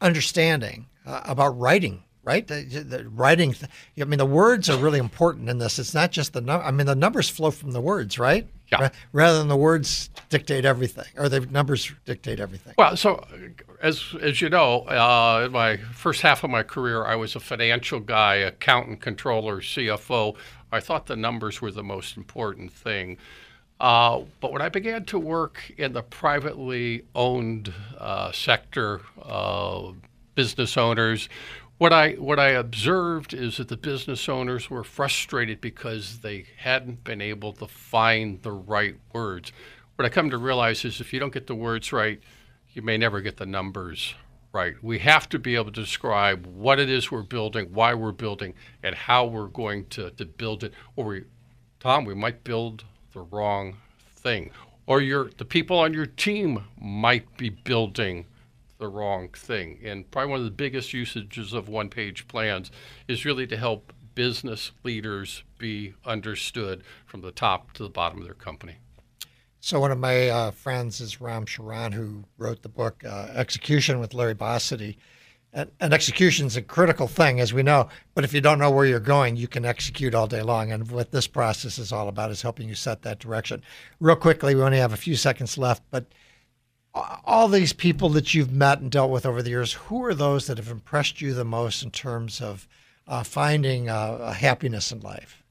understanding 0.00 0.86
uh, 1.06 1.22
about 1.24 1.58
writing 1.58 2.02
right? 2.26 2.46
The, 2.46 2.62
the 2.64 3.08
writing, 3.08 3.54
I 3.98 4.04
mean, 4.04 4.18
the 4.18 4.26
words 4.26 4.68
are 4.68 4.76
really 4.76 4.98
important 4.98 5.48
in 5.48 5.58
this. 5.58 5.78
It's 5.78 5.94
not 5.94 6.10
just 6.10 6.32
the 6.32 6.40
number. 6.40 6.66
I 6.66 6.72
mean, 6.72 6.86
the 6.86 6.96
numbers 6.96 7.28
flow 7.28 7.52
from 7.52 7.70
the 7.70 7.80
words, 7.80 8.18
right? 8.18 8.46
Yeah. 8.70 8.88
Rather 9.12 9.38
than 9.38 9.46
the 9.46 9.56
words 9.56 10.10
dictate 10.28 10.64
everything, 10.64 11.06
or 11.16 11.28
the 11.28 11.40
numbers 11.40 11.92
dictate 12.04 12.40
everything. 12.40 12.74
Well, 12.76 12.96
so 12.96 13.24
as 13.80 14.12
as 14.20 14.42
you 14.42 14.48
know, 14.48 14.80
uh, 14.88 15.44
in 15.46 15.52
my 15.52 15.76
first 15.76 16.20
half 16.20 16.42
of 16.42 16.50
my 16.50 16.64
career, 16.64 17.04
I 17.04 17.14
was 17.14 17.36
a 17.36 17.40
financial 17.40 18.00
guy, 18.00 18.34
accountant, 18.34 19.00
controller, 19.00 19.60
CFO. 19.60 20.34
I 20.72 20.80
thought 20.80 21.06
the 21.06 21.14
numbers 21.14 21.62
were 21.62 21.70
the 21.70 21.84
most 21.84 22.16
important 22.16 22.72
thing. 22.72 23.18
Uh, 23.78 24.22
but 24.40 24.50
when 24.52 24.62
I 24.62 24.68
began 24.68 25.04
to 25.04 25.18
work 25.18 25.70
in 25.78 25.92
the 25.92 26.02
privately 26.02 27.04
owned 27.14 27.72
uh, 27.98 28.32
sector, 28.32 29.02
business 30.36 30.76
owners, 30.76 31.28
what 31.78 31.92
I 31.92 32.12
what 32.12 32.38
I 32.38 32.48
observed 32.48 33.34
is 33.34 33.58
that 33.58 33.68
the 33.68 33.76
business 33.76 34.28
owners 34.28 34.70
were 34.70 34.84
frustrated 34.84 35.60
because 35.60 36.20
they 36.20 36.46
hadn't 36.58 37.04
been 37.04 37.20
able 37.20 37.52
to 37.54 37.66
find 37.66 38.42
the 38.42 38.52
right 38.52 38.96
words. 39.12 39.52
What 39.96 40.06
I 40.06 40.08
come 40.08 40.30
to 40.30 40.38
realize 40.38 40.84
is 40.84 41.00
if 41.00 41.12
you 41.12 41.20
don't 41.20 41.32
get 41.32 41.46
the 41.46 41.54
words 41.54 41.92
right, 41.92 42.20
you 42.72 42.82
may 42.82 42.96
never 42.96 43.20
get 43.20 43.36
the 43.36 43.46
numbers 43.46 44.14
right. 44.52 44.74
We 44.82 45.00
have 45.00 45.28
to 45.30 45.38
be 45.38 45.54
able 45.54 45.66
to 45.66 45.82
describe 45.82 46.46
what 46.46 46.78
it 46.78 46.88
is 46.88 47.10
we're 47.10 47.22
building, 47.22 47.66
why 47.72 47.92
we're 47.92 48.12
building, 48.12 48.54
and 48.82 48.94
how 48.94 49.26
we're 49.26 49.48
going 49.48 49.86
to, 49.88 50.10
to 50.12 50.24
build 50.24 50.64
it. 50.64 50.72
Or 50.96 51.04
we, 51.04 51.24
Tom, 51.78 52.06
we 52.06 52.14
might 52.14 52.42
build 52.42 52.84
the 53.12 53.20
wrong 53.20 53.76
thing. 54.16 54.50
Or 54.86 55.00
your 55.00 55.30
the 55.36 55.44
people 55.44 55.78
on 55.78 55.92
your 55.92 56.06
team 56.06 56.64
might 56.80 57.36
be 57.36 57.50
building 57.50 58.26
the 58.78 58.88
wrong 58.88 59.28
thing. 59.30 59.80
And 59.84 60.10
probably 60.10 60.30
one 60.30 60.38
of 60.40 60.44
the 60.44 60.50
biggest 60.50 60.92
usages 60.92 61.52
of 61.52 61.68
one 61.68 61.88
page 61.88 62.28
plans 62.28 62.70
is 63.08 63.24
really 63.24 63.46
to 63.46 63.56
help 63.56 63.92
business 64.14 64.72
leaders 64.82 65.44
be 65.58 65.94
understood 66.04 66.82
from 67.04 67.20
the 67.20 67.32
top 67.32 67.72
to 67.74 67.82
the 67.82 67.88
bottom 67.88 68.18
of 68.18 68.24
their 68.24 68.34
company. 68.34 68.76
So 69.60 69.80
one 69.80 69.90
of 69.90 69.98
my 69.98 70.28
uh, 70.28 70.50
friends 70.52 71.00
is 71.00 71.20
Ram 71.20 71.44
Charan, 71.44 71.92
who 71.92 72.24
wrote 72.38 72.62
the 72.62 72.68
book 72.68 73.02
uh, 73.04 73.28
Execution 73.34 73.98
with 73.98 74.14
Larry 74.14 74.34
Bossidy. 74.34 74.96
And, 75.52 75.70
and 75.80 75.94
execution 75.94 76.46
is 76.46 76.56
a 76.56 76.62
critical 76.62 77.08
thing, 77.08 77.40
as 77.40 77.52
we 77.54 77.62
know. 77.62 77.88
But 78.14 78.24
if 78.24 78.34
you 78.34 78.40
don't 78.40 78.58
know 78.58 78.70
where 78.70 78.84
you're 78.84 79.00
going, 79.00 79.36
you 79.36 79.48
can 79.48 79.64
execute 79.64 80.14
all 80.14 80.26
day 80.26 80.42
long. 80.42 80.70
And 80.70 80.90
what 80.90 81.10
this 81.10 81.26
process 81.26 81.78
is 81.78 81.92
all 81.92 82.08
about 82.08 82.30
is 82.30 82.42
helping 82.42 82.68
you 82.68 82.74
set 82.74 83.02
that 83.02 83.18
direction. 83.18 83.62
Real 83.98 84.16
quickly, 84.16 84.54
we 84.54 84.62
only 84.62 84.78
have 84.78 84.92
a 84.92 84.98
few 84.98 85.16
seconds 85.16 85.56
left, 85.56 85.82
but 85.90 86.06
all 87.24 87.48
these 87.48 87.72
people 87.72 88.08
that 88.10 88.34
you've 88.34 88.52
met 88.52 88.80
and 88.80 88.90
dealt 88.90 89.10
with 89.10 89.26
over 89.26 89.42
the 89.42 89.50
years, 89.50 89.74
who 89.74 90.04
are 90.04 90.14
those 90.14 90.46
that 90.46 90.58
have 90.58 90.68
impressed 90.68 91.20
you 91.20 91.34
the 91.34 91.44
most 91.44 91.82
in 91.82 91.90
terms 91.90 92.40
of 92.40 92.66
uh, 93.06 93.22
finding 93.22 93.88
uh, 93.88 94.32
happiness 94.32 94.90
in 94.90 95.00
life? 95.00 95.42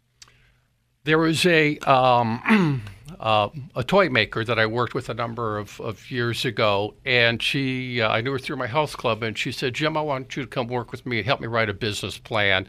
There 1.03 1.19
was 1.19 1.45
a 1.45 1.77
um, 1.79 2.81
uh, 3.19 3.49
a 3.75 3.83
toy 3.83 4.09
maker 4.09 4.43
that 4.43 4.57
I 4.57 4.65
worked 4.65 4.95
with 4.95 5.07
a 5.09 5.13
number 5.13 5.59
of, 5.59 5.79
of 5.79 6.09
years 6.09 6.45
ago, 6.45 6.95
and 7.05 7.41
she 7.41 8.01
uh, 8.01 8.09
I 8.09 8.21
knew 8.21 8.31
her 8.31 8.39
through 8.39 8.57
my 8.57 8.67
health 8.67 8.97
club, 8.97 9.21
and 9.21 9.37
she 9.37 9.51
said, 9.51 9.75
"Jim, 9.75 9.95
I 9.95 10.01
want 10.01 10.35
you 10.35 10.43
to 10.43 10.49
come 10.49 10.67
work 10.67 10.91
with 10.91 11.05
me 11.05 11.17
and 11.17 11.25
help 11.25 11.41
me 11.41 11.47
write 11.47 11.69
a 11.69 11.73
business 11.73 12.17
plan." 12.17 12.67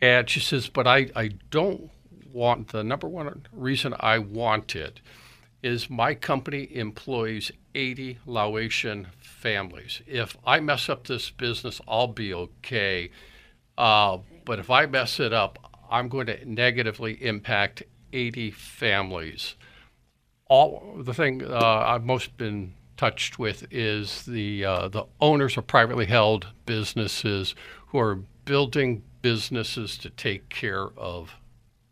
And 0.00 0.30
she 0.30 0.40
says, 0.40 0.70
"But 0.70 0.86
I 0.86 1.10
I 1.14 1.32
don't 1.50 1.90
want 2.32 2.68
the 2.68 2.82
number 2.82 3.08
one 3.08 3.46
reason 3.52 3.94
I 4.00 4.18
want 4.18 4.74
it 4.74 5.00
is 5.62 5.90
my 5.90 6.14
company 6.14 6.74
employs 6.74 7.52
80 7.74 8.18
Laotian 8.26 9.08
families. 9.18 10.02
If 10.06 10.36
I 10.46 10.60
mess 10.60 10.88
up 10.88 11.06
this 11.06 11.30
business, 11.30 11.80
I'll 11.86 12.08
be 12.08 12.32
okay. 12.32 13.10
Uh, 13.76 14.18
but 14.44 14.58
if 14.58 14.70
I 14.70 14.86
mess 14.86 15.20
it 15.20 15.32
up, 15.32 15.58
I'm 15.90 16.08
going 16.08 16.26
to 16.26 16.44
negatively 16.48 17.22
impact 17.24 17.82
80 18.12 18.50
families. 18.52 19.54
All 20.46 20.96
the 20.98 21.14
thing 21.14 21.44
uh, 21.44 21.84
I've 21.86 22.04
most 22.04 22.36
been 22.36 22.74
touched 22.96 23.38
with 23.38 23.66
is 23.70 24.24
the 24.26 24.64
uh, 24.64 24.88
the 24.88 25.04
owners 25.20 25.56
of 25.56 25.66
privately 25.66 26.06
held 26.06 26.48
businesses 26.66 27.54
who 27.86 27.98
are 27.98 28.16
building 28.44 29.02
businesses 29.22 29.96
to 29.98 30.10
take 30.10 30.48
care 30.48 30.88
of 30.98 31.34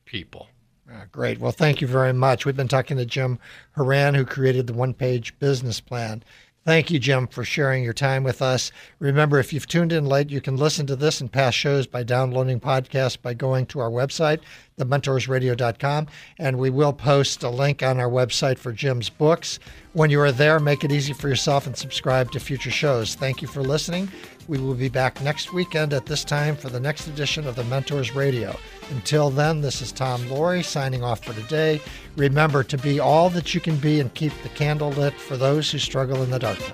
people. 0.04 0.48
Uh, 0.90 1.04
great. 1.12 1.38
Well, 1.38 1.52
thank 1.52 1.80
you 1.80 1.86
very 1.86 2.14
much. 2.14 2.46
We've 2.46 2.56
been 2.56 2.68
talking 2.68 2.96
to 2.96 3.04
Jim 3.04 3.38
Horan, 3.72 4.14
who 4.14 4.24
created 4.24 4.66
the 4.66 4.72
one 4.72 4.94
page 4.94 5.38
business 5.38 5.80
plan. 5.80 6.22
Thank 6.64 6.90
you, 6.90 6.98
Jim, 6.98 7.26
for 7.26 7.44
sharing 7.44 7.82
your 7.82 7.92
time 7.92 8.24
with 8.24 8.42
us. 8.42 8.72
Remember, 8.98 9.38
if 9.38 9.52
you've 9.52 9.66
tuned 9.66 9.92
in 9.92 10.06
late, 10.06 10.30
you 10.30 10.40
can 10.40 10.56
listen 10.56 10.86
to 10.86 10.96
this 10.96 11.20
and 11.20 11.30
past 11.30 11.56
shows 11.56 11.86
by 11.86 12.02
downloading 12.02 12.60
podcasts 12.60 13.20
by 13.20 13.34
going 13.34 13.66
to 13.66 13.80
our 13.80 13.90
website, 13.90 14.40
thementorsradio.com, 14.78 16.06
and 16.38 16.58
we 16.58 16.70
will 16.70 16.92
post 16.92 17.42
a 17.42 17.50
link 17.50 17.82
on 17.82 18.00
our 18.00 18.08
website 18.08 18.58
for 18.58 18.72
Jim's 18.72 19.10
books. 19.10 19.58
When 19.92 20.10
you 20.10 20.20
are 20.20 20.32
there, 20.32 20.60
make 20.60 20.84
it 20.84 20.92
easy 20.92 21.12
for 21.12 21.28
yourself 21.28 21.66
and 21.66 21.76
subscribe 21.76 22.30
to 22.32 22.40
future 22.40 22.70
shows. 22.70 23.14
Thank 23.14 23.42
you 23.42 23.48
for 23.48 23.62
listening. 23.62 24.10
We 24.46 24.58
will 24.58 24.74
be 24.74 24.88
back 24.88 25.20
next 25.20 25.52
weekend 25.52 25.92
at 25.92 26.06
this 26.06 26.24
time 26.24 26.56
for 26.56 26.70
the 26.70 26.80
next 26.80 27.06
edition 27.06 27.46
of 27.46 27.54
the 27.54 27.64
Mentors 27.64 28.14
Radio. 28.14 28.56
Until 28.90 29.28
then, 29.28 29.60
this 29.60 29.82
is 29.82 29.92
Tom 29.92 30.22
Loarie 30.22 30.64
signing 30.64 31.02
off 31.04 31.22
for 31.22 31.34
today. 31.34 31.82
Remember 32.16 32.62
to 32.64 32.78
be 32.78 32.98
all 32.98 33.28
that 33.30 33.54
you 33.54 33.60
can 33.60 33.76
be 33.76 34.00
and 34.00 34.12
keep 34.14 34.32
the 34.42 34.48
candle 34.50 34.90
lit 34.92 35.12
for 35.12 35.36
those 35.36 35.70
who 35.70 35.78
struggle 35.78 36.22
in 36.22 36.30
the 36.30 36.38
darkness. 36.38 36.70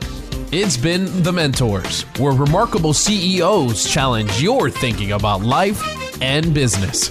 It's 0.52 0.76
been 0.76 1.06
The 1.24 1.32
Mentors, 1.32 2.02
where 2.18 2.32
remarkable 2.32 2.92
CEOs 2.92 3.90
challenge 3.90 4.40
your 4.40 4.70
thinking 4.70 5.10
about 5.10 5.40
life 5.40 5.82
and 6.22 6.54
business. 6.54 7.10